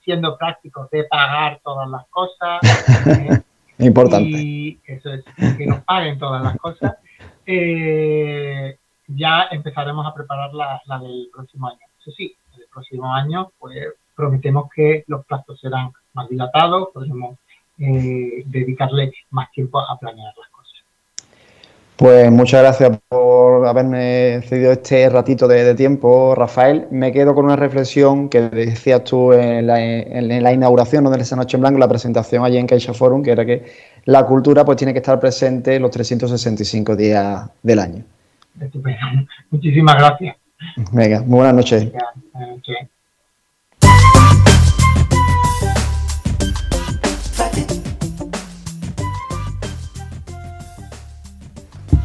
[0.02, 2.60] siendo prácticos de pagar todas las cosas.
[3.06, 3.42] ¿eh?
[3.78, 4.28] Importante.
[4.28, 5.24] Y eso es,
[5.56, 6.94] que nos paguen todas las cosas
[7.46, 8.76] eh,
[9.08, 11.80] ya empezaremos a preparar la, del próximo año.
[12.00, 13.76] Eso sí, el próximo año pues
[14.14, 17.38] prometemos que los plazos serán más dilatados, podremos
[17.78, 20.60] eh, dedicarle más tiempo a planear las cosas.
[22.00, 26.86] Pues muchas gracias por haberme cedido este ratito de, tiempo, Rafael.
[26.90, 31.60] Me quedo con una reflexión que decías tú en la, inauguración de esa noche en
[31.60, 33.66] blanco, la presentación allí en Caixa Forum, que era que
[34.04, 38.04] la cultura pues tiene que estar presente los 365 días del año.
[39.50, 40.36] Muchísimas gracias.
[40.92, 41.90] Venga, muy buenas noches.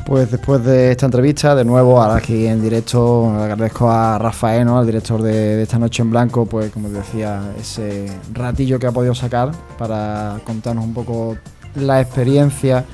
[0.06, 4.78] Pues después de esta entrevista, de nuevo, ahora aquí en directo, agradezco a Rafael, ¿no?
[4.78, 9.16] al director de, esta noche en blanco, pues como decía, ese ratillo que ha podido
[9.16, 11.38] sacar para contarnos un poco
[11.76, 12.86] la experiencia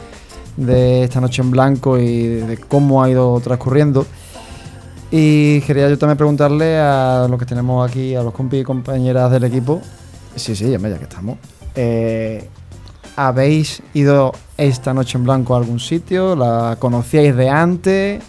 [0.57, 4.05] de esta noche en blanco y de cómo ha ido transcurriendo.
[5.11, 9.29] Y quería yo también preguntarle a los que tenemos aquí, a los compis y compañeras
[9.31, 9.81] del equipo,
[10.35, 11.37] sí, sí, ya que estamos,
[11.75, 12.47] eh,
[13.17, 16.35] ¿habéis ido esta noche en blanco a algún sitio?
[16.35, 18.23] ¿La conocíais de antes?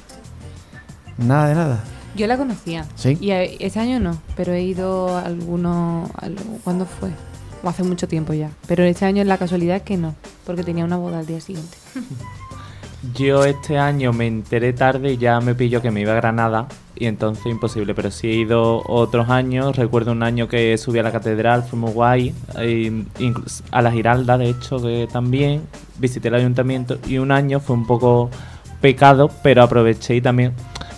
[1.18, 1.84] Nada de nada.
[2.16, 2.84] Yo la conocía.
[2.96, 3.16] ¿Sí?
[3.20, 6.10] Y este año no, pero he ido a alguno...
[6.64, 7.10] ¿Cuándo fue?
[7.68, 8.50] Hace mucho tiempo ya.
[8.66, 10.14] Pero este año es la casualidad que no.
[10.46, 11.76] porque tenía una boda al día siguiente.
[13.14, 16.68] Yo este año me enteré tarde y ya me pillo que me iba a Granada
[16.94, 21.02] y entonces imposible, pero sí he ido otros años, recuerdo un año que subí a
[21.02, 25.62] la catedral, fue muy guay, e incluso a la Giralda de hecho que también,
[25.98, 28.30] visité el ayuntamiento y un año fue un poco
[28.80, 30.52] pecado, pero aproveché y también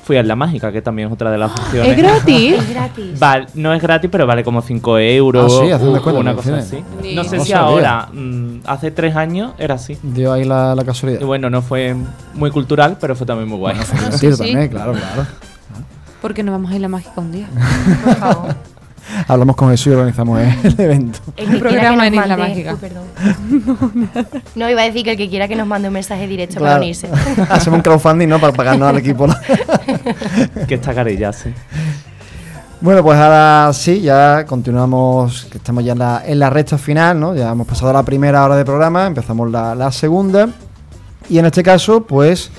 [0.05, 1.91] fui a la mágica, que también es otra de las opciones.
[1.93, 2.53] ¿Es gratis?
[2.55, 3.19] Es gratis.
[3.19, 5.53] Vale, no es gratis, pero vale como 5 euros.
[5.61, 6.85] Ah, sí, hace una cosa así.
[7.15, 7.59] No sé No si sabía.
[7.67, 9.99] ahora, mm, hace tres años era así.
[10.03, 11.21] Dio ahí la, la casualidad.
[11.21, 11.97] Y bueno, no fue
[12.35, 13.75] muy cultural, pero fue también muy guay.
[13.77, 14.51] Bueno, fue divertido Sí, sí.
[14.53, 15.27] también, claro, claro.
[16.21, 17.49] Porque no vamos a ir a la mágica un día.
[18.05, 18.55] Por favor.
[19.29, 21.19] Hablamos con Jesús y organizamos el evento.
[21.37, 22.77] El que quiera programa que en nos Isla mande- Mágica.
[22.83, 24.09] Uy.
[24.55, 26.67] No, iba a decir que el que quiera que nos mande un mensaje directo para
[26.73, 26.83] Claro.
[26.83, 27.09] unirse.
[27.51, 28.39] Hacemos un crowdfunding, ¿no?
[28.41, 29.27] Para pagarnos al equipo.
[29.27, 29.35] ¿no?
[30.69, 31.51] que está carilla, sí.
[32.81, 37.19] Bueno, pues ahora sí, ya continuamos, que estamos ya en la, en la recta final,
[37.19, 37.35] ¿no?
[37.35, 40.49] Ya hemos pasado la primera hora de programa, empezamos la, la segunda.
[41.31, 42.51] Y en este caso, pues,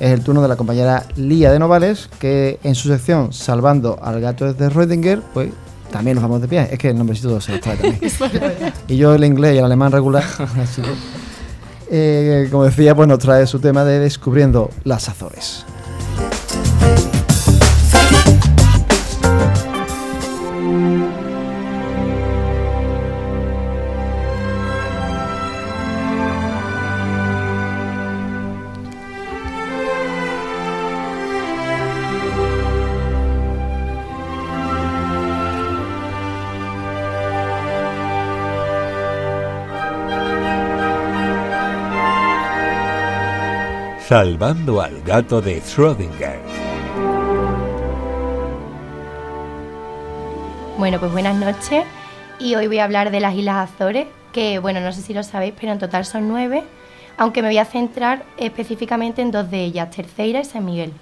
[0.00, 4.20] es el turno de la compañera Lía de Novales, que en su sección Salvando al
[4.22, 5.50] gato desde Rödinger, pues
[5.94, 6.68] también nos vamos de pie.
[6.72, 8.00] Es que el nombrecito se lo trae también.
[8.88, 10.24] y yo el inglés y el alemán regular.
[10.60, 10.88] así que,
[11.88, 15.64] eh, como decía, pues nos trae su tema de Descubriendo las Azores.
[44.06, 46.38] Salvando al gato de Schrödinger.
[50.76, 51.84] Bueno, pues buenas noches.
[52.38, 55.22] Y hoy voy a hablar de las Islas Azores, que bueno, no sé si lo
[55.22, 56.64] sabéis, pero en total son nueve,
[57.16, 60.92] aunque me voy a centrar específicamente en dos de ellas, Terceira y San Miguel.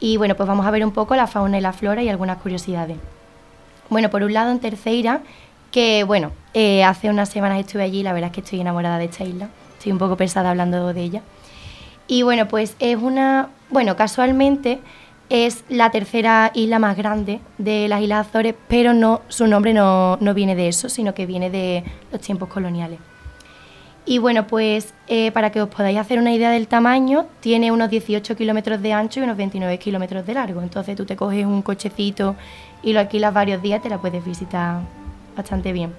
[0.00, 2.38] Y bueno, pues vamos a ver un poco la fauna y la flora y algunas
[2.38, 2.96] curiosidades.
[3.88, 5.20] Bueno, por un lado en Terceira,
[5.70, 8.98] que bueno, eh, hace unas semanas estuve allí y la verdad es que estoy enamorada
[8.98, 9.48] de esta isla.
[9.78, 11.22] Estoy un poco pesada hablando de ella.
[12.08, 14.80] Y bueno, pues es una, bueno, casualmente
[15.28, 20.16] es la tercera isla más grande de las Islas Azores, pero no, su nombre no,
[20.20, 22.98] no viene de eso, sino que viene de los tiempos coloniales.
[24.06, 27.90] Y bueno, pues eh, para que os podáis hacer una idea del tamaño, tiene unos
[27.90, 30.62] 18 kilómetros de ancho y unos 29 kilómetros de largo.
[30.62, 32.34] Entonces tú te coges un cochecito
[32.82, 34.80] y lo alquilas varios días, te la puedes visitar
[35.36, 35.92] bastante bien.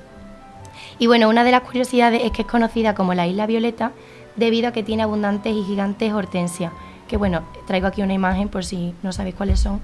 [0.97, 3.91] Y bueno, una de las curiosidades es que es conocida como la Isla Violeta
[4.39, 6.71] debido a que tiene abundantes y gigantes hortensias.
[7.07, 9.81] Que bueno, traigo aquí una imagen por si no sabéis cuáles son.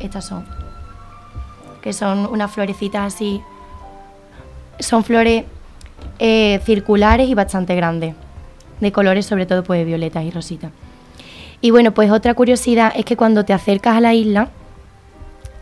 [0.00, 0.46] Estas son.
[1.82, 3.42] Que son unas florecitas así.
[4.78, 5.44] Son flores
[6.18, 8.14] eh, circulares y bastante grandes.
[8.80, 10.70] De colores sobre todo pues violetas y rositas.
[11.60, 14.50] Y bueno, pues otra curiosidad es que cuando te acercas a la isla,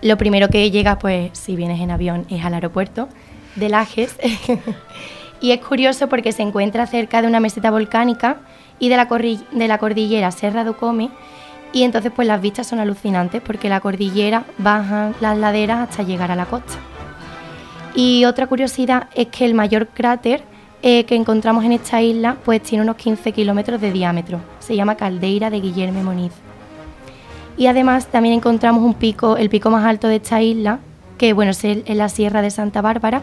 [0.02, 3.08] lo primero que llegas, pues si vienes en avión, es al aeropuerto
[3.54, 4.16] de Lajes.
[5.40, 8.38] y es curioso porque se encuentra cerca de una meseta volcánica
[8.78, 11.10] y de la, de la cordillera Serra do Come.
[11.72, 16.30] Y entonces pues las vistas son alucinantes porque la cordillera baja las laderas hasta llegar
[16.30, 16.74] a la costa.
[17.94, 20.42] Y otra curiosidad es que el mayor cráter
[20.82, 24.40] eh, que encontramos en esta isla pues tiene unos 15 kilómetros de diámetro.
[24.58, 26.32] Se llama Caldeira de Guillermo Moniz.
[27.56, 30.78] Y además también encontramos un pico, el pico más alto de esta isla,
[31.16, 33.22] que bueno, es la Sierra de Santa Bárbara,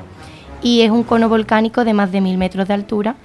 [0.63, 3.15] y es un cono volcánico de más de mil metros de altura.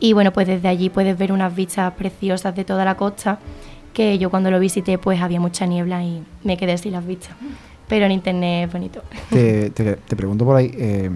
[0.00, 3.38] Y bueno, pues desde allí puedes ver unas vistas preciosas de toda la costa,
[3.92, 7.32] que yo cuando lo visité pues había mucha niebla y me quedé sin las vistas.
[7.88, 9.02] Pero en internet es bonito.
[9.30, 11.10] Te, te- te pregunto por ahí, eh,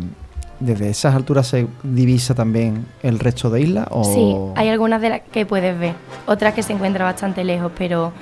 [0.59, 3.87] ¿desde esas alturas se divisa también el resto de islas?
[3.91, 5.95] O Sí, hay algunas de las que puedes ver,
[6.27, 8.13] otras que se encuentran bastante lejos, pero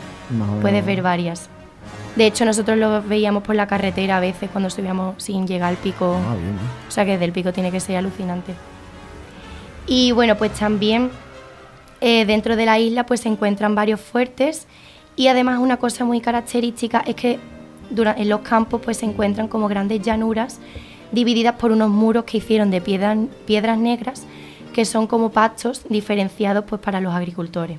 [0.61, 1.49] puedes ver varias.
[2.17, 5.77] De hecho, nosotros lo veíamos por la carretera a veces cuando subíamos sin llegar al
[5.77, 6.17] pico.
[6.17, 6.59] Ah, bien.
[6.89, 8.55] O sea que desde el pico tiene que ser alucinante.
[9.87, 11.11] Y bueno, pues también
[12.01, 14.67] eh, dentro de la isla pues se encuentran varios fuertes
[15.17, 17.39] y además una cosa muy característica es que
[17.91, 20.61] en los campos pues se encuentran como grandes llanuras
[21.13, 24.25] divididas por unos muros que hicieron de piedras, piedras negras
[24.73, 27.79] que son como pastos diferenciados pues para los agricultores.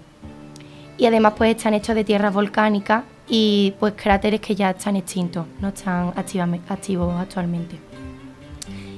[0.98, 3.04] Y además pues están hechos de tierras volcánicas
[3.34, 7.78] y pues cráteres que ya están extintos, no están activos actualmente.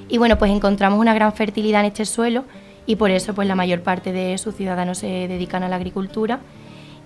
[0.09, 2.43] Y bueno, pues encontramos una gran fertilidad en este suelo
[2.87, 6.39] y por eso pues la mayor parte de sus ciudadanos se dedican a la agricultura.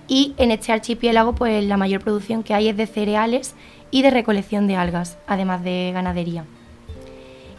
[0.07, 3.55] Y en este archipiélago pues la mayor producción que hay es de cereales
[3.91, 6.45] y de recolección de algas, además de ganadería.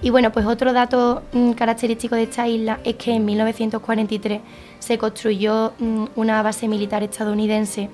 [0.00, 4.40] Y bueno, pues otro dato mm, característico de esta isla es que en 1943
[4.78, 7.90] se construyó mm, una base militar estadounidense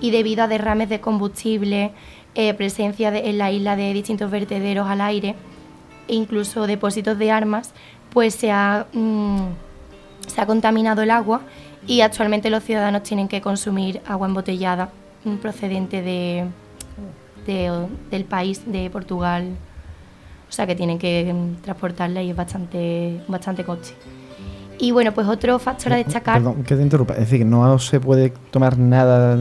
[0.00, 1.92] y debido a derrames de combustible,
[2.34, 5.34] eh, presencia de- en la isla de distintos vertederos al aire
[6.08, 7.72] e incluso depósitos de armas,
[8.10, 9.38] pues se ha, mm,
[10.26, 11.40] se ha contaminado el agua
[11.86, 14.90] y actualmente los ciudadanos tienen que consumir agua embotellada
[15.24, 16.44] mm, procedente de,
[17.46, 19.50] de- del país, de Portugal.
[20.48, 23.94] O sea que tienen que mm, transportarla y es bastante, bastante coche.
[24.78, 26.34] Y bueno, pues otro factor a destacar.
[26.34, 27.14] Perdón, que te interrumpa.
[27.14, 29.36] Es decir, no se puede tomar nada,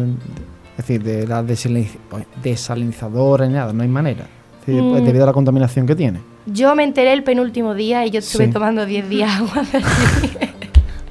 [0.77, 1.97] es decir, de la desaliniz-
[2.43, 4.25] desalinizadora ni nada, no hay manera.
[4.61, 5.03] Es decir, Mm.
[5.05, 6.19] Debido a la contaminación que tiene.
[6.47, 8.51] Yo me enteré el penúltimo día y yo estuve Sí.
[8.51, 9.63] tomando 10 días agua.
[9.71, 10.37] de allí.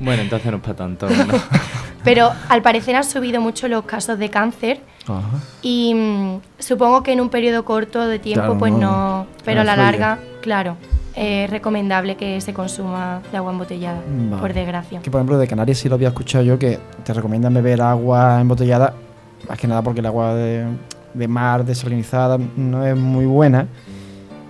[0.00, 1.08] Bueno, entonces no es para tanto.
[1.08, 1.14] ¿no?
[2.04, 5.22] Pero al parecer han subido mucho los casos de cáncer Ajá.
[5.62, 8.78] y mm, supongo que en un periodo corto de tiempo Claro, pues no.
[8.80, 9.86] no, pero a la fluye.
[9.90, 10.76] larga, claro,
[11.16, 14.40] es recomendable que se consuma de agua embotellada, Vale.
[14.42, 15.00] por desgracia.
[15.00, 18.38] Que por ejemplo de Canarias sí lo había escuchado yo que te recomiendan beber agua
[18.38, 18.92] embotellada,
[19.48, 20.64] más que nada porque el agua de,
[21.14, 23.66] de mar desalinizada no es muy buena.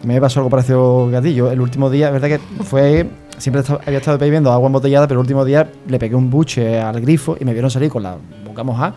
[0.02, 1.50] Me pasó algo parecido gatillo.
[1.50, 3.08] El último día, es verdad que fue.
[3.38, 7.00] Siempre había estado bebiendo agua embotellada, pero el último día le pegué un buche al
[7.00, 8.16] grifo y me vieron salir con la
[8.46, 8.94] boca mojada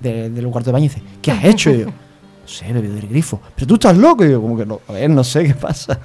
[0.00, 1.70] de- del cuarto de baño y dice, ¿qué has hecho?
[1.70, 1.92] Y yo, no
[2.46, 3.40] sé, he bebido del grifo.
[3.54, 4.24] Pero tú estás loco.
[4.24, 5.98] Y yo, como que no, a ver, no sé qué pasa.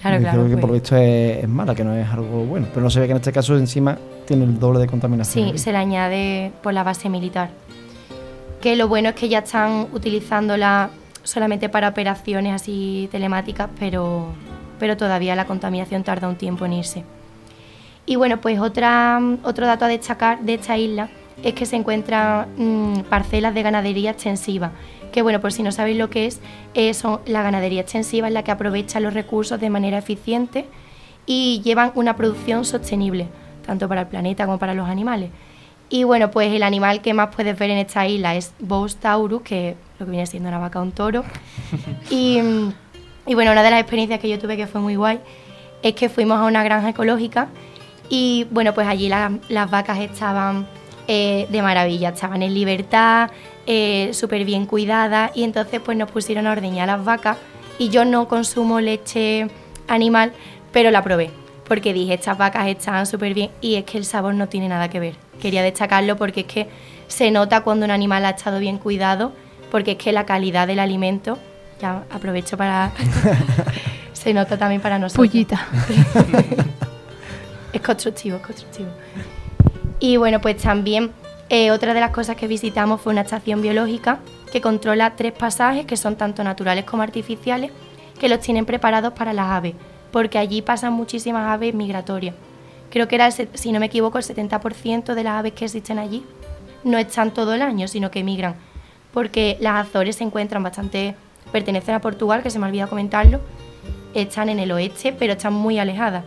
[0.00, 0.44] Claro, claro.
[0.48, 2.66] que por lo pues- visto es, es mala, que no es algo bueno.
[2.72, 3.96] Pero no se ve que en este caso encima
[4.26, 5.52] tiene el doble de contaminación.
[5.52, 7.50] Sí, se le añade por la base militar.
[8.64, 10.88] Que lo bueno es que ya están utilizándola
[11.22, 14.28] solamente para operaciones así telemáticas, pero,
[14.78, 17.04] pero todavía la contaminación tarda un tiempo en irse.
[18.06, 21.10] Y bueno, pues otra, otro dato a destacar de esta isla
[21.42, 24.72] es que se encuentran mm, parcelas de ganadería extensiva.
[25.12, 26.40] Que bueno, por si no sabéis lo que es,
[26.72, 26.90] eh,
[27.26, 30.64] la ganadería extensiva en la que aprovecha los recursos de manera eficiente
[31.26, 33.28] y llevan una producción sostenible,
[33.66, 35.28] tanto para el planeta como para los animales.
[35.90, 39.42] Y bueno, pues el animal que más puedes ver en esta isla es Bos taurus,
[39.42, 41.24] que lo que viene siendo una vaca un toro.
[42.10, 42.38] Y,
[43.26, 45.20] y bueno, una de las experiencias que yo tuve que fue muy guay
[45.82, 47.48] es que fuimos a una granja ecológica
[48.08, 50.66] y bueno, pues allí la- las vacas estaban
[51.08, 53.30] eh, de maravilla, estaban en libertad,
[53.66, 57.36] eh, súper bien cuidadas y entonces pues nos pusieron a ordeñar las vacas
[57.78, 59.48] y yo no consumo leche
[59.88, 60.32] animal,
[60.72, 61.30] pero la probé
[61.66, 64.88] porque dije, estas vacas están súper bien y es que el sabor no tiene nada
[64.88, 65.14] que ver.
[65.40, 66.68] Quería destacarlo porque es que
[67.08, 69.32] se nota cuando un animal ha estado bien cuidado,
[69.70, 71.38] porque es que la calidad del alimento,
[71.80, 72.92] ya aprovecho para...
[74.12, 75.28] se nota también para nosotros.
[75.28, 75.66] Pullita.
[77.72, 78.88] Es constructivo, es constructivo.
[79.98, 81.10] Y bueno, pues también
[81.48, 84.20] eh, otra de las cosas que visitamos fue una estación biológica
[84.52, 87.72] que controla tres pasajes que son tanto naturales como artificiales,
[88.20, 89.74] que los tienen preparados para las aves,
[90.14, 92.36] porque allí pasan muchísimas aves migratorias.
[92.88, 96.24] Creo que era, si no me equivoco, el 70% de las aves que existen allí
[96.84, 98.54] no están todo el año, sino que migran,
[99.12, 101.16] porque las Azores se encuentran bastante,
[101.50, 103.40] pertenecen a Portugal, que se me ha olvidado comentarlo,
[104.14, 106.22] están en el oeste, pero están muy alejadas.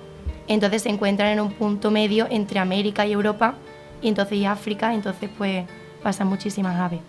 [0.50, 3.54] Entonces se encuentran en un punto medio entre América y Europa,
[4.02, 5.66] y entonces y África, entonces pues
[6.04, 7.00] pasan muchísimas aves.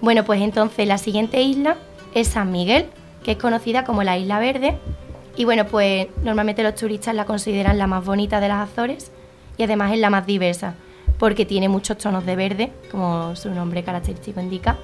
[0.00, 1.76] Bueno, pues entonces la siguiente isla
[2.16, 2.86] es San Miguel,
[3.22, 4.76] que es conocida como la Isla Verde.
[5.36, 9.10] Y bueno, pues normalmente los turistas la consideran la más bonita de las Azores
[9.56, 10.74] y además es la más diversa,
[11.18, 14.76] porque tiene muchos tonos de verde, como su nombre característico indica.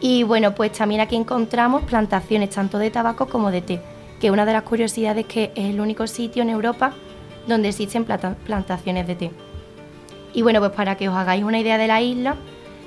[0.00, 3.80] Y bueno, pues también aquí encontramos plantaciones tanto de tabaco como de té,
[4.20, 6.92] que una de las curiosidades es que es el único sitio en Europa
[7.46, 9.30] donde existen plantaciones de té.
[10.34, 12.36] Y bueno, pues para que os hagáis una idea de la isla,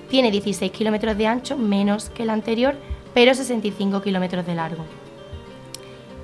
[0.09, 2.75] tiene 16 kilómetros de ancho, menos que la anterior,
[3.13, 4.83] pero 65 kilómetros de largo.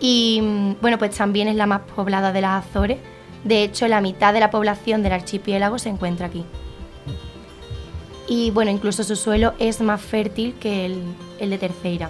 [0.05, 2.97] Y bueno, pues también es la más poblada de las Azores.
[3.45, 6.43] De hecho, la mitad de la población del archipiélago se encuentra aquí.
[8.27, 11.01] Y bueno, incluso su suelo es más fértil que el,
[11.39, 12.09] el de Terceira.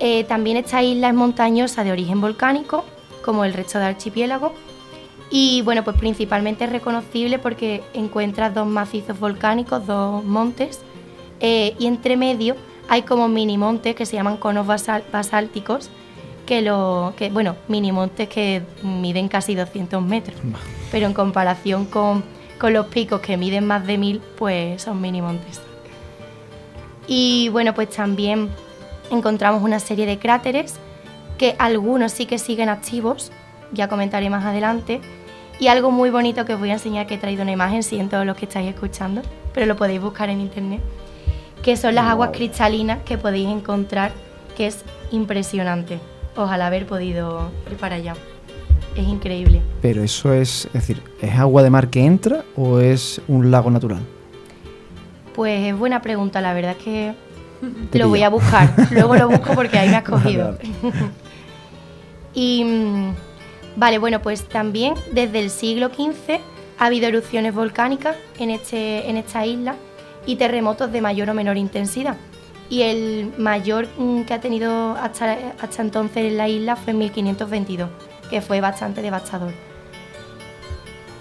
[0.00, 2.82] Eh, también esta isla es montañosa de origen volcánico,
[3.22, 4.54] como el resto del archipiélago.
[5.30, 10.80] Y bueno, pues principalmente es reconocible porque encuentras dos macizos volcánicos, dos montes,
[11.40, 12.56] eh, y entre medio
[12.88, 15.90] hay como mini montes que se llaman conos basálticos,
[16.46, 20.36] que, lo, que bueno, mini montes que miden casi 200 metros,
[20.90, 22.24] pero en comparación con,
[22.58, 25.60] con los picos que miden más de 1000, pues son mini montes.
[27.06, 28.50] Y bueno, pues también
[29.10, 30.76] encontramos una serie de cráteres
[31.38, 33.30] que algunos sí que siguen activos,
[33.72, 35.00] ya comentaré más adelante.
[35.58, 38.22] Y algo muy bonito que os voy a enseñar, que he traído una imagen, siento
[38.24, 39.22] los que estáis escuchando,
[39.54, 40.82] pero lo podéis buscar en internet,
[41.62, 44.12] que son las aguas cristalinas que podéis encontrar,
[44.54, 45.98] que es impresionante.
[46.36, 48.14] Ojalá haber podido ir para allá.
[48.96, 49.60] Es increíble.
[49.82, 53.70] Pero eso es, es decir, ¿es agua de mar que entra o es un lago
[53.70, 54.00] natural?
[55.34, 57.14] Pues es buena pregunta, la verdad es que
[57.90, 58.72] Te lo voy a buscar.
[58.90, 60.52] Luego lo busco porque ahí me has cogido.
[60.52, 60.94] Vale,
[62.34, 63.14] y mm,
[63.76, 66.40] vale, bueno, pues también desde el siglo XV
[66.78, 69.76] ha habido erupciones volcánicas en, este, en esta isla
[70.26, 72.16] y terremotos de mayor o menor intensidad.
[72.68, 76.98] Y el mayor mm, que ha tenido hasta, hasta entonces en la isla fue en
[76.98, 77.88] 1522,
[78.28, 79.52] que fue bastante devastador.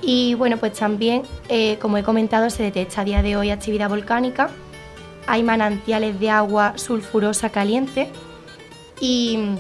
[0.02, 3.90] Y bueno, pues también, eh, como he comentado, se detecta a día de hoy actividad
[3.90, 4.50] volcánica.
[5.28, 8.10] Hay manantiales de agua sulfurosa caliente
[9.00, 9.58] y mm,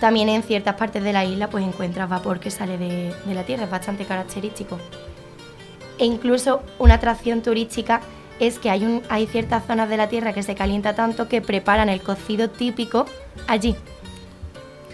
[0.00, 3.44] también en ciertas partes de la isla pues encuentras vapor que sale de, de la
[3.44, 4.78] tierra, es bastante característico.
[5.98, 8.00] E incluso una atracción turística
[8.46, 11.40] es que hay, un- hay ciertas zonas de la tierra que se calienta tanto que
[11.40, 13.06] preparan el cocido típico
[13.46, 13.74] allí.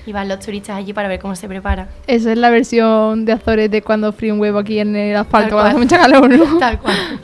[0.07, 1.89] Y van los turistas allí para ver cómo se prepara.
[2.07, 5.51] Esa es la versión de Azores de cuando fríe un huevo aquí en el asfalto
[5.57, 6.59] cuando hace mucha calor, ¿no?
[6.59, 7.21] Tal cual.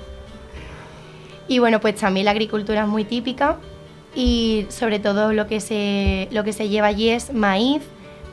[1.49, 3.57] Y bueno, pues también la agricultura es muy típica
[4.15, 7.83] y sobre todo lo que se, lo que se lleva allí es maíz,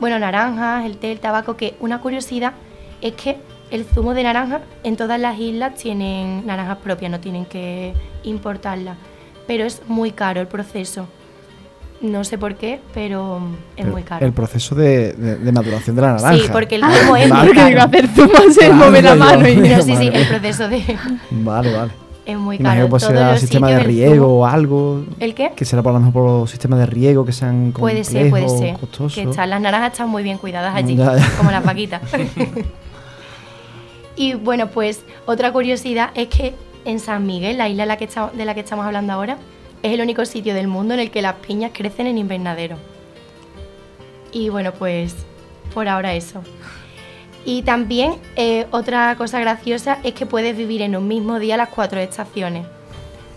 [0.00, 2.52] bueno, naranjas, el té, el tabaco, que una curiosidad
[3.00, 3.36] es que
[3.72, 8.96] el zumo de naranja en todas las islas tienen naranjas propias, no tienen que importarlas,
[9.48, 11.08] pero es muy caro el proceso.
[12.00, 13.40] No sé por qué, pero
[13.76, 14.26] es muy caro.
[14.26, 16.34] El proceso de, de- de maduración de la naranja.
[16.36, 17.80] Sí, porque el zumo es muy caro.
[17.82, 19.56] hacer zumo se Claro, mueve la mano y...
[19.68, 20.82] No, sí, sí, el proceso de...
[21.30, 21.92] Vale, vale.
[22.26, 22.86] es muy Imagino caro.
[22.86, 25.04] que pues será los sistema de riego o algo.
[25.20, 25.52] ¿El qué?
[25.54, 28.58] Que será por lo mejor por sistemas de riego que sean Puede ser, puede complejos,
[28.58, 28.80] ser.
[28.80, 29.14] costosos.
[29.14, 31.30] Que están, las naranjas están muy bien cuidadas allí, Ya, ya.
[31.38, 32.02] como las vaquitas.
[34.22, 36.54] Y bueno, pues otra curiosidad es que
[36.84, 37.88] en San Miguel, la isla de
[38.44, 39.36] la, que estamos, hablando ahora,
[39.82, 42.76] es el único sitio del mundo en el que las piñas crecen en invernadero.
[44.30, 45.16] Y bueno, pues
[45.74, 46.40] por ahora eso.
[47.44, 51.70] Y también eh, otra cosa graciosa es que puedes vivir en un mismo día las
[51.70, 52.64] cuatro estaciones.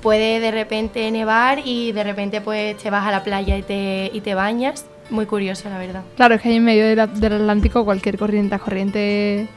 [0.04, 4.12] Puede de repente nevar y de repente pues te vas a la playa y te,
[4.14, 4.86] y te bañas.
[5.10, 6.04] Muy curioso, la verdad.
[6.16, 9.50] Claro, es que ahí en medio del, del Atlántico cualquier corriente, las corrientes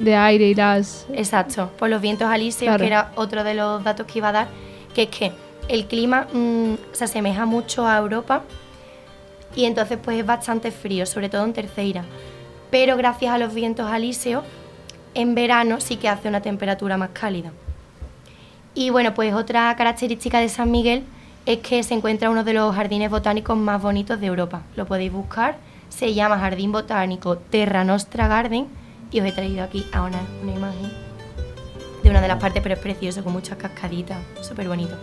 [0.00, 1.06] de aire y las...
[1.12, 2.80] Exacto, por los vientos alíseos, Claro.
[2.80, 4.48] que era otro de los datos que iba a dar,
[4.94, 5.32] que es que
[5.68, 8.42] el clima mm, se asemeja mucho a Europa
[9.54, 12.04] y entonces pues es bastante frío, sobre todo en Terceira.
[12.70, 14.44] Pero gracias a los vientos alíseos,
[15.14, 17.52] en verano sí que hace una temperatura más cálida.
[18.74, 21.04] Y bueno, pues otra característica de San Miguel
[21.44, 24.62] es que se encuentra uno de los jardines botánicos más bonitos de Europa.
[24.76, 25.56] Lo podéis buscar,
[25.90, 28.66] se llama Jardín Botánico Terra Nostra Garden
[29.12, 30.90] y os he traído aquí a una, una imagen
[32.02, 34.96] de una de las partes, pero es precioso, con muchas cascaditas, súper bonito.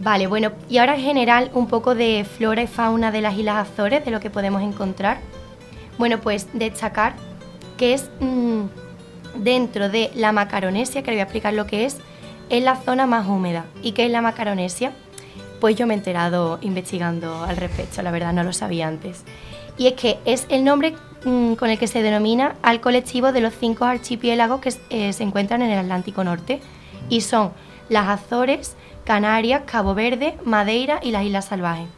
[0.00, 3.68] Vale, bueno, y ahora en general un poco de flora y fauna de las Islas
[3.68, 5.18] Azores, de lo que podemos encontrar.
[5.96, 7.14] Bueno, pues destacar
[7.78, 8.64] que es mm,
[9.36, 11.98] dentro de la Macaronesia, que le voy a explicar lo que es,
[12.50, 13.64] es la zona más húmeda.
[13.82, 14.92] ¿Y qué es la Macaronesia?
[15.60, 19.24] Pues yo me he enterado investigando al respecto, la verdad no lo sabía antes.
[19.76, 20.94] Y es que es el nombre
[21.24, 25.22] mm, con el que se denomina al colectivo de los cinco archipiélagos que eh, se
[25.22, 26.60] encuentran en el Atlántico Norte.
[27.08, 27.52] Y son
[27.88, 31.88] las Azores, Canarias, Cabo Verde, Madeira y las Islas Salvajes.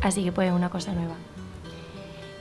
[0.00, 1.14] Así que pues es una cosa nueva.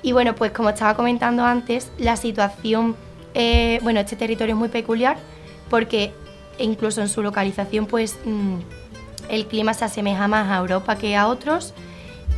[0.02, 2.96] Y bueno, pues como estaba comentando antes, la situación,
[3.34, 5.18] eh, bueno, este territorio es muy peculiar
[5.70, 6.14] porque
[6.60, 8.58] incluso en su localización, pues mm,
[9.30, 11.74] el clima se asemeja más a Europa que a otros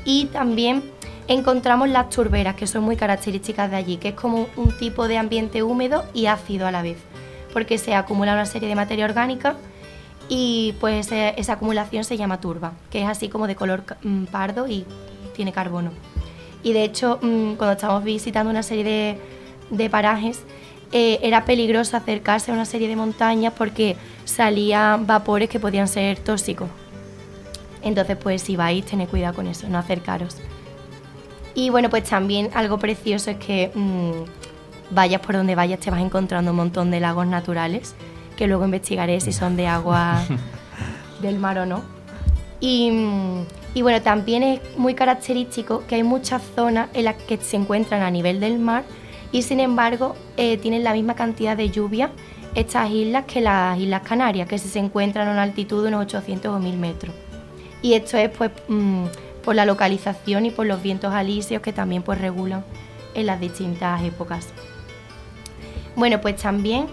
[0.05, 0.83] y también
[1.27, 5.17] encontramos las turberas, que son muy características de allí, que es como un tipo de
[5.17, 6.97] ambiente húmedo y ácido a la vez,
[7.53, 9.55] porque se acumula una serie de materia orgánica
[10.29, 14.67] y pues esa acumulación se llama turba, que es así como de color mm, pardo
[14.67, 14.85] y
[15.35, 15.91] tiene carbono.
[16.63, 19.19] Y de hecho, mm, cuando estábamos visitando una serie de,
[19.69, 20.43] de parajes,
[20.91, 26.19] eh, era peligroso acercarse a una serie de montañas porque salían vapores que podían ser
[26.19, 26.69] tóxicos.
[27.81, 30.37] Entonces, pues si vais, tened cuidado con eso, no acercaros.
[31.57, 36.01] Y bueno, pues también algo precioso es que mm, vayas por donde vayas, te vas
[36.01, 37.95] encontrando un montón de lagos naturales,
[38.35, 40.23] que luego investigaré si son de agua
[41.23, 41.81] del mar o no.
[42.59, 47.37] Y, mm, y bueno, también es muy característico que hay muchas zonas en las que
[47.37, 48.83] se encuentran a nivel del mar
[49.31, 52.11] y sin embargo eh, tienen la misma cantidad de lluvia
[52.53, 56.55] estas islas que las Islas Canarias, que se encuentran a una altitud de unos 800
[56.55, 57.15] o 1000 metros.
[57.81, 59.05] Y esto es pues mm,
[59.47, 62.65] por la localización y por los vientos alisios que también pues regulan
[63.13, 64.49] en las distintas épocas.
[65.95, 66.87] Bueno, pues también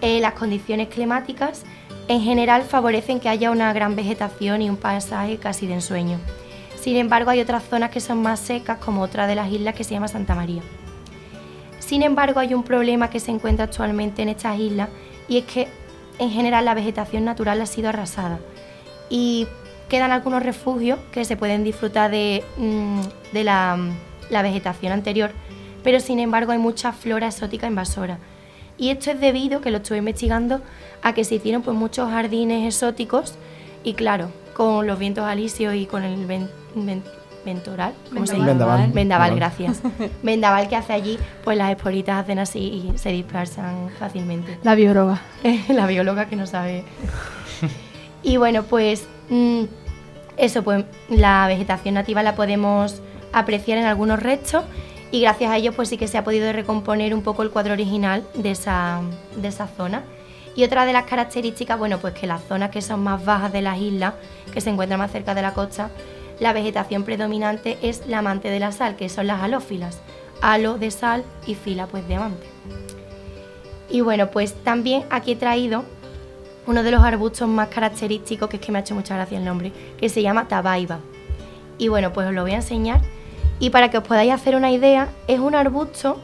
[0.00, 1.62] eh, las condiciones climáticas
[2.08, 6.18] en general favorecen que haya una gran vegetación y un paisaje casi de ensueño.
[6.74, 9.84] Sin embargo, hay otras zonas que son más secas, como otra de las islas que
[9.84, 10.62] se llama Santa María.
[11.78, 14.88] Sin embargo, hay un problema que se encuentra actualmente en estas islas
[15.28, 15.68] y es que
[16.18, 18.40] en general la vegetación natural ha sido arrasada
[19.08, 19.46] y
[19.90, 23.00] quedan algunos refugios que se pueden disfrutar de, mm,
[23.34, 23.76] de la,
[24.30, 25.32] la vegetación anterior,
[25.84, 28.18] pero sin embargo hay mucha flora exótica invasora.
[28.78, 30.62] Y esto es debido, que lo estuve investigando,
[31.02, 33.34] a que se hicieron pues, muchos jardines exóticos
[33.84, 37.02] y claro, con los vientos alisios y con el ven- ven-
[37.44, 38.46] ventoral, ¿cómo se llama?
[38.46, 38.78] Vendaval.
[38.92, 39.36] Vendaval, Vendaval.
[39.36, 39.80] gracias.
[40.22, 42.58] Vendaval que hace allí, pues las esporitas hacen así
[42.94, 44.58] y se dispersan fácilmente.
[44.62, 45.20] La bióloga.
[45.68, 46.84] la bióloga que no sabe.
[48.22, 49.64] y bueno, pues mm,
[50.36, 53.00] eso, pues la vegetación nativa la podemos
[53.32, 54.64] apreciar en algunos restos
[55.12, 57.72] y gracias a ello pues sí que se ha podido recomponer un poco el cuadro
[57.72, 59.00] original de esa,
[59.36, 60.04] de esa zona.
[60.54, 63.62] Y otra de las características, bueno, pues que las zonas que son más bajas de
[63.62, 64.14] las islas,
[64.52, 65.90] que se encuentran más cerca de la costa,
[66.40, 70.00] la vegetación predominante es la amante de la sal, que son las halófilas.
[70.42, 72.46] Halo de sal y fila pues de amante.
[73.90, 75.84] Y bueno, pues también aquí he traído
[76.66, 79.44] uno de los arbustos más característicos, que es que me ha hecho mucha gracia el
[79.44, 81.00] nombre, que se llama tabaiba.
[81.78, 83.00] Y bueno, pues os lo voy a enseñar.
[83.58, 86.20] Y para que os podáis hacer una idea, es un arbusto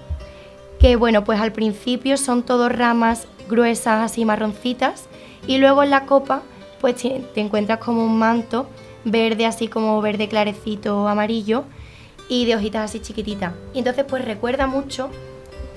[0.78, 5.06] que, bueno, pues al principio son todos ramas gruesas, así marroncitas,
[5.46, 6.42] y luego en la copa,
[6.80, 8.68] pues te encuentras como un manto
[9.04, 11.64] verde, así como verde clarecito amarillo,
[12.28, 13.52] y de hojitas así chiquititas.
[13.72, 15.10] Y entonces, pues recuerda mucho,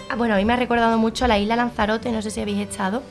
[0.10, 2.42] ah, bueno, a mí me ha recordado mucho a la isla Lanzarote, no sé si
[2.42, 3.04] habéis estado,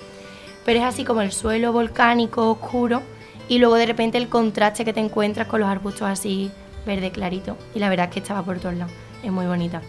[0.68, 3.00] pero es así como el suelo volcánico oscuro
[3.48, 6.50] y luego de repente el contraste que te encuentras con los arbustos así
[6.84, 7.56] verde clarito.
[7.74, 8.92] Y la verdad es que estaba por todos lados,
[9.22, 9.80] es muy bonita.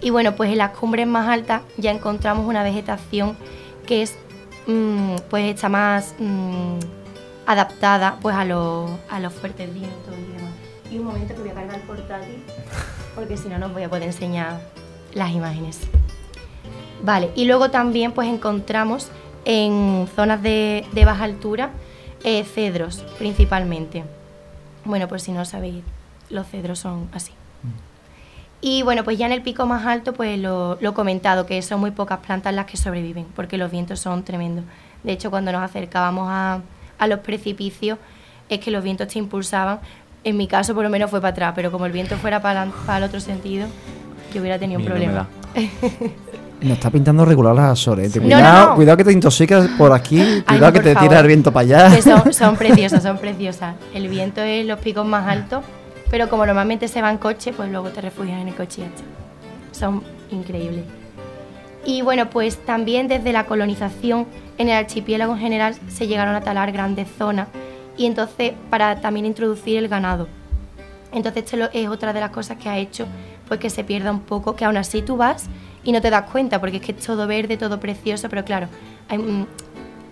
[0.00, 3.36] Y bueno, pues en las cumbres más altas ya encontramos una vegetación
[3.88, 4.14] que es,
[4.68, 6.78] mm, pues está más mm,
[7.44, 10.52] adaptada pues a los, a los fuertes vientos y demás.
[10.92, 12.44] Y un momento que voy a cargar el portátil,
[13.16, 14.60] porque si no, no os voy a poder enseñar
[15.12, 15.80] las imágenes.
[17.04, 19.10] Vale, y luego también pues encontramos
[19.44, 21.70] en zonas de, de baja altura
[22.24, 24.04] eh, cedros principalmente.
[24.86, 25.84] Bueno, pues si no sabéis,
[26.30, 27.32] los cedros son así.
[28.62, 31.80] Y bueno, pues ya en el pico más alto, pues lo, he comentado, que son
[31.80, 34.64] muy pocas plantas las que sobreviven, porque los vientos son tremendos.
[35.02, 36.62] De hecho, cuando nos acercábamos a,
[36.98, 37.98] a los precipicios,
[38.48, 39.80] es que los vientos te impulsaban.
[40.24, 42.64] En mi caso, por lo menos, fue para atrás, pero como el viento fuera para,
[42.86, 43.68] para el otro sentido,
[44.32, 45.28] yo hubiera tenido un Miedo problema.
[46.64, 48.12] Me está pintando regular las Azores.
[48.12, 48.20] Sí.
[48.20, 48.74] Cuidado, No, no, no.
[48.76, 51.08] cuidado que te intoxicas por aquí, cuidado que te favor.
[51.08, 51.94] tira el viento para allá.
[51.96, 53.74] Que son, son preciosas, son preciosas.
[53.92, 55.62] El viento es los picos más altos,
[56.10, 59.76] pero como normalmente se va en coche, pues luego te refugias en el coche y.
[59.76, 60.84] Son increíbles.
[61.84, 64.26] Y bueno, pues también desde la colonización
[64.56, 67.48] en el archipiélago en general se llegaron a talar grandes zonas
[67.98, 70.28] y entonces para también introducir el ganado.
[71.12, 73.06] Entonces esto es otra de las cosas que ha hecho
[73.48, 75.44] pues que se pierda un poco, que aún así tú vas
[75.84, 78.68] y no te das cuenta porque es que es todo verde, todo precioso, pero claro,
[79.10, 79.42] mm,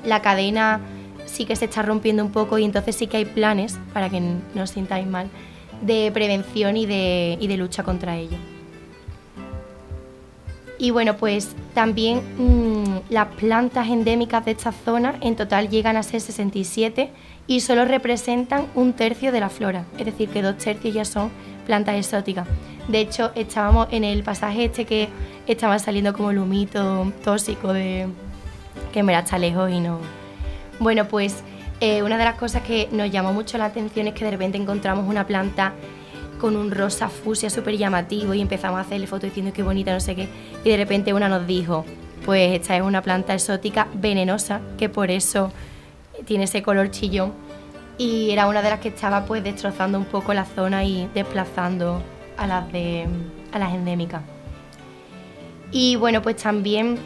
[0.07, 0.81] la cadena
[1.27, 4.21] sí que se está rompiendo un poco y entonces sí que hay planes, para que
[4.21, 5.29] no os sintáis mal,
[5.81, 8.37] de prevención y de, y de lucha contra ello.
[10.79, 16.03] Y bueno, pues también mm, las plantas endémicas de esta zona en total llegan a
[16.03, 17.11] ser 67
[17.47, 21.31] y solo representan un tercio de la flora, es decir, que dos tercios ya son
[21.67, 22.47] plantas exóticas.
[22.89, 25.09] De hecho, estábamos en el pasaje este que
[25.47, 28.09] estaba saliendo como el humito tóxico de
[28.93, 29.99] que en verdad está lejos y no.
[30.79, 31.43] Bueno, pues
[31.81, 34.59] eh, una de las cosas que nos llamó mucho la atención es que de repente
[34.59, 35.73] encontramos una planta
[36.41, 40.01] con un rosa fusia súper llamativo y empezamos a hacerle fotos diciendo qué bonita, no
[40.01, 40.29] sé qué.
[40.65, 41.85] Y de repente una nos dijo,
[42.25, 45.53] pues esta es una planta exótica venenosa, que por eso
[46.25, 47.33] tiene ese color chillón.
[47.99, 52.03] Y era una de las que estaba pues destrozando un poco la zona y desplazando
[52.37, 53.07] a las, de,
[53.53, 54.23] a las endémicas.
[55.71, 56.99] Y bueno, pues también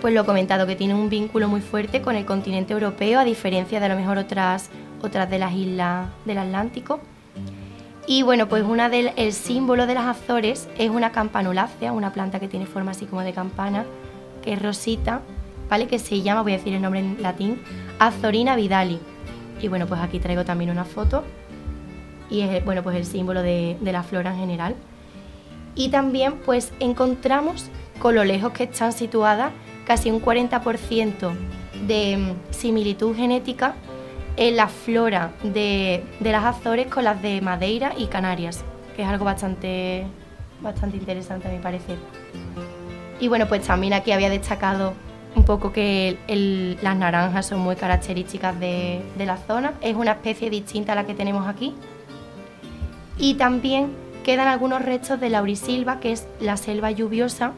[0.00, 3.24] pues lo he comentado, que tiene un vínculo muy fuerte con el continente europeo, a
[3.24, 4.68] diferencia de a lo mejor otras,
[5.00, 7.00] otras de las islas del Atlántico.
[8.06, 12.38] Y bueno, pues una del, el símbolo de las Azores es una campanulácea, una planta
[12.38, 13.86] que tiene forma así como de campana,
[14.42, 15.22] que es rosita,
[15.70, 15.86] ¿vale?
[15.86, 17.62] Que se llama, voy a decir el nombre en latín,
[17.98, 19.00] Azorina vidali.
[19.60, 21.24] Y bueno, pues aquí traigo también una foto.
[22.30, 24.74] Y es, bueno, pues el símbolo de, la flora en general.
[25.74, 27.66] Y también pues encontramos
[27.98, 29.52] con lo lejos que están situadas
[29.86, 31.32] casi un 40%
[31.86, 33.74] de mm, similitud genética
[34.36, 38.64] en la flora de, de las Azores con las de Madeira y Canarias,
[38.96, 40.06] que es algo bastante,
[40.60, 41.98] bastante interesante a mi parecer.
[43.20, 44.94] Y bueno, pues también aquí había destacado
[45.36, 46.18] un poco que
[46.82, 49.74] las naranjas son muy características de, de la zona.
[49.80, 51.74] Es una especie distinta a la que tenemos aquí.
[53.18, 53.90] Y también
[54.24, 57.52] quedan algunos restos de laurisilva, que es la selva lluviosa,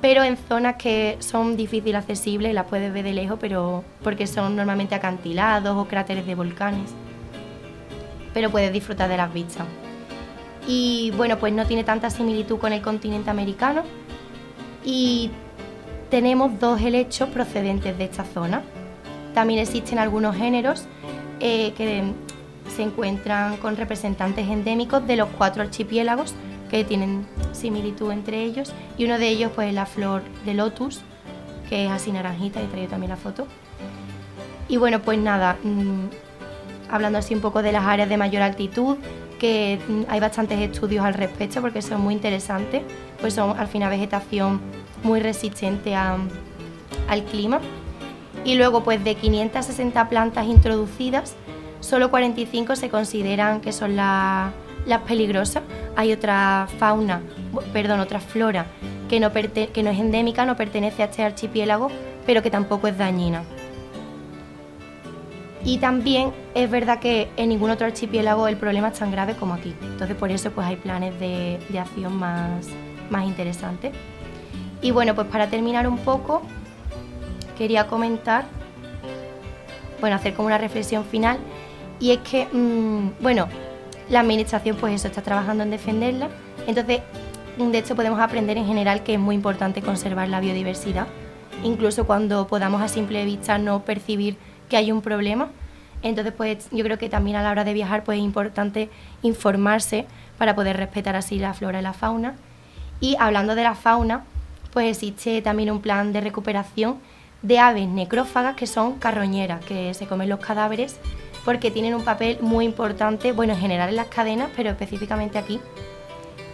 [0.00, 4.56] pero en zonas que son difícil accesibles, las puedes ver de lejos, pero porque son
[4.56, 6.90] normalmente acantilados o cráteres de volcanes.
[8.34, 9.66] Pero puedes disfrutar de las vistas.
[10.66, 13.82] Y bueno, pues no tiene tanta similitud con el continente americano.
[14.84, 15.30] Y
[16.16, 18.62] tenemos dos helechos procedentes de esta zona.
[19.34, 20.86] También existen algunos géneros
[21.40, 22.04] eh, que
[22.74, 26.34] se encuentran con representantes endémicos de los cuatro archipiélagos
[26.70, 31.02] que tienen similitud entre ellos y uno de ellos pues la flor de lotus
[31.68, 33.46] que es así naranjita y traigo también la foto
[34.68, 36.06] y bueno pues nada mm,
[36.90, 38.96] hablando así un poco de las áreas de mayor altitud
[39.38, 42.82] que mm, hay bastantes estudios al respecto porque son muy interesantes
[43.20, 47.60] pues son al final vegetación muy resistente al clima
[48.44, 51.36] y luego pues de 560 plantas introducidas
[51.80, 54.52] solo 45 se consideran que son las
[55.06, 55.62] peligrosas.
[55.94, 57.22] Hay otra fauna,
[57.72, 58.66] perdón, otra flora
[59.08, 61.88] que no, que no es endémica, no pertenece a este archipiélago,
[62.26, 63.44] pero que tampoco es dañina.
[65.64, 69.54] Y también es verdad que en ningún otro archipiélago el problema es tan grave como
[69.54, 69.74] aquí.
[69.82, 72.68] Entonces por eso pues hay planes de, acción más,
[73.10, 73.92] más interesantes.
[74.82, 76.42] Y bueno, pues para terminar un poco,
[77.56, 78.44] quería comentar,
[80.00, 81.38] bueno, hacer como una reflexión final
[81.98, 83.48] y es que, mm, bueno,
[84.08, 86.28] la administración pues eso está trabajando en defenderla.
[86.66, 87.00] Entonces,
[87.58, 91.06] de hecho podemos aprender en general que es muy importante conservar la biodiversidad,
[91.62, 94.36] incluso cuando podamos a simple vista no percibir
[94.68, 95.48] que hay un problema.
[96.02, 98.90] Entonces, pues yo creo que también a la hora de viajar pues es importante
[99.22, 100.06] informarse
[100.38, 102.34] para poder respetar así la flora y la fauna.
[103.00, 104.24] Y hablando de la fauna,
[104.76, 106.98] pues existe también un plan de recuperación
[107.40, 110.98] de aves necrófagas que son carroñeras, que se comen los cadáveres
[111.46, 115.60] porque tienen un papel muy importante, bueno, en general en las cadenas, pero específicamente aquí.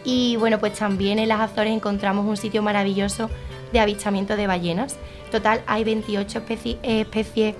[0.05, 3.29] Y bueno, pues también en las Azores encontramos un sitio maravilloso
[3.73, 4.99] de avistamiento de ballenas.
[5.33, 6.45] Total, hay 28
[6.85, 7.57] especies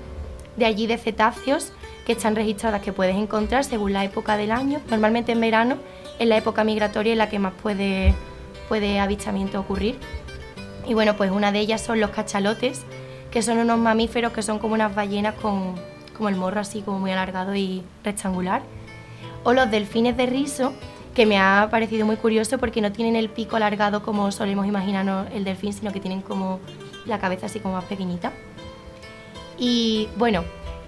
[0.57, 1.73] de allí de cetáceos
[2.07, 4.81] que están registradas que puedes encontrar según la época del año.
[4.89, 5.79] Normalmente en verano
[6.21, 8.15] es la época migratoria en la que más puede,
[8.69, 9.99] puede avistamiento ocurrir.
[10.87, 12.85] Y bueno, pues una de ellas son los cachalotes,
[13.31, 15.75] que son unos mamíferos que son como unas ballenas con,
[16.17, 18.63] como el morro así como muy alargado y rectangular.
[19.45, 20.73] O los delfines de rizo,
[21.15, 25.29] que me ha parecido muy curioso porque no tienen el pico alargado como solemos imaginarnos
[25.33, 26.61] el delfín, sino que tienen como
[27.07, 28.33] la cabeza así como más pequeñita.
[29.59, 30.45] Y bueno,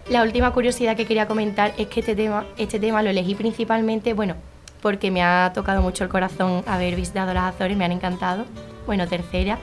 [0.08, 4.14] la última curiosidad que quería comentar es que este tema, este tema lo elegí principalmente,
[4.14, 4.34] bueno,
[4.80, 8.44] porque me ha tocado mucho el corazón haber visitado las Azores, me han encantado.
[8.86, 9.58] Bueno, tercera.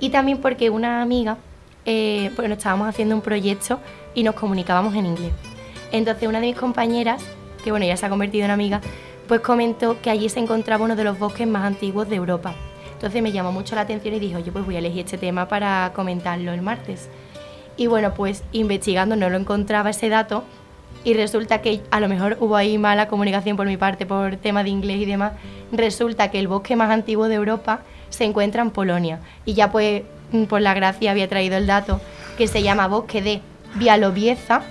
[0.00, 1.36] Y también porque una amiga,
[1.84, 3.78] eh, bueno, estábamos haciendo un proyecto
[4.14, 5.32] y nos comunicábamos en inglés.
[5.92, 7.22] Entonces una de mis compañeras,
[7.62, 8.80] que bueno, ya se ha convertido en amiga,
[9.28, 12.54] pues comentó que allí se encontraba uno de los bosques más antiguos de Europa.
[12.94, 15.48] Entonces me llamó mucho la atención y dijo, yo pues voy a elegir este tema
[15.48, 17.08] para comentarlo el martes.
[17.76, 20.44] Y bueno, pues investigando no lo encontraba ese dato
[21.02, 24.62] y resulta que a lo mejor hubo ahí mala comunicación por mi parte por tema
[24.62, 25.32] de inglés y demás.
[25.72, 27.80] Resulta que el bosque más antiguo de Europa
[28.10, 30.02] se encuentra en Polonia y ya pues
[30.48, 32.00] por la gracia había traído el dato
[32.36, 33.40] que se llama bosque de
[33.76, 34.62] Bialobieza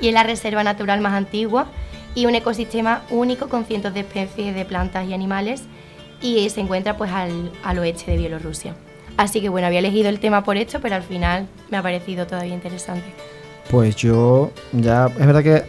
[0.00, 1.66] y es la reserva natural más antigua
[2.14, 5.62] y un ecosistema único con cientos de especies de plantas y animales
[6.20, 8.74] y se encuentra pues al, al oeste de Bielorrusia.
[9.16, 12.26] Así que bueno, había elegido el tema por esto, pero al final me ha parecido
[12.26, 13.06] todavía interesante.
[13.70, 15.64] Pues yo ya, es verdad que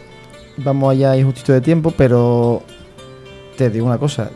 [0.56, 2.62] vamos allá y justito de tiempo, pero
[3.56, 4.30] te digo una cosa,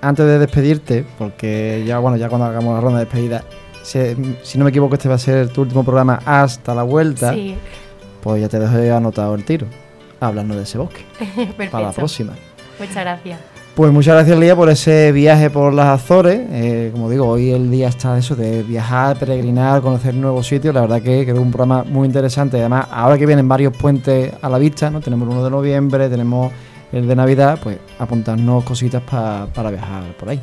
[0.00, 3.44] antes de despedirte, porque ya bueno, ya cuando hagamos la ronda de despedida,
[3.82, 7.32] si, no me equivoco, este va a ser tu último programa hasta la vuelta.
[7.32, 7.56] Sí.
[8.22, 9.66] Pues ya te dejo anotado el tiro.
[10.20, 11.04] Hablando de ese bosque.
[11.70, 12.34] Para la próxima.
[12.78, 13.40] Muchas gracias.
[13.74, 16.40] Pues muchas gracias, Lía, por ese viaje por las Azores.
[16.50, 20.74] Eh, como digo, hoy el día está eso de viajar, peregrinar, conocer nuevos sitios.
[20.74, 22.58] La verdad que quedó un programa muy interesante.
[22.58, 25.00] Además, ahora que vienen varios puentes a la vista, ¿no?
[25.00, 26.50] Tenemos el 1 de noviembre, tenemos
[26.92, 30.40] el de Navidad, pues apuntarnos cositas para viajar por ahí.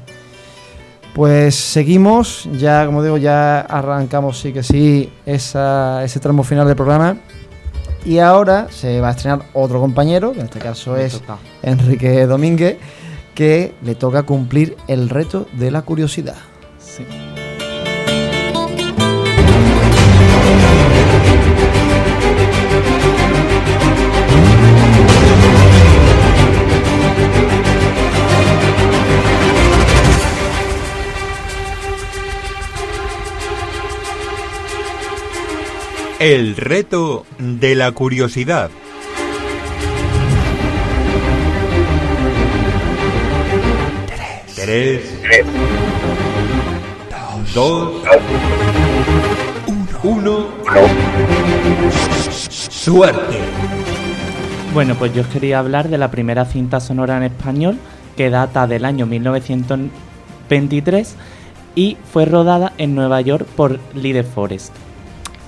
[1.14, 7.18] Pues seguimos, ya como digo, ya arrancamos sí que sí ese tramo final del programa.
[8.04, 11.24] Y ahora se va a estrenar otro compañero, que en este caso es
[11.64, 12.78] Enrique Domínguez,
[13.34, 16.36] que le toca cumplir el reto de la curiosidad.
[16.78, 17.04] Sí.
[36.28, 38.72] El reto de la curiosidad.
[44.56, 45.02] 3,
[47.54, 47.94] 2,
[50.02, 50.48] 1.
[52.32, 53.38] Suerte.
[54.74, 57.78] Bueno, pues yo os quería hablar de la primera cinta sonora en español
[58.18, 61.16] que data del año 1923
[61.76, 64.85] y fue rodada en Nueva York por Lee De Forest.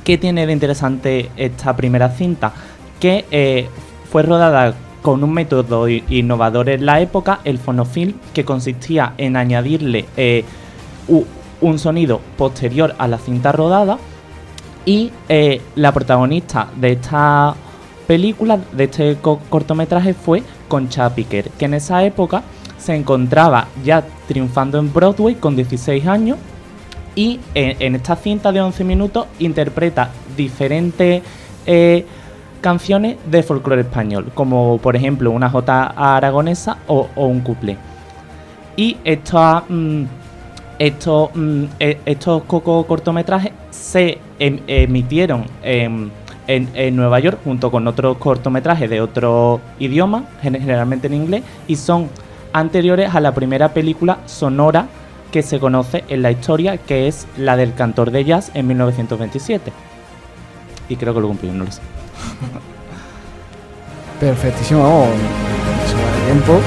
[0.07, 2.53] ¿Qué tiene de interesante esta primera cinta?
[2.97, 3.67] Que eh,
[4.09, 10.05] fue rodada con un método innovador en la época, el fonofilm, que consistía en añadirle
[10.15, 10.45] eh,
[11.59, 13.97] un sonido posterior a la cinta rodada
[14.85, 17.53] y eh, la protagonista de esta
[18.07, 22.43] película, de este co- cortometraje, fue Concha Piquer, que en esa época
[22.77, 26.37] se encontraba ya triunfando en Broadway con 16 años
[27.17, 31.23] y en, en esta cinta de 11 minutos interpreta diferentes
[31.65, 32.05] eh,
[32.61, 37.75] canciones de folclore español, como por ejemplo una jota aragonesa o, un couple.
[38.75, 40.03] Y esta, mm,
[40.77, 46.11] estos, mm, e- estos coco cortometrajes se em- emitieron en,
[46.47, 51.75] en- Nueva York junto con otros cortometrajes de otro idioma, gen- generalmente en inglés, y
[51.77, 52.09] son
[52.53, 54.87] anteriores a la primera película sonora
[55.31, 59.71] que se conoce en la historia, que es la del cantor de jazz en 1927.
[60.89, 61.81] Y creo que lo cumplí, no lo sé.
[64.19, 65.09] Perfectísimo, vamos.
[65.89, 66.59] Sobre tiempo.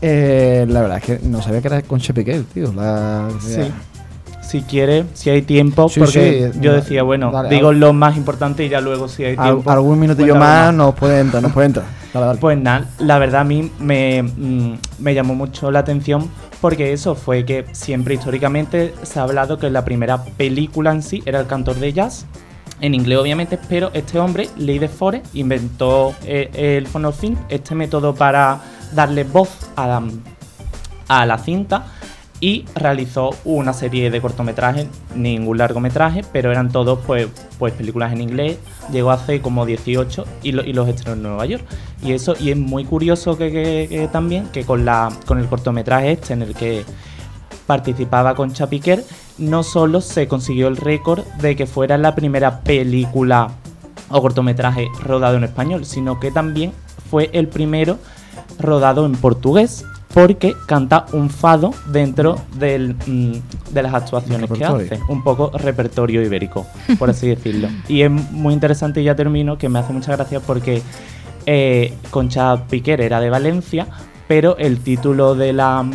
[0.00, 2.72] Eh, la verdad es que no sabía que era Concha Piqué, tío.
[2.72, 3.60] La, Sí.
[4.52, 8.18] Si quiere, si hay tiempo, Sí, porque sí, yo decía, bueno, dale, digo lo más
[8.18, 9.70] importante y ya luego si hay Al- tiempo.
[9.70, 11.86] algún minutillo cuéntalo más nos puede entrar, nos puede entrar.
[12.12, 12.38] Dale, dale.
[12.38, 16.28] Pues nada, la verdad a mí me, mm, me llamó mucho la atención
[16.60, 21.22] porque eso fue que siempre históricamente se ha hablado que la primera película en sí
[21.24, 22.26] era el cantor de jazz,
[22.82, 28.14] en inglés obviamente, pero este hombre, Lee De Forest, inventó eh, el fonofilm, este método
[28.14, 28.60] para
[28.92, 31.86] darle voz a la cinta
[32.42, 38.20] y realizó una serie de cortometrajes, ningún largometraje, pero eran todos pues, pues películas en
[38.20, 38.58] inglés.
[38.90, 41.64] Llegó hace como 18 y, lo- y los estrenó en Nueva York.
[42.02, 46.32] Y eso y es muy curioso que también que con la con el cortometraje este
[46.32, 46.84] en el que
[47.68, 49.04] participaba con Chapiquer,
[49.38, 53.50] no solo se consiguió el récord de que fuera la primera película
[54.08, 56.72] o cortometraje rodado en español, sino que también
[57.08, 57.98] fue el primero
[58.58, 65.00] rodado en portugués porque canta un fado dentro del, mm, de las actuaciones que hace,
[65.08, 66.66] un poco repertorio ibérico,
[66.98, 67.68] por así decirlo.
[67.88, 70.82] Y es muy interesante, y ya termino, que me hace mucha gracia porque
[71.46, 73.86] eh, Concha Piquer era de Valencia,
[74.28, 75.88] pero el título de la,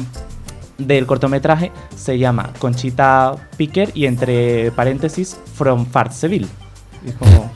[0.78, 6.48] del cortometraje se llama Conchita Piquer y entre paréntesis From Farceville.
[7.06, 7.52] Y es como,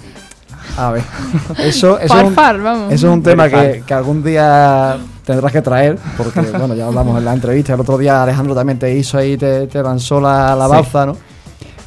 [0.78, 1.04] A ver.
[1.60, 2.94] Eso, eso, es un, Farfar, vamos.
[2.94, 7.18] eso es un tema que, que algún día tendrás que traer, porque bueno, ya hablamos
[7.18, 7.74] en la entrevista.
[7.74, 10.98] El otro día Alejandro también te hizo ahí, te, te lanzó la, la Sí.
[11.06, 11.18] ¿no?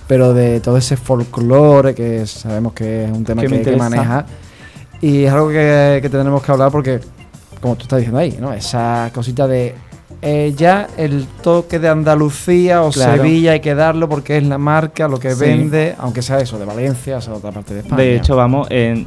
[0.07, 3.77] Pero de todo ese folclore que sabemos que es un tema Que que, me que
[3.77, 4.27] maneja.
[5.01, 7.01] Y es algo que, que tenemos que hablar porque,
[7.61, 8.53] como tú estás diciendo ahí, ¿no?
[8.53, 9.75] Esa cosita de
[10.27, 13.23] eh, ya el toque de Andalucía o Claro.
[13.23, 15.41] Sevilla hay que darlo porque es la marca, lo que Sí.
[15.41, 18.03] vende, aunque sea eso, de Valencia, o sea, otra parte de España.
[18.03, 19.07] De hecho, vamos, en,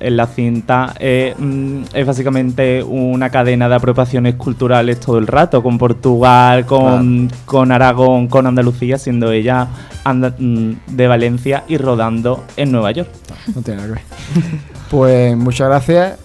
[0.00, 5.76] la cinta eh, mm, es básicamente una cadena de apropiaciones culturales todo el rato, con
[5.76, 9.66] Portugal, con, con Aragón, con Andalucía, siendo ella
[10.04, 13.08] anda- mm, de Valencia y rodando en Nueva York.
[13.56, 14.02] No tiene nada que ver.
[14.90, 16.18] pues muchas gracias.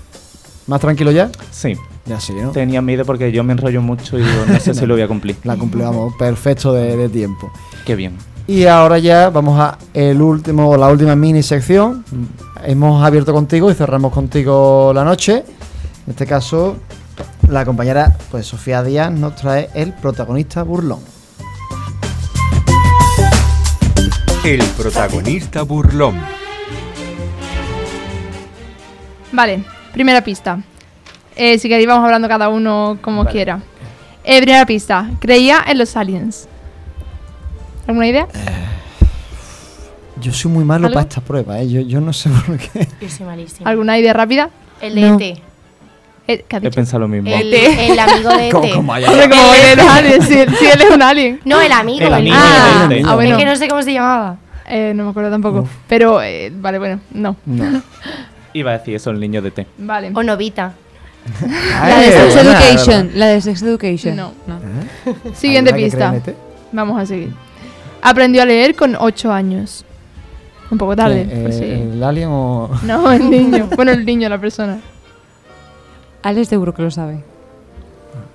[0.67, 1.31] ¿Más tranquilo ya?
[1.49, 1.73] Sí,
[2.09, 2.49] Ya sí, ¿no?
[2.49, 5.07] tenía miedo porque yo me enrollo mucho y digo, no sé si lo voy a
[5.07, 5.35] cumplir.
[5.43, 7.51] La cumplimos perfecto de, de tiempo.
[7.85, 8.17] Qué bien.
[8.47, 12.03] Y ahora ya vamos a el último, la última mini sección.
[12.65, 15.43] Hemos abierto contigo y cerramos contigo la noche.
[16.07, 16.77] En este caso,
[17.47, 20.99] la compañera pues Sofía Díaz nos trae el protagonista burlón.
[24.43, 26.19] El protagonista burlón.
[29.31, 29.63] Vale,
[29.93, 30.59] primera pista.
[31.41, 33.31] Eh, si queréis vamos hablando cada uno como Vale.
[33.31, 33.59] quiera.
[34.25, 35.09] Eh, primera pista.
[35.21, 36.47] Creía en los aliens.
[37.87, 38.27] ¿Alguna idea?
[40.19, 40.95] Yo soy muy malo ¿Algo?
[40.95, 41.69] para estas pruebas, ¿eh?
[41.69, 42.87] yo, yo no sé por qué.
[43.01, 43.69] Yo soy malísima.
[43.69, 44.49] ¿Alguna idea rápida?
[44.81, 45.15] El de No.
[45.19, 45.21] ET.
[46.27, 46.75] Eh, ¿Qué has He dicho?
[46.75, 47.29] pensado lo mismo.
[47.33, 48.53] El, el amigo de ET.
[48.55, 51.39] Hombre, como él es alien, si, si él es un alien.
[51.45, 52.05] No, el amigo.
[52.05, 53.05] El amigo Ah, de ET.
[53.07, 53.31] ah, bueno.
[53.31, 54.37] Es que no sé cómo se llamaba.
[54.67, 55.61] Eh, no me acuerdo tampoco.
[55.61, 55.69] Uf.
[55.87, 57.35] Pero, eh, vale, bueno, no.
[57.45, 57.81] No.
[58.53, 59.67] Iba a decir eso, el niño de té.
[59.77, 60.11] Vale.
[60.13, 60.73] O Novita.
[61.81, 63.11] La de Eh, Sex Education.
[63.15, 64.15] La de Sex Education.
[64.15, 64.31] No.
[64.47, 65.13] ¿Eh?
[65.33, 66.15] Siguiente ¿Alguna que pista.
[66.15, 66.35] este?
[66.71, 67.33] Vamos a seguir.
[68.01, 69.85] Aprendió a leer con 8 años.
[70.71, 71.25] Un poco tarde.
[71.27, 71.41] ¿Quién?
[71.43, 71.91] pues Eh, sí.
[71.93, 72.69] ¿El alien o.?
[72.83, 73.67] No, el niño.
[73.75, 74.79] bueno, el niño, la persona.
[76.23, 77.23] Alex seguro que lo sabe.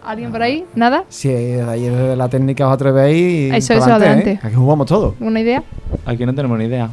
[0.05, 0.65] ¿Alguien por ahí?
[0.75, 1.05] ¿Nada?
[1.09, 3.55] Si de ahí desde la técnica os atrevéis.
[3.55, 4.31] Eso, eso, adelante, adelante.
[4.33, 4.41] ¿eh?
[4.43, 5.15] Aquí jugamos todo.
[5.21, 5.63] ¿Una idea?
[6.05, 6.91] Aquí no tenemos ni idea.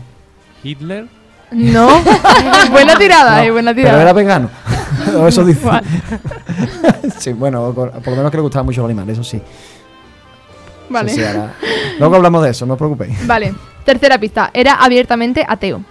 [0.64, 1.08] Hitler.
[1.52, 1.90] No.
[2.72, 4.14] buena tirada, No, eh, buena Pero era tirada.
[4.14, 4.50] vegano.
[5.16, 5.68] O eso dice.
[7.20, 9.42] Sí, bueno, por, por lo menos que le gustaban mucho los animales, eso sí.
[10.90, 11.10] Vale.
[11.10, 11.54] Sí, sí, ahora-
[12.00, 13.26] Luego hablamos de eso, no os preocupéis.
[13.28, 13.54] Vale.
[13.86, 14.50] Tercera pista.
[14.54, 15.84] Era abiertamente ateo.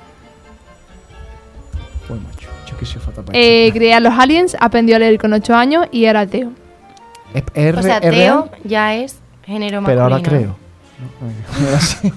[2.09, 5.32] Pues macho, yo que soy fatal para Eh, creía los aliens, aprendió a leer con
[5.32, 6.51] 8 años y era ateo.
[7.34, 8.51] ¿Es, es O sea, re- es Teo real?
[8.64, 9.86] ya es género masculino.
[9.86, 10.56] Pero ahora creo.
[10.98, 12.12] No, ahora sí.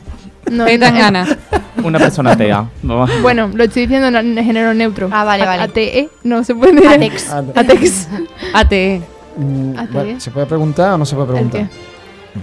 [0.52, 1.38] No, no, dan ganas.
[1.84, 2.70] Una persona atea.
[2.82, 3.10] Vamos.
[3.22, 5.10] Bueno, lo estoy diciendo en, género neutro.
[5.11, 5.64] Ah, vale, A- vale.
[5.64, 6.90] ATE, no se puede decir.
[6.90, 7.30] Atex.
[7.56, 8.07] Atex.
[8.53, 9.02] ATE.
[9.38, 11.68] mm, ¿Se puede preguntar o no se puede ¿El preguntar?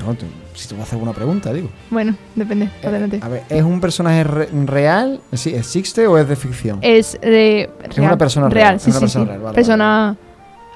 [0.06, 1.70] No, tú- si te voy a hacer alguna pregunta, digo.
[1.90, 2.66] Bueno, depende.
[2.82, 3.20] Eh, Adelante.
[3.22, 5.20] a ver, ¿es un personaje re- real?
[5.32, 6.78] Sí, ¿Existe o es de ficción?
[6.82, 8.76] Es eh, Es una persona real, real.
[8.76, 9.28] es una sí, persona sí.
[9.30, 10.16] real, vale, persona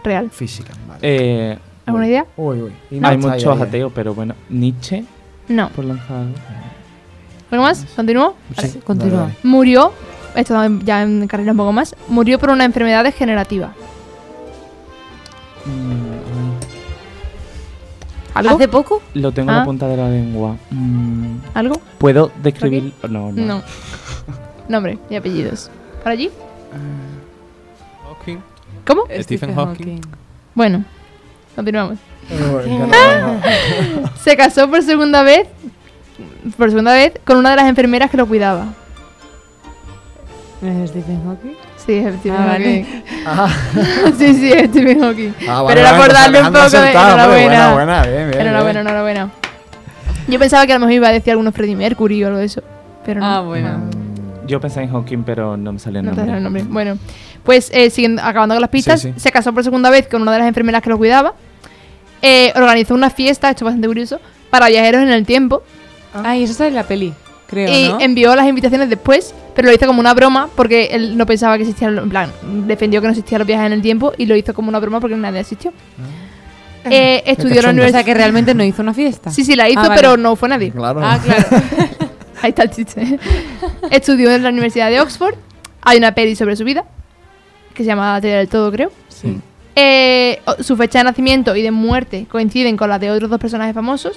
[0.03, 0.31] real.
[0.31, 1.01] Física, vale.
[1.03, 2.25] Eh, ¿Alguna idea?
[2.37, 2.73] Uy, uy.
[2.99, 4.35] No hay muchos ateos, pero bueno.
[4.49, 5.05] Nietzsche,
[5.49, 5.69] No.
[5.69, 6.25] por lanzar
[7.55, 7.67] algo.
[7.67, 7.87] ¿Algo más?
[7.97, 8.35] ¿Continúo?
[8.61, 9.21] Sí, Sí, continúa.
[9.21, 9.39] dale, dale.
[9.43, 9.93] Murió,
[10.35, 10.55] esto
[10.85, 13.73] ya en carrera un poco más, murió por una enfermedad degenerativa.
[15.65, 16.15] Mm,
[18.35, 18.57] ¿Algo?
[18.57, 19.01] ¿Hace poco?
[19.15, 19.59] lo tengo en Ah.
[19.61, 20.57] la punta de la lengua.
[20.71, 21.81] Mm, ¿Algo?
[21.99, 22.93] ¿Puedo describir?
[23.09, 23.43] No, no.
[23.47, 23.63] No.
[24.69, 25.71] Nombre y apellidos.
[26.03, 26.31] ¿Por allí?
[28.05, 28.39] Hawking.
[28.87, 29.03] ¿Cómo?
[29.21, 30.01] Stephen Hawking.
[30.55, 30.85] Bueno,
[31.55, 31.99] continuamos.
[34.23, 35.47] Se casó por segunda vez,
[36.57, 38.66] por segunda vez, con una de las enfermeras que lo cuidaba.
[40.62, 41.53] ¿Es Stephen Hawking?
[41.77, 42.85] Sí, es Stephen Ah, vale.
[42.85, 43.03] Hawking.
[43.27, 43.49] Ah,
[44.19, 45.31] Sí, sí, es Stephen Hawking.
[45.49, 47.27] ah, Pero era por pues darle un poco de enhorabuena.
[47.27, 48.41] Buena, buena, bien, bien.
[48.41, 48.86] Enhorabuena, bien.
[48.86, 49.31] enhorabuena.
[50.27, 52.47] Yo pensaba que a lo mejor iba a decir algunos Freddie Mercury o algo de
[52.47, 52.62] eso.
[53.05, 53.27] Pero no.
[53.27, 53.81] Ah, bueno.
[54.47, 56.31] Yo pensé en Hawking, pero no me salió el No te nombre.
[56.32, 56.62] sale el nombre.
[56.65, 56.99] Bueno,
[57.43, 59.20] pues eh, siguiendo, acabando con las pistas, Sí, sí.
[59.20, 61.35] se casó por segunda vez con una de las enfermeras que lo cuidaba.
[62.23, 64.19] Eh, organizó una fiesta, esto es bastante curioso,
[64.49, 65.62] para viajeros en el tiempo.
[66.23, 67.12] Ay, eso sale en la peli,
[67.47, 68.01] creo, y ¿no?
[68.01, 71.62] envió las invitaciones después, pero lo hizo como una broma porque él no pensaba que
[71.65, 72.31] existían, en plan,
[72.66, 75.01] defendió que no existían los viajes en el tiempo y lo hizo como una broma
[75.01, 75.73] porque nadie asistió.
[76.86, 78.05] Eh, estudió en la universidad.
[78.05, 79.31] que realmente no hizo una fiesta.
[79.31, 80.01] Sí, sí, la hizo, Ah, vale.
[80.01, 80.70] pero no fue nadie.
[80.70, 81.01] Claro.
[81.03, 81.47] Ah, claro.
[82.43, 83.19] Ahí está el chiste.
[83.91, 85.35] Estudió en la Universidad de Oxford.
[85.81, 86.85] Hay una peli sobre su vida,
[87.73, 88.93] que se llama La teoría del todo, creo.
[89.09, 89.39] Sí.
[89.77, 93.74] Eh, su fecha de nacimiento y de muerte coinciden con las de otros dos personajes
[93.74, 94.16] famosos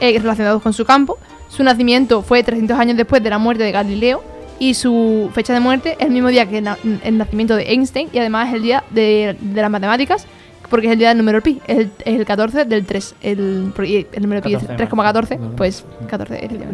[0.00, 1.18] eh, relacionados con su campo.
[1.48, 4.22] Su nacimiento fue 300 años después de la muerte de Galileo
[4.58, 8.08] y su fecha de muerte es el mismo día que na- el nacimiento de Einstein
[8.12, 10.26] y además es el día de, de las matemáticas
[10.68, 13.72] porque es el día del número pi, es el, es el 14 del 3, el,
[14.12, 15.50] el número pi es 14 3,14, más.
[15.56, 16.68] pues 14 es el día.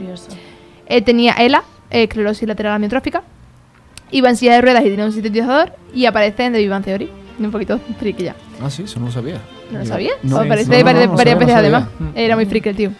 [0.86, 3.22] Eh, tenía ELA, eh, esclerosis lateral amiotrófica.
[4.10, 5.72] Iba en silla de ruedas y tenía un sintetizador.
[5.94, 7.08] Y aparece en The Big Bang Theory.
[7.38, 8.36] Un poquito friki ya.
[8.62, 9.40] Ah, sí, eso no lo sabía.
[9.70, 9.90] ¿No lo Ya.
[9.90, 10.14] sabías?
[10.22, 11.58] No, aparece no, no, varias, sabía, veces no sabía.
[11.58, 11.88] además.
[12.14, 12.90] Era muy friki el tío.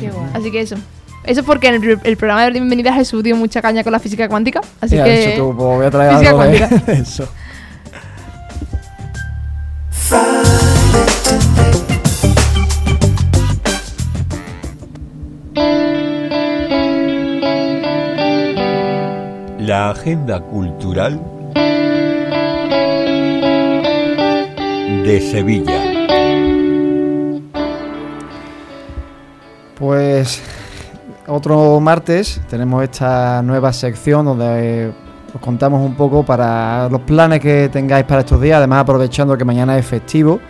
[0.00, 0.30] Qué guay.
[0.34, 0.76] Así que eso.
[1.24, 4.28] Eso es porque en el, programa de Bienvenida Jesús dio mucha caña con la física
[4.28, 4.60] cuántica.
[4.80, 5.34] Así Ya, que.
[5.34, 6.92] eso tú, pues, voy a traer física algo de- cuántica.
[6.92, 7.28] eso.
[19.58, 21.20] La agenda cultural
[25.04, 25.87] de Sevilla.
[29.78, 30.42] Pues
[31.28, 34.92] otro martes tenemos esta nueva sección donde
[35.32, 39.44] os contamos un poco para los planes que tengáis para estos días, además aprovechando que
[39.44, 40.40] mañana es festivo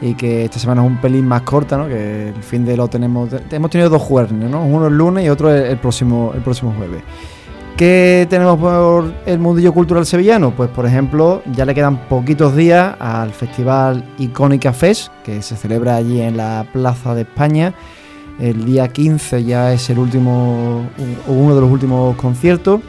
[0.00, 1.88] y que esta semana es un pelín más corta, ¿no?
[1.88, 4.64] que el fin de lo tenemos hemos tenido dos jueves, ¿no?
[4.64, 7.02] uno el lunes y otro el, próximo el próximo jueves.
[7.76, 10.50] ¿Qué tenemos por el mundillo cultural sevillano?
[10.50, 15.94] Pues por ejemplo, ya le quedan poquitos días al festival Icónica Fest, que se celebra
[15.94, 17.72] allí en la Plaza de España.
[18.38, 20.88] El día 15 ya es el último,
[21.26, 22.80] uno de los últimos conciertos,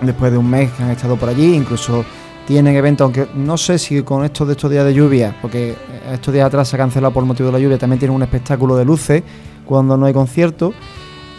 [0.00, 2.04] después de un mes que han estado por allí, incluso
[2.46, 5.76] tienen eventos, aunque no sé si con estos de estos días de lluvia, porque
[6.10, 8.76] estos días atrás se ha cancelado por motivo de la lluvia, también tienen un espectáculo
[8.76, 9.22] de luces
[9.66, 10.72] cuando no hay concierto,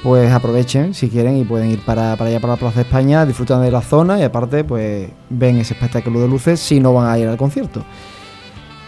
[0.04, 3.64] pues aprovechen si quieren y pueden ir para, allá, para la Plaza de España, disfrutan
[3.64, 7.18] de la zona y aparte pues ven ese espectáculo de luces si no van a
[7.18, 7.84] ir al concierto.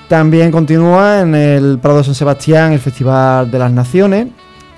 [0.07, 4.27] También continúa en el Prado San Sebastián el Festival de las Naciones.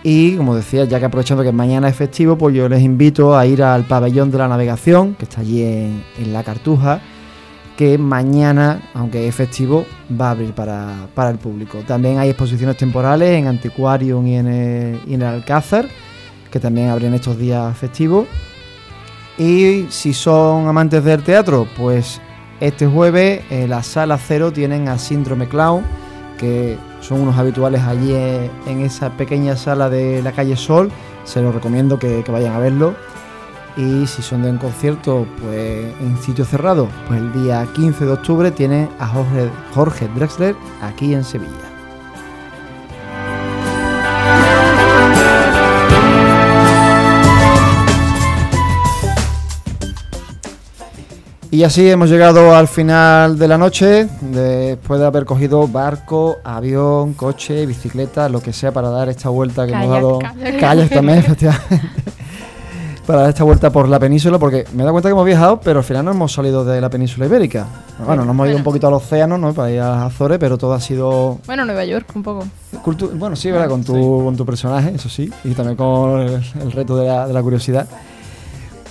[0.03, 3.45] Y como decía, ya que aprovechando que mañana es festivo, pues yo les invito a
[3.45, 6.99] ir al pabellón de la navegación, que está allí en, la Cartuja,
[7.77, 9.85] que mañana, aunque es festivo,
[10.19, 11.79] va a abrir para, para el público.
[11.87, 15.87] También hay exposiciones temporales en Antiquarium y en el, y en el Alcázar,
[16.51, 18.27] que también abren estos días festivos.
[19.37, 22.19] Y si son amantes del teatro, pues
[22.59, 25.83] Este jueves en la sala cero tienen a Síndrome Clown,
[26.43, 30.91] que son unos habituales allí en, esa pequeña sala de la calle Sol.
[31.23, 32.95] Se los recomiendo que, vayan a verlo.
[33.77, 38.11] Y si son de un concierto pues en sitio cerrado, pues el día 15 de
[38.11, 41.72] octubre tienen a Jorge, Jorge Drexler aquí en Sevilla.
[51.53, 57.13] Y así hemos llegado al final de la noche, después de haber cogido barco, avión,
[57.13, 60.17] coche, bicicleta, lo que sea para dar esta vuelta que hemos dado.
[60.59, 61.79] Kayak también, efectivamente.
[63.05, 65.59] para dar esta vuelta por la península, porque me he dado cuenta que hemos viajado,
[65.61, 67.67] pero al final no hemos salido de la península ibérica.
[68.03, 69.53] Bueno, nos hemos ido un poquito al océano, ¿no?
[69.53, 72.45] Para ir a las Azores, pero todo ha sido Bueno, Nueva York, un poco.
[72.83, 73.69] Cultu- bueno, sí, ¿verdad?
[73.69, 77.27] Con tu, con tu personaje, eso sí, y también con el, el reto de la,
[77.27, 77.87] de la curiosidad.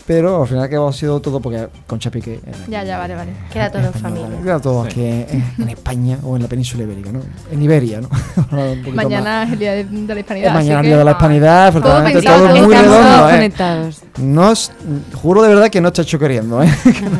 [0.05, 2.41] Pero al final que ha sido todo porque con Chapique.
[2.69, 3.31] Ya, ya, vale, vale.
[3.53, 4.29] Queda todo en familia.
[4.43, 7.21] Queda todo aquí en, en España o en la península ibérica, ¿no?
[7.53, 8.09] En Iberia, ¿no?
[8.95, 10.49] Mañana es el día de, de la hispanidad.
[10.49, 13.31] Es mañana el día que- de la hispanidad, efectivamente, pensado, todo todo muy redondo, Estamos
[13.31, 13.35] ¿eh?
[13.35, 14.01] conectados.
[14.19, 14.73] No es-
[15.15, 16.69] juro de verdad que no está hecho queriendo, ¿eh?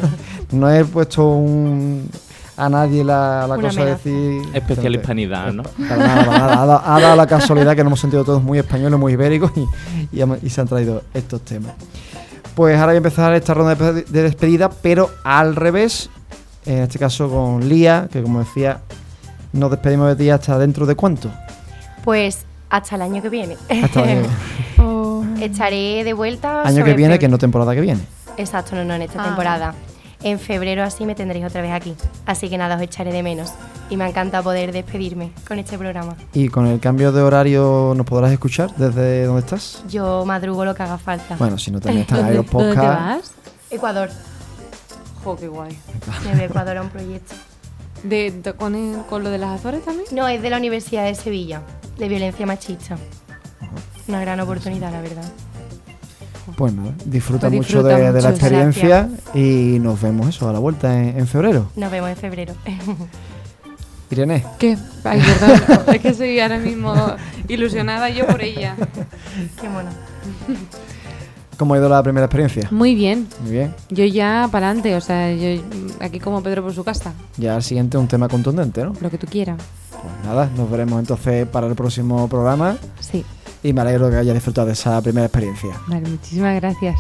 [0.51, 2.09] no he puesto un,
[2.57, 4.43] a nadie la, la cosa de decir.
[4.55, 5.63] Especial hispanidad, ¿no?
[5.63, 6.53] Para nada, para nada.
[6.63, 9.53] Ha, dado, ha dado la casualidad que nos hemos sentido todos muy españoles, muy ibéricos
[9.57, 11.73] y, y y se han traído estos temas.
[12.55, 16.11] Pues ahora voy a empezar esta ronda de de despedida, pero al revés.
[16.65, 18.81] En este caso con Lía, que como decía,
[19.53, 21.29] nos despedimos de ti hasta dentro de cuánto.
[22.05, 23.57] Pues hasta el año que viene.
[23.83, 24.29] Hasta el año,
[24.79, 25.25] Oh.
[25.41, 26.63] Estaré de vuelta.
[26.63, 28.01] año que viene, que no temporada que viene.
[28.37, 29.27] Exacto, no, no, en esta Ah.
[29.27, 29.75] temporada.
[30.23, 31.95] En febrero así me tendréis otra vez aquí.
[32.27, 33.53] Así que nada, os echaré de menos.
[33.93, 36.17] Y me encanta poder despedirme con este programa.
[36.33, 39.85] Y con el cambio de horario, ¿nos podrás escuchar desde donde estás?
[39.87, 41.37] Yo madrugo lo que haga falta.
[41.37, 43.35] Bueno, si no también están ahí ¿Dónde, los dónde te podcasts.
[43.37, 43.71] vas?
[43.71, 44.09] Ecuador.
[45.23, 45.77] Jo, qué guay.
[46.25, 47.35] Me voy a Ecuador a un proyecto.
[48.03, 50.07] De, de- con, el- con lo de las Azores también?
[50.13, 51.61] No, es de la Universidad de Sevilla,
[51.99, 52.97] de violencia machista.
[54.09, 55.31] Una gran oportunidad, la verdad.
[56.57, 60.59] Pues nada, disfruta Pues mucho de, de la experiencia y nos vemos eso a la
[60.61, 61.71] vuelta en, en febrero.
[61.77, 62.55] Nos vemos en febrero.
[64.13, 64.77] Irene, ¿Qué?
[65.05, 65.85] Ay, perdón.
[65.95, 66.95] es que soy ahora mismo
[67.49, 68.77] ilusionada yo por ella.
[69.61, 69.91] Qué mono.
[71.57, 72.67] ¿cómo ha ido la primera experiencia?
[72.73, 73.29] Muy bien.
[73.43, 73.75] Muy bien.
[73.89, 75.63] Yo ya para adelante, o sea, yo
[76.01, 78.95] aquí como Pedro por su casa, Ya al siguiente un tema contundente, ¿no?
[79.01, 79.59] lo que tú quieras.
[79.91, 83.25] Pues nada, nos veremos entonces para el próximo programa Sí,
[83.63, 85.71] y me alegro que hayas disfrutado de esa primera experiencia.
[85.87, 86.97] vale, muchísimas gracias.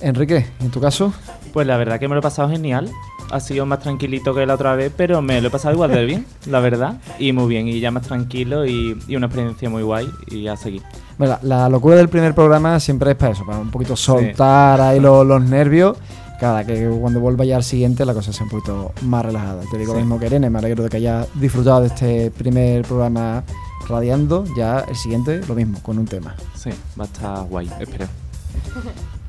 [0.00, 1.12] Enrique, en tu caso,
[1.52, 2.90] Pues la verdad que me lo he pasado genial.
[3.32, 6.04] Ha sido más tranquilito que la otra vez, pero me lo he pasado igual de
[6.04, 7.00] bien, la verdad.
[7.18, 10.56] Y muy bien, y ya más tranquilo y, y una experiencia muy guay y a
[10.56, 10.82] seguir.
[11.16, 15.00] Bueno, la locura del primer programa siempre es para eso, para un poquito soltar ahí
[15.00, 15.96] los, los nervios.
[16.38, 19.62] Cada que cuando vuelva ya al siguiente la cosa sea un poquito más relajada.
[19.70, 22.82] Te digo lo mismo que Irene, me alegro de que hayas disfrutado de este primer
[22.82, 23.44] programa
[23.88, 24.44] radiando.
[24.56, 26.34] Ya el siguiente lo mismo, con un tema.
[26.54, 28.06] Sí, va a estar guay, espero.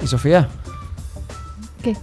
[0.01, 0.49] ¿Y Sofía?
[1.84, 1.97] ¿Qué?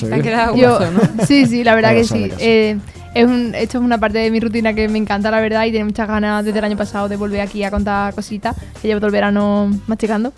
[0.00, 1.24] Te ha quedado Yo, guaso, ¿no?
[1.26, 2.30] sí, sí, la verdad que sí.
[2.38, 2.78] Eh,
[3.14, 5.72] es un, esto es una parte de mi rutina que me encanta, la verdad, y
[5.72, 9.00] tengo muchas ganas desde el año pasado de volver aquí a contar cositas, que llevo
[9.00, 10.32] todo el verano masticando.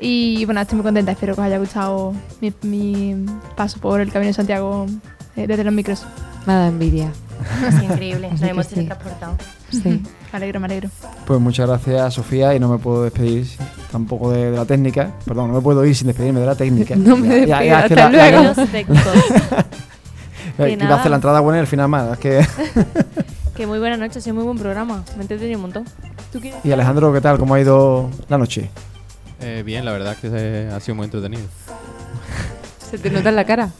[0.00, 3.26] Y bueno, estoy muy contenta, espero que os haya gustado mi, mi
[3.56, 4.86] paso por el Camino de Santiago
[5.36, 6.04] eh, desde los micros.
[6.46, 7.12] Dado envidia.
[7.68, 8.74] Es increíble, nos hemos sí.
[8.74, 9.36] teletransportado.
[9.70, 10.02] Sí.
[10.32, 10.90] Me alegro, me alegro.
[11.26, 13.46] Pues muchas gracias, Sofía, y no me puedo despedir
[13.90, 15.12] tampoco de, de la técnica.
[15.24, 16.94] Perdón, no me puedo ir sin despedirme de la técnica.
[16.98, 18.42] No me Ya- ya- ya hasta la- luego.
[18.54, 19.04] Los técnicos.
[20.58, 22.12] ya- Que iba a hacer la entrada buena y al final mal.
[22.12, 22.46] Es que...
[23.56, 25.02] que muy buenas noches, es muy buen programa.
[25.14, 25.84] Me he entretenido un montón.
[26.62, 27.38] Y Alejandro, ¿qué tal?
[27.38, 28.68] ¿Cómo ha ido la noche?
[29.40, 31.42] Eh, bien, la verdad es que se- ha sido muy entretenido.
[32.90, 33.70] Se te nota en la cara.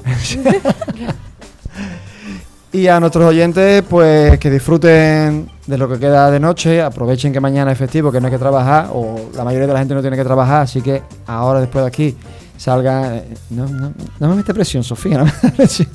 [2.73, 7.40] Y a nuestros oyentes, pues que disfruten de lo que queda de noche, aprovechen que
[7.40, 10.01] mañana es festivo, que no hay que trabajar, o la mayoría de la gente no
[10.01, 12.16] tiene que trabajar, así que ahora después de aquí
[12.57, 13.15] salgan...
[13.16, 15.89] eh, No, no, me mete presión, Sofía, no me mete presión.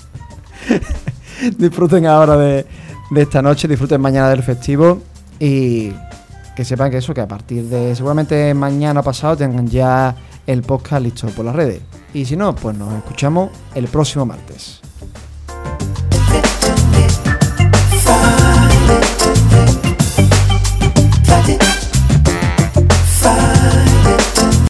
[1.57, 2.65] disfruten ahora de,
[3.09, 5.01] de esta noche, disfruten mañana del festivo
[5.39, 5.91] y
[6.55, 11.01] que sepan que eso, que a partir de seguramente mañana pasado tengan ya el podcast
[11.01, 11.81] listo por las redes.
[12.13, 14.81] Y si no, pues nos escuchamos el próximo martes.